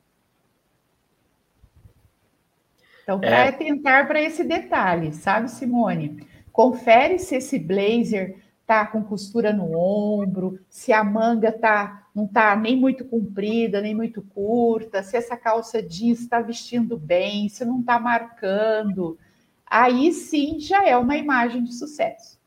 Então, 3.02 3.20
para 3.20 3.46
é. 3.46 3.52
tentar 3.52 4.06
para 4.06 4.20
esse 4.20 4.44
detalhe, 4.44 5.12
sabe, 5.12 5.50
Simone? 5.50 6.26
Confere 6.52 7.18
se 7.18 7.36
esse 7.36 7.58
blazer 7.58 8.36
tá 8.66 8.86
com 8.86 9.02
costura 9.02 9.52
no 9.52 9.76
ombro, 9.76 10.58
se 10.68 10.92
a 10.92 11.02
manga 11.02 11.50
tá 11.50 12.02
não 12.14 12.26
tá 12.26 12.54
nem 12.54 12.76
muito 12.76 13.04
comprida, 13.06 13.80
nem 13.80 13.94
muito 13.94 14.20
curta, 14.20 15.02
se 15.02 15.16
essa 15.16 15.36
calça 15.36 15.82
jeans 15.82 16.20
está 16.20 16.40
vestindo 16.40 16.96
bem, 16.96 17.48
se 17.48 17.64
não 17.64 17.80
está 17.80 17.98
marcando. 17.98 19.18
Aí 19.66 20.12
sim 20.12 20.60
já 20.60 20.86
é 20.86 20.96
uma 20.96 21.16
imagem 21.16 21.64
de 21.64 21.72
sucesso. 21.72 22.38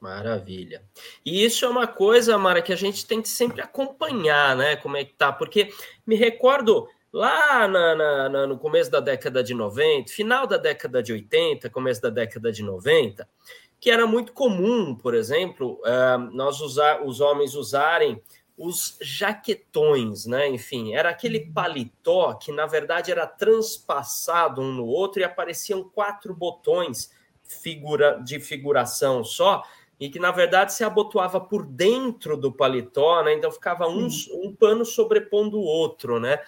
Maravilha. 0.00 0.84
E 1.26 1.44
isso 1.44 1.64
é 1.64 1.68
uma 1.68 1.88
coisa, 1.88 2.38
Mara, 2.38 2.62
que 2.62 2.72
a 2.72 2.76
gente 2.76 3.04
tem 3.04 3.20
que 3.20 3.28
sempre 3.28 3.60
acompanhar, 3.60 4.56
né? 4.56 4.76
Como 4.76 4.96
é 4.96 5.04
que 5.04 5.12
tá? 5.14 5.32
Porque 5.32 5.72
me 6.06 6.14
recordo 6.14 6.86
lá 7.12 7.66
na, 7.66 7.94
na, 7.94 8.28
na, 8.28 8.46
no 8.46 8.58
começo 8.58 8.90
da 8.90 9.00
década 9.00 9.42
de 9.42 9.54
90, 9.54 10.12
final 10.12 10.46
da 10.46 10.56
década 10.56 11.02
de 11.02 11.12
80, 11.12 11.70
começo 11.70 12.02
da 12.02 12.10
década 12.10 12.52
de 12.52 12.62
90, 12.62 13.28
que 13.80 13.90
era 13.90 14.06
muito 14.06 14.32
comum, 14.32 14.94
por 14.94 15.14
exemplo, 15.14 15.80
uh, 15.84 16.18
nós 16.32 16.60
usar, 16.60 17.02
os 17.04 17.20
homens 17.20 17.54
usarem 17.54 18.20
os 18.58 18.98
jaquetões, 19.00 20.26
né? 20.26 20.48
Enfim, 20.48 20.92
era 20.92 21.10
aquele 21.10 21.44
uhum. 21.44 21.52
paletó 21.52 22.34
que 22.34 22.50
na 22.50 22.66
verdade 22.66 23.12
era 23.12 23.24
transpassado 23.24 24.60
um 24.60 24.72
no 24.72 24.84
outro 24.84 25.20
e 25.20 25.24
apareciam 25.24 25.84
quatro 25.84 26.34
botões 26.34 27.10
figura 27.44 28.20
de 28.22 28.40
figuração 28.40 29.22
só 29.22 29.62
e 29.98 30.10
que 30.10 30.18
na 30.18 30.32
verdade 30.32 30.72
se 30.72 30.82
abotoava 30.82 31.40
por 31.40 31.64
dentro 31.64 32.36
do 32.36 32.52
paletó, 32.52 33.22
né? 33.22 33.34
Então 33.34 33.50
ficava 33.52 33.86
um, 33.86 34.08
um 34.42 34.52
pano 34.52 34.84
sobrepondo 34.84 35.56
o 35.56 35.64
outro, 35.64 36.18
né? 36.18 36.40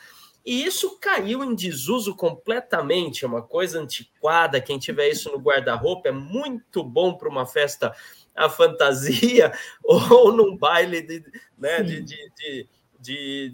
E 0.44 0.64
isso 0.64 0.98
caiu 0.98 1.44
em 1.44 1.54
desuso 1.54 2.16
completamente, 2.16 3.24
é 3.24 3.28
uma 3.28 3.42
coisa 3.42 3.78
antiquada. 3.78 4.60
Quem 4.60 4.78
tiver 4.78 5.08
isso 5.08 5.30
no 5.30 5.38
guarda-roupa 5.38 6.08
é 6.08 6.12
muito 6.12 6.82
bom 6.82 7.14
para 7.14 7.28
uma 7.28 7.46
festa 7.46 7.94
a 8.34 8.48
fantasia 8.48 9.52
ou 9.84 10.32
num 10.32 10.56
baile 10.56 11.02
de, 11.02 11.24
né, 11.58 11.82
de, 11.82 12.02
de, 12.02 12.68
de, 12.98 13.50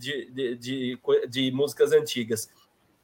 de, 0.57 0.99
de, 1.28 1.51
músicas 1.51 1.93
antigas, 1.93 2.49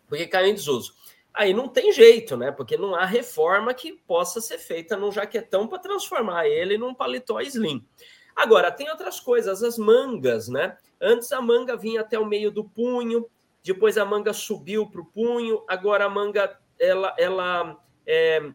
porque 0.07 0.27
caiu 0.27 0.49
em 0.49 0.55
desuso. 0.55 0.95
Aí 1.35 1.55
não 1.55 1.67
tem 1.67 1.93
jeito, 1.93 2.37
né? 2.37 2.53
Porque 2.53 2.77
não 2.77 2.95
há 2.95 3.07
reforma 3.07 3.73
que 3.73 3.95
possa 4.07 4.39
ser 4.39 4.59
feita 4.59 4.99
num 4.99 5.11
jaquetão 5.11 5.67
para 5.67 5.79
transformar 5.79 6.47
ele 6.47 6.77
num 6.77 6.95
paletó 6.95 7.41
slim. 7.41 7.83
Agora, 8.37 8.71
tem 8.71 8.91
outras 8.91 9.19
coisas, 9.19 9.63
as 9.63 9.79
mangas, 9.79 10.49
né? 10.49 10.77
Antes 11.01 11.33
a 11.33 11.41
manga 11.41 11.75
vinha 11.75 12.03
até 12.03 12.19
o 12.19 12.27
meio 12.27 12.51
do 12.51 12.65
punho, 12.65 13.27
depois 13.63 13.97
a 13.97 14.05
manga 14.05 14.33
subiu 14.33 14.87
para 14.89 15.01
o 15.01 15.07
punho, 15.07 15.65
agora 15.69 16.07
a 16.07 16.11
manga 16.11 16.59
ela, 16.79 17.15
ela 17.17 17.79
é, 18.07 18.53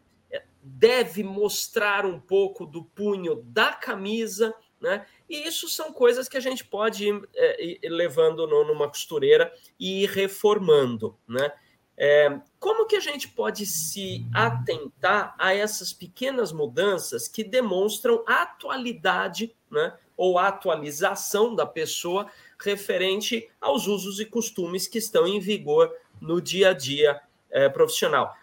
deve 0.61 1.23
mostrar 1.23 2.05
um 2.05 2.19
pouco 2.19 2.65
do 2.65 2.83
punho 2.83 3.35
da 3.43 3.73
camisa, 3.73 4.53
né? 4.79 5.05
E 5.29 5.47
isso 5.47 5.67
são 5.69 5.91
coisas 5.91 6.27
que 6.27 6.37
a 6.37 6.41
gente 6.41 6.63
pode 6.65 7.07
ir, 7.07 7.29
é, 7.35 7.63
ir 7.63 7.89
levando 7.89 8.45
no, 8.45 8.65
numa 8.65 8.87
costureira 8.87 9.51
e 9.79 10.03
ir 10.03 10.09
reformando, 10.09 11.17
né? 11.27 11.51
É, 11.99 12.39
como 12.59 12.85
que 12.85 12.95
a 12.95 12.99
gente 12.99 13.27
pode 13.29 13.65
se 13.65 14.23
atentar 14.31 15.33
a 15.39 15.55
essas 15.55 15.91
pequenas 15.91 16.51
mudanças 16.51 17.27
que 17.27 17.43
demonstram 17.43 18.23
atualidade, 18.27 19.55
né? 19.71 19.97
Ou 20.15 20.37
atualização 20.37 21.55
da 21.55 21.65
pessoa 21.65 22.29
referente 22.59 23.49
aos 23.59 23.87
usos 23.87 24.19
e 24.19 24.25
costumes 24.25 24.87
que 24.87 24.97
estão 24.97 25.27
em 25.27 25.39
vigor 25.39 25.93
no 26.19 26.41
dia 26.41 26.69
a 26.69 26.73
dia 26.73 27.19
é, 27.49 27.69
profissional. 27.69 28.33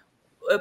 É, 0.50 0.60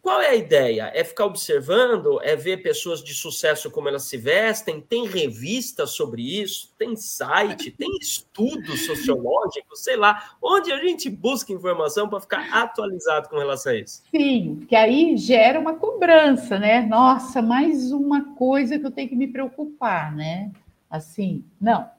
qual 0.00 0.22
é 0.22 0.28
a 0.28 0.34
ideia? 0.34 0.90
É 0.94 1.04
ficar 1.04 1.26
observando? 1.26 2.18
É 2.22 2.34
ver 2.34 2.62
pessoas 2.62 3.04
de 3.04 3.12
sucesso 3.12 3.70
como 3.70 3.88
elas 3.88 4.04
se 4.04 4.16
vestem? 4.16 4.80
Tem 4.80 5.06
revista 5.06 5.86
sobre 5.86 6.22
isso? 6.22 6.72
Tem 6.78 6.96
site? 6.96 7.70
Tem 7.72 7.90
estudo 8.00 8.74
sociológico? 8.74 9.76
Sei 9.76 9.96
lá. 9.96 10.36
Onde 10.40 10.72
a 10.72 10.78
gente 10.78 11.10
busca 11.10 11.52
informação 11.52 12.08
para 12.08 12.20
ficar 12.20 12.48
atualizado 12.50 13.28
com 13.28 13.36
relação 13.36 13.72
a 13.72 13.76
isso? 13.76 14.02
Sim, 14.10 14.64
que 14.66 14.74
aí 14.74 15.14
gera 15.16 15.60
uma 15.60 15.74
cobrança, 15.74 16.58
né? 16.58 16.80
Nossa, 16.80 17.42
mais 17.42 17.92
uma 17.92 18.34
coisa 18.34 18.78
que 18.78 18.86
eu 18.86 18.90
tenho 18.90 19.10
que 19.10 19.16
me 19.16 19.28
preocupar, 19.28 20.14
né? 20.16 20.50
Assim, 20.88 21.44
não. 21.60 21.97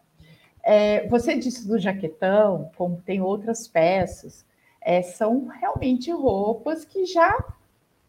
É, 0.64 1.08
você 1.08 1.38
disse 1.38 1.68
do 1.68 1.80
jaquetão, 1.80 2.70
como 2.76 3.02
tem 3.02 3.22
outras 3.22 3.68
peças, 3.68 4.46
é, 4.82 5.02
são 5.02 5.48
realmente 5.48 6.12
roupas 6.12 6.86
que 6.86 7.06
já 7.06 7.38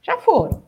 já 0.02 0.18
foram, 0.18 0.62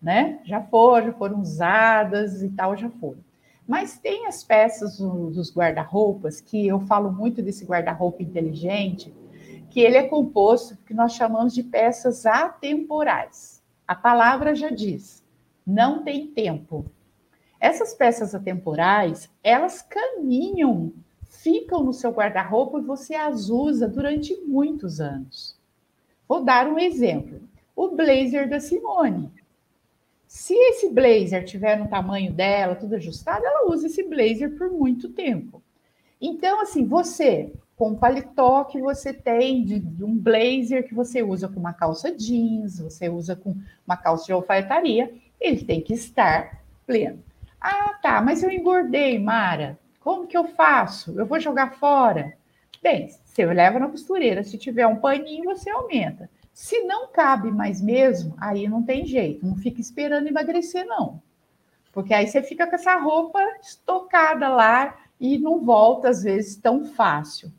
né? 0.00 0.40
Já 0.44 0.60
foram, 0.60 1.06
já 1.06 1.12
foram 1.14 1.40
usadas 1.40 2.42
e 2.42 2.50
tal, 2.50 2.76
já 2.76 2.90
foram. 2.90 3.18
Mas 3.66 3.98
tem 3.98 4.26
as 4.26 4.44
peças 4.44 4.98
dos 4.98 5.54
guarda-roupas, 5.54 6.40
que 6.40 6.66
eu 6.66 6.80
falo 6.80 7.10
muito 7.10 7.40
desse 7.40 7.64
guarda-roupa 7.64 8.22
inteligente, 8.22 9.14
que 9.70 9.80
ele 9.80 9.96
é 9.96 10.06
composto 10.06 10.76
que 10.86 10.92
nós 10.92 11.14
chamamos 11.14 11.54
de 11.54 11.62
peças 11.62 12.26
atemporais. 12.26 13.62
A 13.88 13.94
palavra 13.94 14.54
já 14.54 14.68
diz, 14.68 15.22
não 15.66 16.04
tem 16.04 16.26
tempo. 16.26 16.84
Essas 17.58 17.94
peças 17.94 18.34
atemporais, 18.34 19.30
elas 19.42 19.80
caminham, 19.80 20.92
ficam 21.44 21.84
no 21.84 21.92
seu 21.92 22.10
guarda-roupa 22.10 22.78
e 22.78 22.82
você 22.82 23.14
as 23.14 23.50
usa 23.50 23.86
durante 23.86 24.34
muitos 24.46 24.98
anos. 24.98 25.54
Vou 26.26 26.42
dar 26.42 26.66
um 26.66 26.78
exemplo 26.78 27.38
o 27.76 27.88
blazer 27.90 28.48
da 28.48 28.58
Simone. 28.58 29.30
Se 30.26 30.54
esse 30.54 30.88
blazer 30.88 31.44
tiver 31.44 31.78
no 31.78 31.86
tamanho 31.86 32.32
dela, 32.32 32.74
tudo 32.74 32.94
ajustado, 32.94 33.44
ela 33.44 33.70
usa 33.70 33.88
esse 33.88 34.02
blazer 34.04 34.56
por 34.56 34.70
muito 34.70 35.10
tempo. 35.10 35.62
Então, 36.20 36.62
assim, 36.62 36.86
você, 36.86 37.52
com 37.76 37.90
o 37.90 37.96
paletó 37.96 38.64
que 38.64 38.80
você 38.80 39.12
tem, 39.12 39.64
de, 39.64 39.78
de, 39.78 40.02
um 40.02 40.16
blazer 40.16 40.88
que 40.88 40.94
você 40.94 41.22
usa 41.22 41.46
com 41.46 41.60
uma 41.60 41.74
calça 41.74 42.10
jeans, 42.10 42.78
você 42.78 43.08
usa 43.08 43.36
com 43.36 43.54
uma 43.86 43.96
calça 43.96 44.24
de 44.24 44.32
alfaiataria, 44.32 45.12
ele 45.40 45.62
tem 45.64 45.80
que 45.80 45.92
estar 45.92 46.62
pleno. 46.86 47.22
Ah, 47.60 47.98
tá, 48.00 48.22
mas 48.22 48.42
eu 48.42 48.50
engordei, 48.50 49.18
Mara. 49.18 49.78
Como 50.04 50.26
que 50.26 50.36
eu 50.36 50.44
faço? 50.44 51.18
Eu 51.18 51.24
vou 51.24 51.40
jogar 51.40 51.76
fora? 51.76 52.36
Bem, 52.82 53.08
você 53.24 53.46
leva 53.46 53.78
na 53.78 53.88
costureira. 53.88 54.44
Se 54.44 54.58
tiver 54.58 54.86
um 54.86 54.96
paninho, 54.96 55.44
você 55.44 55.70
aumenta. 55.70 56.28
Se 56.52 56.82
não 56.82 57.08
cabe 57.08 57.50
mais 57.50 57.80
mesmo, 57.80 58.34
aí 58.36 58.68
não 58.68 58.82
tem 58.82 59.06
jeito, 59.06 59.46
não 59.46 59.56
fica 59.56 59.80
esperando 59.80 60.28
emagrecer, 60.28 60.84
não. 60.84 61.22
Porque 61.90 62.12
aí 62.12 62.26
você 62.26 62.42
fica 62.42 62.66
com 62.66 62.74
essa 62.74 62.94
roupa 62.96 63.40
estocada 63.62 64.46
lá 64.50 64.94
e 65.18 65.38
não 65.38 65.64
volta, 65.64 66.10
às 66.10 66.22
vezes, 66.22 66.54
tão 66.56 66.84
fácil. 66.84 67.50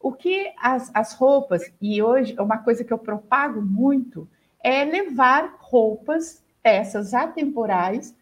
O 0.00 0.12
que 0.12 0.52
as, 0.56 0.92
as 0.94 1.14
roupas, 1.14 1.64
e 1.82 2.00
hoje 2.00 2.36
é 2.38 2.40
uma 2.40 2.58
coisa 2.58 2.84
que 2.84 2.92
eu 2.92 2.98
propago 2.98 3.60
muito, 3.60 4.28
é 4.62 4.84
levar 4.84 5.56
roupas, 5.58 6.44
peças 6.62 7.12
atemporais, 7.12 8.14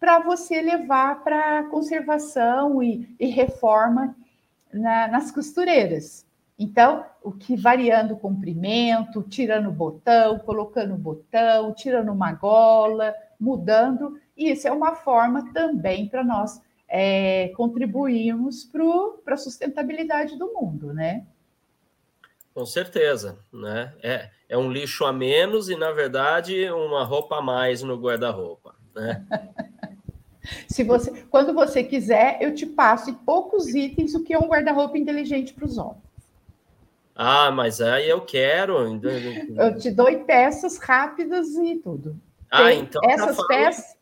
para 0.00 0.18
você 0.18 0.62
levar 0.62 1.22
para 1.22 1.64
conservação 1.64 2.82
e, 2.82 3.14
e 3.20 3.26
reforma 3.26 4.16
na, 4.72 5.06
nas 5.06 5.30
costureiras. 5.30 6.26
Então, 6.58 7.04
o 7.22 7.32
que 7.32 7.56
variando 7.56 8.14
o 8.14 8.18
comprimento, 8.18 9.22
tirando 9.22 9.68
o 9.68 9.72
botão, 9.72 10.38
colocando 10.38 10.94
o 10.94 10.98
botão, 10.98 11.72
tirando 11.74 12.10
uma 12.10 12.32
gola, 12.32 13.14
mudando, 13.38 14.18
isso 14.36 14.66
é 14.66 14.72
uma 14.72 14.94
forma 14.94 15.52
também 15.52 16.08
para 16.08 16.24
nós 16.24 16.60
é, 16.88 17.48
contribuirmos 17.56 18.64
para 18.64 19.34
a 19.34 19.38
sustentabilidade 19.38 20.36
do 20.36 20.52
mundo, 20.52 20.92
né? 20.92 21.26
Com 22.52 22.66
certeza, 22.66 23.38
né? 23.52 23.94
É, 24.02 24.30
é 24.48 24.58
um 24.58 24.70
lixo 24.70 25.04
a 25.04 25.12
menos 25.12 25.68
e, 25.70 25.76
na 25.76 25.92
verdade, 25.92 26.70
uma 26.70 27.04
roupa 27.04 27.38
a 27.38 27.42
mais 27.42 27.82
no 27.82 27.96
guarda-roupa, 27.96 28.74
né? 28.94 29.24
Se 30.68 30.82
você, 30.82 31.24
quando 31.30 31.52
você 31.52 31.84
quiser, 31.84 32.38
eu 32.40 32.54
te 32.54 32.66
passo 32.66 33.10
em 33.10 33.14
poucos 33.14 33.74
itens 33.74 34.14
o 34.14 34.22
que 34.22 34.32
é 34.32 34.38
um 34.38 34.48
guarda-roupa 34.48 34.96
inteligente 34.96 35.52
para 35.52 35.64
os 35.64 35.76
homens. 35.76 36.02
Ah, 37.14 37.50
mas 37.50 37.80
aí 37.80 38.08
eu 38.08 38.22
quero. 38.22 38.78
Eu 39.56 39.76
te 39.76 39.90
dou 39.90 40.06
peças 40.24 40.78
rápidas 40.78 41.48
e 41.56 41.76
tudo. 41.76 42.18
Ah, 42.50 42.64
Tem 42.64 42.80
então 42.80 43.02
tá 43.02 43.12
essas 43.12 43.36
tá 43.36 43.44
peças. 43.46 43.99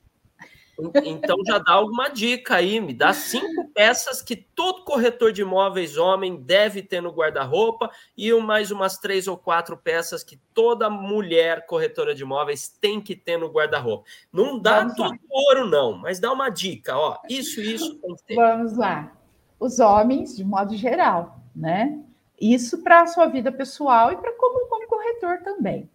Então 1.04 1.36
já 1.44 1.58
dá 1.58 1.72
alguma 1.72 2.08
dica 2.08 2.54
aí, 2.54 2.80
me 2.80 2.94
dá 2.94 3.12
cinco 3.12 3.68
peças 3.74 4.22
que 4.22 4.36
todo 4.36 4.84
corretor 4.84 5.32
de 5.32 5.42
imóveis 5.42 5.96
homem 5.96 6.36
deve 6.36 6.82
ter 6.82 7.00
no 7.00 7.10
guarda-roupa 7.10 7.90
e 8.16 8.32
mais 8.34 8.70
umas 8.70 8.96
três 8.96 9.26
ou 9.26 9.36
quatro 9.36 9.76
peças 9.76 10.22
que 10.22 10.36
toda 10.54 10.88
mulher 10.88 11.66
corretora 11.66 12.14
de 12.14 12.22
imóveis 12.22 12.68
tem 12.68 13.00
que 13.00 13.16
ter 13.16 13.36
no 13.36 13.48
guarda-roupa. 13.48 14.04
Não 14.32 14.56
dá 14.56 14.80
Vamos 14.80 14.94
tudo 14.94 15.10
lá. 15.10 15.18
ouro, 15.28 15.66
não, 15.66 15.98
mas 15.98 16.20
dá 16.20 16.32
uma 16.32 16.48
dica, 16.48 16.96
ó. 16.96 17.18
Isso, 17.28 17.60
isso. 17.60 18.00
Vamos 18.36 18.76
lá. 18.76 19.12
Os 19.58 19.80
homens, 19.80 20.36
de 20.36 20.44
modo 20.44 20.76
geral, 20.76 21.40
né? 21.54 22.00
Isso 22.40 22.84
para 22.84 23.02
a 23.02 23.06
sua 23.08 23.26
vida 23.26 23.50
pessoal 23.50 24.12
e 24.12 24.16
para 24.16 24.32
como, 24.34 24.68
como 24.68 24.86
corretor 24.86 25.38
também. 25.42 25.90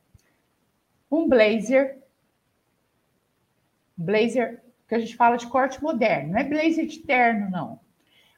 Um 1.10 1.30
blazer. 1.30 2.04
Blazer 3.96 4.63
que 4.94 4.98
a 4.98 5.06
gente 5.06 5.16
fala 5.16 5.38
de 5.38 5.48
corte 5.48 5.82
moderno, 5.82 6.34
não 6.34 6.40
é 6.40 6.44
blazer 6.44 6.86
de 6.86 7.00
terno, 7.00 7.50
não. 7.50 7.80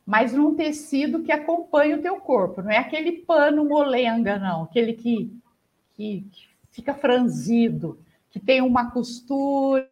Mas 0.06 0.34
num 0.34 0.56
tecido 0.56 1.24
que 1.24 1.32
acompanha 1.32 1.98
o 1.98 2.02
teu 2.02 2.18
corpo, 2.18 2.62
não 2.62 2.72
é 2.72 2.78
aquele 2.78 3.12
pano 3.24 3.66
molenga, 3.66 4.38
não, 4.38 4.64
aquele 4.64 4.94
que, 4.94 5.36
que, 5.94 6.26
que 6.32 6.50
fica 6.72 6.94
franzido, 6.94 8.00
que 8.30 8.40
tem 8.40 8.62
uma 8.62 8.92
costura 8.92 9.90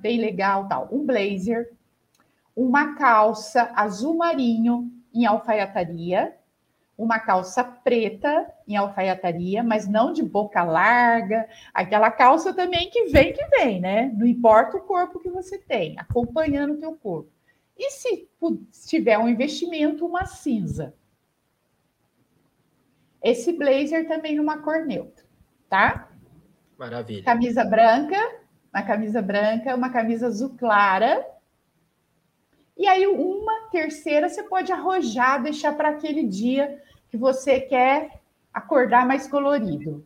bem 0.00 0.20
legal, 0.20 0.66
tal. 0.68 0.88
Um 0.90 1.06
blazer, 1.06 1.72
uma 2.54 2.94
calça 2.96 3.70
azul 3.74 4.16
marinho 4.16 4.90
em 5.14 5.24
alfaiataria, 5.24 6.36
uma 7.02 7.18
calça 7.18 7.64
preta 7.64 8.46
em 8.66 8.76
alfaiataria, 8.76 9.62
mas 9.62 9.88
não 9.88 10.12
de 10.12 10.22
boca 10.22 10.62
larga, 10.62 11.48
aquela 11.74 12.10
calça 12.10 12.54
também 12.54 12.88
que 12.90 13.06
vem 13.06 13.32
que 13.32 13.44
vem, 13.46 13.80
né? 13.80 14.12
Não 14.14 14.24
importa 14.24 14.76
o 14.76 14.82
corpo 14.82 15.18
que 15.18 15.28
você 15.28 15.58
tem, 15.58 15.98
acompanhando 15.98 16.74
o 16.74 16.78
teu 16.78 16.94
corpo. 16.94 17.30
E 17.76 17.90
se, 17.90 18.28
tiver 18.86 19.18
um 19.18 19.28
investimento, 19.28 20.06
uma 20.06 20.24
cinza. 20.26 20.94
Esse 23.20 23.52
blazer 23.52 24.06
também 24.06 24.36
numa 24.36 24.58
cor 24.58 24.86
neutra, 24.86 25.24
tá? 25.68 26.08
Maravilha. 26.78 27.24
Camisa 27.24 27.64
branca, 27.64 28.16
uma 28.72 28.82
camisa 28.82 29.20
branca, 29.20 29.74
uma 29.74 29.90
camisa 29.90 30.28
azul 30.28 30.56
clara. 30.56 31.26
E 32.76 32.86
aí 32.86 33.06
uma 33.06 33.68
terceira 33.70 34.28
você 34.28 34.42
pode 34.44 34.72
arrojar, 34.72 35.42
deixar 35.42 35.76
para 35.76 35.90
aquele 35.90 36.24
dia 36.24 36.80
que 37.12 37.16
você 37.18 37.60
quer 37.60 38.22
acordar 38.54 39.06
mais 39.06 39.28
colorido. 39.28 40.02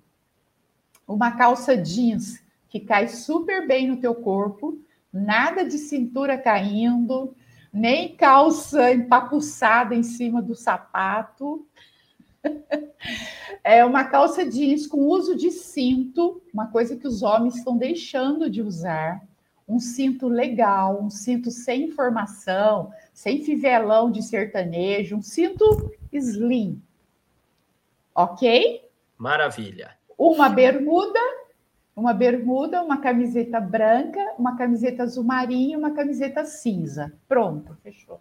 Uma 1.07 1.31
calça 1.31 1.77
jeans 1.77 2.45
que 2.69 2.81
cai 2.81 3.07
super 3.07 3.65
bem 3.65 3.87
no 3.87 3.99
teu 3.99 4.13
corpo, 4.13 4.77
nada 5.13 5.65
de 5.65 5.79
cintura 5.79 6.37
caindo, 6.37 7.33
nem 7.73 8.17
calça 8.17 8.93
empapuçada 8.93 9.95
em 9.95 10.03
cima 10.03 10.43
do 10.43 10.57
sapato. 10.57 11.65
É 13.63 13.85
uma 13.85 14.05
calça 14.05 14.49
jeans 14.49 14.87
com 14.87 15.07
uso 15.07 15.37
de 15.37 15.51
cinto, 15.51 16.41
uma 16.53 16.69
coisa 16.69 16.97
que 16.97 17.07
os 17.07 17.23
homens 17.23 17.57
estão 17.57 17.77
deixando 17.77 18.49
de 18.49 18.63
usar. 18.63 19.23
Um 19.67 19.81
cinto 19.81 20.29
legal, 20.29 21.03
um 21.03 21.11
cinto 21.11 21.51
sem 21.51 21.85
informação, 21.85 22.93
sem 23.13 23.43
fivelão 23.43 24.11
de 24.11 24.23
sertanejo, 24.23 25.17
um 25.17 25.23
cinto 25.23 25.93
slim, 26.13 26.81
Ok? 28.17 28.83
Maravilha. 29.19 29.91
Uma 30.17 30.49
bermuda, 30.49 31.21
uma 31.95 32.15
bermuda, 32.15 32.83
uma 32.83 32.99
camiseta 32.99 33.61
branca, 33.61 34.19
uma 34.39 34.57
camiseta 34.57 35.03
azul 35.03 35.23
marinho, 35.23 35.79
uma 35.79 35.95
camiseta 35.95 36.43
cinza. 36.47 37.13
Pronto, 37.29 37.77
fechou. 37.83 38.19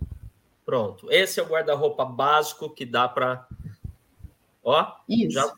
Pronto. 0.66 1.10
Esse 1.10 1.40
é 1.40 1.44
o 1.44 1.48
guarda-roupa 1.48 2.04
básico 2.04 2.70
que 2.70 2.86
dá 2.86 3.08
para. 3.08 3.48
Ó, 4.62 4.86
Isso. 5.08 5.32
Já, 5.32 5.54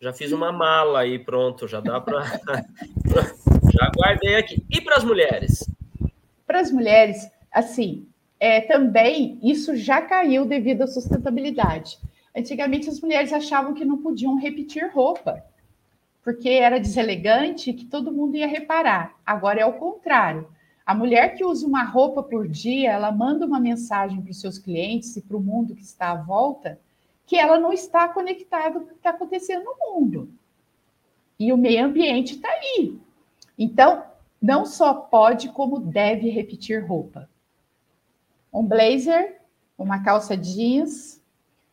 já 0.00 0.12
fiz 0.12 0.30
uma 0.30 0.52
mala 0.52 1.00
aí, 1.00 1.18
pronto, 1.18 1.66
já 1.66 1.80
dá 1.80 2.00
para. 2.00 2.22
já 3.74 3.90
guardei 3.96 4.36
aqui. 4.36 4.64
E 4.70 4.80
para 4.80 4.96
as 4.96 5.02
mulheres? 5.02 5.68
Para 6.46 6.60
as 6.60 6.70
mulheres, 6.70 7.28
assim, 7.50 8.06
é, 8.38 8.60
também 8.60 9.40
isso 9.42 9.74
já 9.74 10.00
caiu 10.02 10.44
devido 10.44 10.82
à 10.82 10.86
sustentabilidade. 10.86 11.98
Antigamente 12.34 12.88
as 12.88 13.00
mulheres 13.00 13.32
achavam 13.32 13.74
que 13.74 13.84
não 13.84 13.98
podiam 13.98 14.36
repetir 14.36 14.90
roupa, 14.92 15.44
porque 16.22 16.48
era 16.48 16.80
deselegante 16.80 17.72
que 17.72 17.84
todo 17.84 18.12
mundo 18.12 18.36
ia 18.36 18.46
reparar. 18.46 19.14
Agora 19.24 19.60
é 19.60 19.66
o 19.66 19.74
contrário. 19.74 20.48
A 20.84 20.94
mulher 20.94 21.34
que 21.34 21.44
usa 21.44 21.66
uma 21.66 21.84
roupa 21.84 22.22
por 22.22 22.48
dia, 22.48 22.90
ela 22.90 23.12
manda 23.12 23.46
uma 23.46 23.60
mensagem 23.60 24.20
para 24.20 24.30
os 24.30 24.40
seus 24.40 24.58
clientes 24.58 25.16
e 25.16 25.22
para 25.22 25.36
o 25.36 25.40
mundo 25.40 25.74
que 25.74 25.82
está 25.82 26.10
à 26.10 26.16
volta 26.16 26.78
que 27.26 27.36
ela 27.36 27.58
não 27.58 27.72
está 27.72 28.08
conectada 28.08 28.78
com 28.78 28.84
o 28.84 28.88
que 28.88 28.94
está 28.94 29.08
acontecendo 29.08 29.64
no 29.64 29.94
mundo. 29.94 30.28
E 31.38 31.50
o 31.50 31.56
meio 31.56 31.86
ambiente 31.86 32.34
está 32.34 32.48
aí. 32.48 33.00
Então, 33.58 34.04
não 34.40 34.66
só 34.66 34.92
pode, 34.92 35.48
como 35.48 35.78
deve 35.78 36.28
repetir 36.28 36.84
roupa. 36.84 37.30
Um 38.52 38.66
blazer, 38.66 39.40
uma 39.78 40.02
calça 40.02 40.36
jeans, 40.36 41.21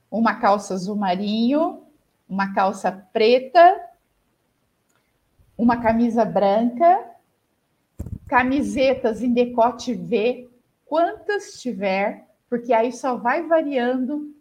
uma 0.09 0.35
calça 0.35 0.73
azul 0.73 0.95
marinho, 0.95 1.83
uma 2.27 2.53
calça 2.53 2.91
preta, 2.91 3.81
uma 5.57 5.77
camisa 5.77 6.23
branca, 6.23 7.09
camisetas 8.27 9.21
em 9.21 9.33
decote 9.33 9.93
V, 9.93 10.49
quantas 10.85 11.59
tiver, 11.61 12.25
porque 12.49 12.73
aí 12.73 12.91
só 12.91 13.15
vai 13.15 13.45
variando 13.45 14.33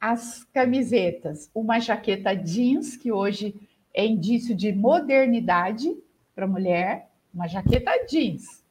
as 0.00 0.44
camisetas. 0.52 1.50
Uma 1.54 1.80
jaqueta 1.80 2.34
jeans, 2.34 2.96
que 2.96 3.10
hoje 3.10 3.54
é 3.94 4.04
indício 4.04 4.54
de 4.54 4.72
modernidade 4.72 5.96
para 6.34 6.46
mulher, 6.46 7.08
uma 7.32 7.48
jaqueta 7.48 8.04
jeans, 8.06 8.62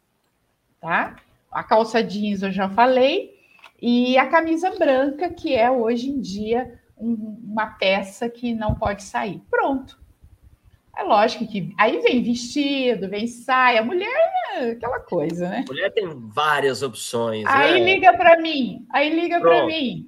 tá? 0.80 1.16
A 1.52 1.64
calça 1.64 2.04
jeans 2.04 2.44
eu 2.44 2.52
já 2.52 2.70
falei, 2.70 3.33
e 3.86 4.18
a 4.18 4.28
camisa 4.28 4.72
branca, 4.72 5.30
que 5.30 5.54
é 5.54 5.70
hoje 5.70 6.10
em 6.10 6.22
dia 6.22 6.80
um, 6.98 7.38
uma 7.44 7.66
peça 7.66 8.30
que 8.30 8.54
não 8.54 8.76
pode 8.76 9.04
sair. 9.04 9.42
Pronto. 9.52 10.00
É 10.98 11.04
lógico 11.04 11.46
que 11.46 11.74
aí 11.78 12.00
vem 12.00 12.24
vestido, 12.24 13.10
vem 13.10 13.28
saia, 13.28 13.84
mulher 13.84 14.10
é 14.54 14.72
aquela 14.72 15.02
coisa, 15.02 15.50
né? 15.50 15.66
Mulher 15.68 15.92
tem 15.92 16.08
várias 16.30 16.82
opções. 16.82 17.46
Aí 17.46 17.74
né? 17.74 17.94
liga 17.94 18.14
para 18.16 18.40
mim, 18.40 18.88
aí 18.90 19.14
liga 19.14 19.42
para 19.42 19.66
mim. 19.66 20.08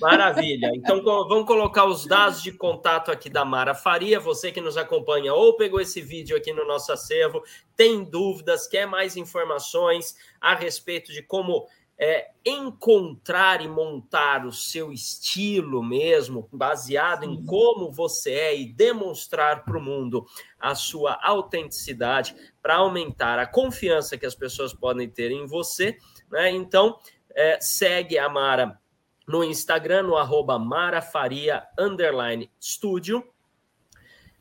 Maravilha. 0.00 0.70
Então 0.74 1.02
vamos 1.02 1.46
colocar 1.46 1.84
os 1.84 2.06
dados 2.06 2.42
de 2.42 2.52
contato 2.52 3.10
aqui 3.10 3.28
da 3.28 3.44
Mara 3.44 3.74
Faria. 3.74 4.18
Você 4.18 4.50
que 4.50 4.62
nos 4.62 4.78
acompanha 4.78 5.34
ou 5.34 5.58
pegou 5.58 5.78
esse 5.78 6.00
vídeo 6.00 6.34
aqui 6.34 6.54
no 6.54 6.66
nosso 6.66 6.90
acervo, 6.90 7.42
tem 7.76 8.02
dúvidas, 8.02 8.66
quer 8.66 8.86
mais 8.86 9.14
informações 9.14 10.16
a 10.40 10.54
respeito 10.54 11.12
de 11.12 11.22
como 11.22 11.66
é, 11.98 12.30
encontrar 12.44 13.60
e 13.60 13.68
montar 13.68 14.44
o 14.44 14.52
seu 14.52 14.92
estilo 14.92 15.82
mesmo, 15.82 16.48
baseado 16.52 17.24
Sim. 17.24 17.32
em 17.32 17.44
como 17.44 17.90
você 17.90 18.32
é 18.32 18.58
e 18.58 18.72
demonstrar 18.72 19.64
para 19.64 19.78
o 19.78 19.82
mundo 19.82 20.26
a 20.58 20.74
sua 20.74 21.18
autenticidade 21.22 22.34
para 22.60 22.76
aumentar 22.76 23.38
a 23.38 23.46
confiança 23.46 24.18
que 24.18 24.26
as 24.26 24.34
pessoas 24.34 24.72
podem 24.72 25.08
ter 25.08 25.30
em 25.30 25.46
você. 25.46 25.96
Né? 26.30 26.50
Então, 26.50 26.98
é, 27.34 27.60
segue 27.60 28.18
a 28.18 28.28
Mara 28.28 28.78
no 29.26 29.42
Instagram, 29.42 30.02
no 30.04 30.16
arroba 30.16 30.58
marafaria, 30.58 31.66
underline, 31.78 32.50
studio. 32.60 33.24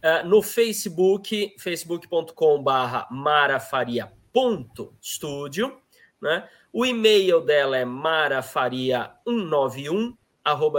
Uh, 0.03 0.27
no 0.27 0.41
Facebook, 0.41 1.55
facebook.com 1.57 2.61
barra 2.61 3.07
marafaria.studio, 3.09 5.81
né? 6.21 6.49
O 6.75 6.87
e-mail 6.87 7.39
dela 7.39 7.77
é 7.77 7.85
marafaria191 7.85 10.17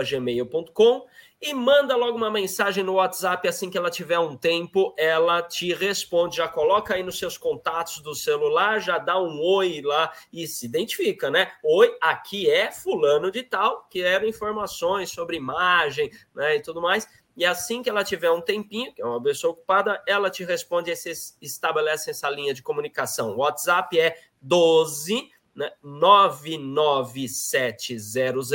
gmail.com 0.04 1.06
e 1.40 1.54
manda 1.54 1.94
logo 1.94 2.16
uma 2.16 2.32
mensagem 2.32 2.82
no 2.82 2.94
WhatsApp 2.94 3.46
assim 3.46 3.70
que 3.70 3.78
ela 3.78 3.92
tiver 3.92 4.18
um 4.18 4.36
tempo, 4.36 4.92
ela 4.98 5.40
te 5.40 5.72
responde, 5.72 6.38
já 6.38 6.48
coloca 6.48 6.94
aí 6.94 7.04
nos 7.04 7.16
seus 7.16 7.38
contatos 7.38 8.00
do 8.00 8.12
celular, 8.12 8.80
já 8.80 8.98
dá 8.98 9.22
um 9.22 9.40
oi 9.40 9.82
lá 9.82 10.12
e 10.32 10.48
se 10.48 10.66
identifica, 10.66 11.30
né? 11.30 11.52
Oi, 11.62 11.96
aqui 12.00 12.50
é 12.50 12.72
fulano 12.72 13.30
de 13.30 13.44
tal, 13.44 13.86
quero 13.88 14.26
informações 14.26 15.10
sobre 15.10 15.36
imagem, 15.36 16.10
né, 16.34 16.56
e 16.56 16.60
tudo 16.60 16.82
mais. 16.82 17.08
E 17.36 17.44
assim 17.44 17.84
que 17.84 17.88
ela 17.88 18.02
tiver 18.02 18.32
um 18.32 18.40
tempinho, 18.40 18.92
que 18.92 19.00
é 19.00 19.06
uma 19.06 19.22
pessoa 19.22 19.52
ocupada, 19.52 20.02
ela 20.08 20.28
te 20.28 20.42
responde 20.42 20.90
e 20.90 20.96
vocês 20.96 21.38
estabelecem 21.40 22.10
essa 22.10 22.28
linha 22.28 22.52
de 22.52 22.64
comunicação. 22.64 23.30
O 23.30 23.38
WhatsApp 23.38 23.96
é 23.96 24.16
12 24.42 25.32
né, 25.54 25.70
99700 25.82 28.50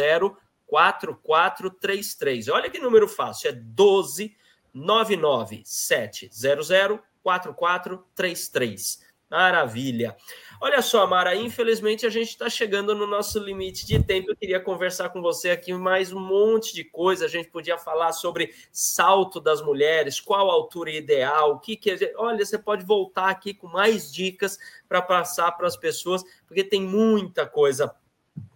4433. 0.67 2.49
Olha 2.49 2.69
que 2.69 2.79
número 2.79 3.07
fácil, 3.07 3.49
é 3.49 3.53
12 3.53 4.35
99700 4.73 6.99
4433. 7.23 9.07
Maravilha. 9.29 10.17
Olha 10.61 10.81
só, 10.81 11.07
Mara, 11.07 11.33
infelizmente 11.35 12.05
a 12.05 12.09
gente 12.09 12.29
está 12.29 12.49
chegando 12.49 12.93
no 12.93 13.07
nosso 13.07 13.39
limite 13.39 13.85
de 13.85 14.03
tempo. 14.03 14.29
Eu 14.29 14.35
queria 14.35 14.59
conversar 14.59 15.09
com 15.09 15.21
você 15.21 15.51
aqui 15.51 15.71
mais 15.73 16.11
um 16.11 16.19
monte 16.19 16.75
de 16.75 16.83
coisa. 16.83 17.25
A 17.25 17.29
gente 17.29 17.49
podia 17.49 17.77
falar 17.77 18.11
sobre 18.11 18.53
salto 18.69 19.39
das 19.39 19.61
mulheres, 19.61 20.19
qual 20.19 20.49
a 20.49 20.53
altura 20.53 20.91
ideal, 20.91 21.53
o 21.53 21.59
que 21.59 21.77
que. 21.77 22.13
Olha, 22.17 22.45
você 22.45 22.57
pode 22.57 22.83
voltar 22.83 23.29
aqui 23.29 23.53
com 23.53 23.67
mais 23.67 24.11
dicas 24.11 24.59
para 24.87 25.01
passar 25.01 25.53
para 25.53 25.65
as 25.65 25.77
pessoas, 25.77 26.23
porque 26.45 26.63
tem 26.63 26.81
muita 26.81 27.45
coisa 27.47 27.95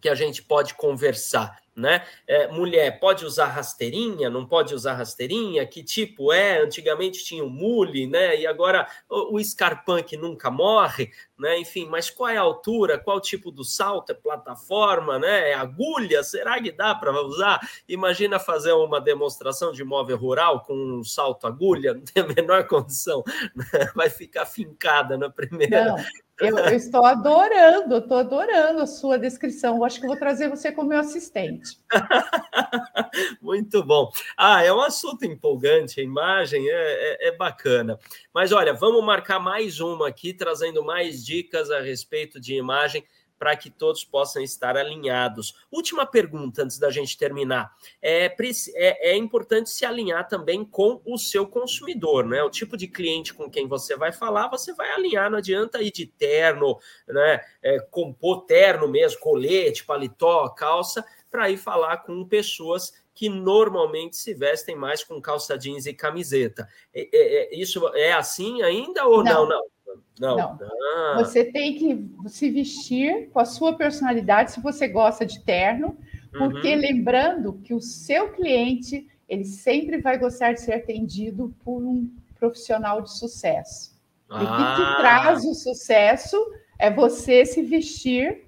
que 0.01 0.09
a 0.09 0.15
gente 0.15 0.43
pode 0.43 0.73
conversar 0.73 1.62
né? 1.75 2.05
É, 2.27 2.47
mulher 2.47 2.99
pode 2.99 3.25
usar 3.25 3.47
rasteirinha, 3.47 4.29
não 4.29 4.45
pode 4.45 4.73
usar 4.73 4.93
rasteirinha? 4.93 5.65
Que 5.65 5.83
tipo 5.83 6.31
é? 6.31 6.61
Antigamente 6.61 7.23
tinha 7.23 7.43
o 7.43 7.49
mule, 7.49 8.07
né? 8.07 8.39
E 8.39 8.47
agora 8.47 8.87
o, 9.09 9.35
o 9.37 9.43
Scarpan 9.43 10.03
que 10.03 10.15
nunca 10.15 10.51
morre, 10.51 11.11
né? 11.37 11.57
Enfim, 11.59 11.87
mas 11.89 12.09
qual 12.09 12.29
é 12.29 12.37
a 12.37 12.41
altura? 12.41 12.99
Qual 12.99 13.19
tipo 13.19 13.51
do 13.51 13.63
salto? 13.63 14.11
É 14.11 14.15
plataforma, 14.15 15.17
né? 15.17 15.51
É 15.51 15.53
agulha? 15.53 16.23
Será 16.23 16.61
que 16.61 16.71
dá 16.71 16.93
para 16.93 17.11
usar? 17.21 17.59
Imagina 17.87 18.39
fazer 18.39 18.73
uma 18.73 19.01
demonstração 19.01 19.71
de 19.71 19.83
móvel 19.83 20.17
rural 20.17 20.61
com 20.61 20.73
um 20.73 21.03
salto 21.03 21.47
agulha, 21.47 21.93
não 21.95 22.01
tem 22.01 22.23
a 22.23 22.27
menor 22.27 22.67
condição, 22.67 23.23
né? 23.55 23.65
vai 23.95 24.09
ficar 24.09 24.45
fincada 24.45 25.17
na 25.17 25.29
primeira. 25.29 25.85
Não. 25.85 25.97
Eu, 26.39 26.57
eu, 26.57 26.75
estou 26.75 27.05
adorando, 27.05 27.97
estou 27.97 28.17
adorando 28.17 28.81
a 28.81 28.87
sua 28.87 29.19
descrição. 29.19 29.77
Eu 29.77 29.85
acho 29.85 30.01
que 30.01 30.07
vou 30.07 30.17
trazer 30.17 30.49
você 30.49 30.71
como 30.71 30.89
meu 30.89 30.99
assistente. 30.99 31.77
Muito 33.41 33.83
bom. 33.83 34.11
Ah, 34.35 34.63
é 34.63 34.73
um 34.73 34.81
assunto 34.81 35.25
empolgante, 35.25 35.99
a 35.99 36.03
imagem 36.03 36.67
é, 36.67 36.73
é, 36.73 37.27
é, 37.27 37.37
bacana. 37.37 37.99
Mas 38.33 38.51
olha, 38.51 38.73
vamos 38.73 39.03
marcar 39.03 39.39
mais 39.39 39.79
uma 39.79 40.07
aqui, 40.07 40.33
trazendo 40.33 40.83
mais 40.83 41.23
dicas 41.23 41.69
a 41.69 41.79
respeito 41.79 42.39
de 42.39 42.55
imagem 42.55 43.03
para 43.43 43.57
que 43.57 43.69
todos 43.69 44.05
possam 44.05 44.41
estar 44.41 44.77
alinhados. 44.77 45.53
Última 45.69 46.05
pergunta 46.05 46.63
antes 46.63 46.79
da 46.79 46.89
gente 46.89 47.17
terminar. 47.17 47.75
É, 48.01 48.33
é, 48.73 49.11
é, 49.11 49.17
importante 49.17 49.69
se 49.69 49.85
alinhar 49.85 50.29
também 50.29 50.63
com 50.63 51.01
o 51.05 51.17
seu 51.17 51.45
consumidor, 51.45 52.25
né? 52.25 52.41
O 52.41 52.49
tipo 52.49 52.77
de 52.77 52.87
cliente 52.87 53.33
com 53.33 53.49
quem 53.49 53.67
você 53.67 53.97
vai 53.97 54.13
falar, 54.13 54.47
você 54.47 54.73
vai 54.73 54.89
alinhar, 54.91 55.29
não 55.29 55.39
adianta 55.39 55.81
ir 55.81 55.91
de 55.91 56.05
terno, 56.05 56.79
né? 57.05 57.41
É, 57.61 57.81
compor 57.91 58.45
terno 58.45 58.87
mesmo, 58.87 59.19
colete, 59.19 59.83
paletó, 59.83 60.47
calça, 60.47 61.03
para 61.29 61.49
ir 61.49 61.57
falar 61.57 61.97
com 61.97 62.25
pessoas 62.25 62.93
que 63.13 63.27
normalmente 63.27 64.15
se 64.15 64.33
vestem 64.33 64.73
mais 64.73 65.03
com 65.03 65.21
calça 65.21 65.57
jeans 65.57 65.85
e 65.85 65.93
camiseta. 65.93 66.65
É, 66.93 67.09
é, 67.11 67.55
isso 67.59 67.85
é 67.93 68.13
assim 68.13 68.61
ainda 68.61 69.05
ou 69.05 69.21
não? 69.21 69.45
Não, 69.45 69.49
não. 69.49 69.72
Não. 70.19 70.37
não. 70.37 70.59
Ah. 70.61 71.15
Você 71.17 71.45
tem 71.45 71.75
que 71.75 72.29
se 72.29 72.49
vestir 72.49 73.29
com 73.31 73.39
a 73.39 73.45
sua 73.45 73.75
personalidade, 73.75 74.51
se 74.51 74.61
você 74.61 74.87
gosta 74.87 75.25
de 75.25 75.43
terno, 75.43 75.97
porque 76.31 76.73
uhum. 76.73 76.81
lembrando 76.81 77.53
que 77.63 77.73
o 77.73 77.81
seu 77.81 78.31
cliente 78.31 79.07
ele 79.27 79.45
sempre 79.45 79.99
vai 79.99 80.17
gostar 80.17 80.53
de 80.53 80.61
ser 80.61 80.73
atendido 80.73 81.53
por 81.63 81.83
um 81.83 82.09
profissional 82.37 83.01
de 83.01 83.11
sucesso. 83.11 83.93
Ah. 84.29 84.41
E 84.41 84.45
o 84.45 84.57
que 84.57 84.81
te 84.81 84.97
traz 84.97 85.45
o 85.45 85.53
sucesso 85.53 86.37
é 86.77 86.91
você 86.91 87.45
se 87.45 87.61
vestir 87.61 88.45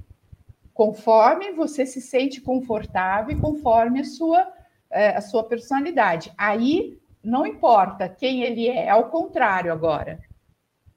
conforme 0.73 1.53
você 1.53 1.85
se 1.85 2.01
sente 2.01 2.41
confortável, 2.41 3.39
conforme 3.39 4.01
a 4.01 4.03
sua, 4.03 4.45
é, 4.91 5.15
a 5.15 5.21
sua 5.21 5.43
personalidade. 5.43 6.33
Aí 6.37 6.99
não 7.23 7.45
importa 7.45 8.09
quem 8.09 8.43
ele 8.43 8.67
é, 8.67 8.89
ao 8.89 9.09
contrário 9.09 9.71
agora. 9.71 10.19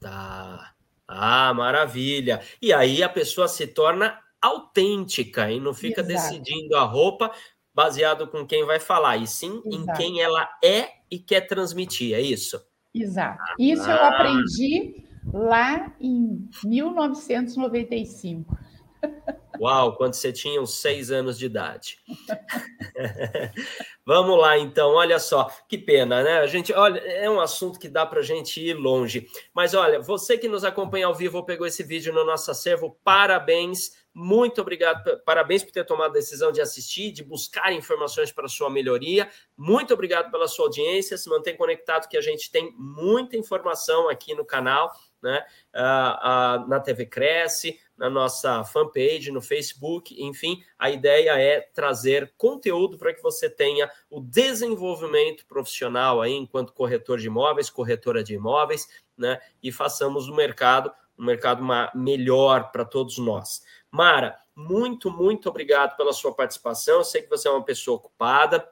Tá. 0.01 0.75
Ah, 1.07 1.53
maravilha. 1.55 2.41
E 2.61 2.73
aí 2.73 3.03
a 3.03 3.09
pessoa 3.09 3.49
se 3.49 3.67
torna 3.67 4.19
autêntica 4.41 5.51
e 5.51 5.59
não 5.59 5.75
fica 5.75 6.01
Exato. 6.03 6.13
decidindo 6.13 6.77
a 6.77 6.83
roupa 6.83 7.33
baseado 7.75 8.27
com 8.27 8.47
quem 8.47 8.65
vai 8.67 8.81
falar, 8.81 9.17
e 9.17 9.27
sim 9.27 9.63
Exato. 9.65 9.69
em 9.69 9.87
quem 9.95 10.21
ela 10.21 10.49
é 10.63 10.89
e 11.11 11.19
quer 11.19 11.43
transmitir, 11.43 12.15
é 12.15 12.21
isso? 12.21 12.61
Exato. 12.95 13.43
Isso 13.59 13.89
ah. 13.89 13.95
eu 13.95 14.05
aprendi 14.05 15.05
lá 15.33 15.95
em 16.01 16.49
1995. 16.65 18.59
Uau, 19.61 19.97
quando 19.97 20.15
você 20.15 20.33
tinha 20.33 20.61
uns 20.61 20.81
seis 20.81 21.11
anos 21.11 21.39
de 21.39 21.47
idade. 21.47 21.99
Vamos 24.07 24.39
lá, 24.39 24.57
então. 24.57 24.95
Olha 24.95 25.19
só, 25.19 25.51
que 25.69 25.77
pena, 25.77 26.23
né? 26.23 26.39
A 26.39 26.47
gente, 26.47 26.73
olha, 26.73 26.99
é 27.01 27.29
um 27.29 27.41
assunto 27.41 27.79
que 27.79 27.89
dá 27.89 28.07
para 28.07 28.23
gente 28.23 28.59
ir 28.61 28.75
longe. 28.75 29.27
Mas 29.53 29.75
olha, 29.75 30.01
você 30.01 30.39
que 30.39 30.49
nos 30.49 30.65
acompanha 30.65 31.07
ao 31.07 31.15
vivo 31.15 31.45
pegou 31.45 31.67
esse 31.67 31.83
vídeo 31.83 32.13
no 32.13 32.25
nosso 32.25 32.51
acervo, 32.51 32.99
parabéns. 33.05 33.91
Muito 34.15 34.61
obrigado, 34.61 35.23
parabéns 35.25 35.63
por 35.63 35.73
ter 35.73 35.85
tomado 35.85 36.11
a 36.11 36.15
decisão 36.15 36.51
de 36.51 36.61
assistir, 36.61 37.13
de 37.13 37.23
buscar 37.23 37.73
informações 37.73 38.33
para 38.33 38.49
sua 38.49 38.71
melhoria. 38.71 39.29
Muito 39.57 39.93
obrigado 39.93 40.31
pela 40.31 40.49
sua 40.49 40.65
audiência. 40.65 41.19
Se 41.19 41.29
mantém 41.29 41.57
conectado, 41.57 42.09
que 42.09 42.17
a 42.17 42.21
gente 42.21 42.51
tem 42.51 42.75
muita 42.77 43.37
informação 43.37 44.09
aqui 44.09 44.35
no 44.35 44.45
canal, 44.45 44.91
né? 45.23 45.45
Uh, 45.75 46.65
uh, 46.65 46.69
na 46.69 46.81
TV 46.81 47.07
Cresce, 47.07 47.79
na 47.99 48.09
nossa 48.09 48.65
fanpage, 48.65 49.33
no 49.33 49.43
Facebook, 49.43 50.15
enfim, 50.23 50.63
a 50.79 50.89
ideia 50.89 51.39
é 51.39 51.61
trazer 51.61 52.33
conteúdo 52.37 52.97
para 52.97 53.13
que 53.13 53.23
você 53.23 53.51
tenha 53.51 53.91
o 54.09 54.21
desenvolvimento 54.21 55.45
profissional 55.47 56.23
aí 56.23 56.33
enquanto 56.33 56.73
corretor 56.73 57.19
de 57.19 57.27
imóveis, 57.27 57.69
corretora 57.69 58.23
de 58.23 58.35
imóveis, 58.35 58.87
né? 59.17 59.41
E 59.61 59.73
façamos 59.73 60.29
o 60.29 60.35
mercado 60.35 60.93
um 61.19 61.25
mercado 61.25 61.65
melhor 61.95 62.71
para 62.71 62.85
todos 62.85 63.19
nós. 63.19 63.63
Mara, 63.91 64.39
muito, 64.55 65.11
muito 65.11 65.49
obrigado 65.49 65.97
pela 65.97 66.13
sua 66.13 66.33
participação. 66.33 66.99
Eu 66.99 67.05
sei 67.05 67.23
que 67.23 67.29
você 67.29 67.49
é 67.49 67.51
uma 67.51 67.65
pessoa 67.65 67.97
ocupada, 67.97 68.69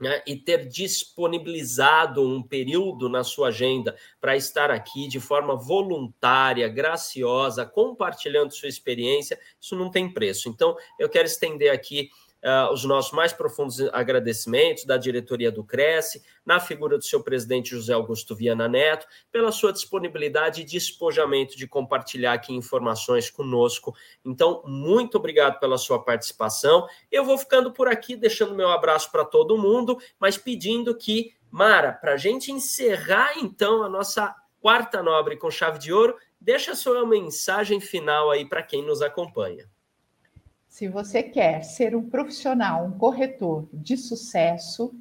né, 0.00 0.22
e 0.26 0.36
ter 0.36 0.66
disponibilizado 0.66 2.22
um 2.22 2.42
período 2.42 3.08
na 3.08 3.22
sua 3.22 3.48
agenda 3.48 3.96
para 4.20 4.36
estar 4.36 4.70
aqui 4.70 5.06
de 5.06 5.20
forma 5.20 5.56
voluntária, 5.56 6.68
graciosa, 6.68 7.64
compartilhando 7.64 8.52
sua 8.52 8.68
experiência, 8.68 9.38
isso 9.60 9.76
não 9.76 9.90
tem 9.90 10.12
preço. 10.12 10.48
Então, 10.48 10.76
eu 10.98 11.08
quero 11.08 11.26
estender 11.26 11.72
aqui 11.72 12.10
uh, 12.44 12.72
os 12.72 12.84
nossos 12.84 13.12
mais 13.12 13.32
profundos 13.32 13.80
agradecimentos 13.92 14.84
da 14.84 14.96
diretoria 14.98 15.50
do 15.50 15.64
Cresce, 15.64 16.22
na 16.44 16.60
figura 16.60 16.98
do 16.98 17.04
seu 17.04 17.22
presidente 17.22 17.70
José 17.70 17.94
Augusto 17.94 18.36
Viana 18.36 18.68
Neto, 18.68 19.06
pela 19.32 19.50
sua 19.50 19.72
disponibilidade 19.72 20.60
e 20.60 20.64
despojamento 20.64 21.56
de 21.56 21.66
compartilhar 21.66 22.34
aqui 22.34 22.52
informações 22.52 23.30
conosco. 23.30 23.94
Então, 24.24 24.62
muito 24.66 25.16
obrigado 25.16 25.58
pela 25.58 25.78
sua 25.78 26.02
participação. 26.02 26.86
Eu 27.10 27.24
vou 27.24 27.38
ficando 27.38 27.72
por 27.72 27.88
aqui, 27.88 28.14
deixando 28.14 28.54
meu 28.54 28.68
abraço 28.68 29.10
para 29.10 29.24
todo 29.24 29.58
mundo, 29.58 29.98
mas 30.18 30.36
pedindo 30.36 30.94
que, 30.94 31.32
Mara, 31.50 31.92
para 31.92 32.12
a 32.12 32.18
gente 32.18 32.52
encerrar 32.52 33.38
então 33.38 33.82
a 33.82 33.88
nossa 33.88 34.34
quarta 34.60 35.02
nobre 35.02 35.36
com 35.36 35.50
chave 35.50 35.78
de 35.78 35.92
ouro, 35.92 36.16
deixa 36.40 36.72
a 36.72 36.76
sua 36.76 37.06
mensagem 37.06 37.80
final 37.80 38.30
aí 38.30 38.44
para 38.44 38.62
quem 38.62 38.82
nos 38.84 39.00
acompanha. 39.02 39.68
Se 40.74 40.88
você 40.88 41.22
quer 41.22 41.62
ser 41.62 41.94
um 41.94 42.02
profissional, 42.02 42.84
um 42.84 42.98
corretor 42.98 43.68
de 43.72 43.96
sucesso, 43.96 44.92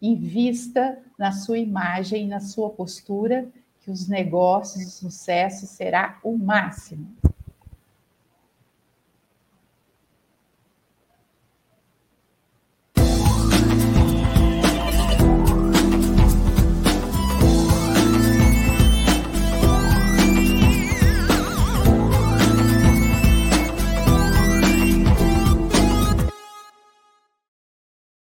invista 0.00 0.98
na 1.18 1.32
sua 1.32 1.56
imagem, 1.56 2.28
na 2.28 2.40
sua 2.40 2.68
postura, 2.68 3.48
que 3.80 3.90
os 3.90 4.06
negócios, 4.06 4.84
o 4.84 4.90
sucesso 4.90 5.66
será 5.66 6.20
o 6.22 6.36
máximo. 6.36 7.10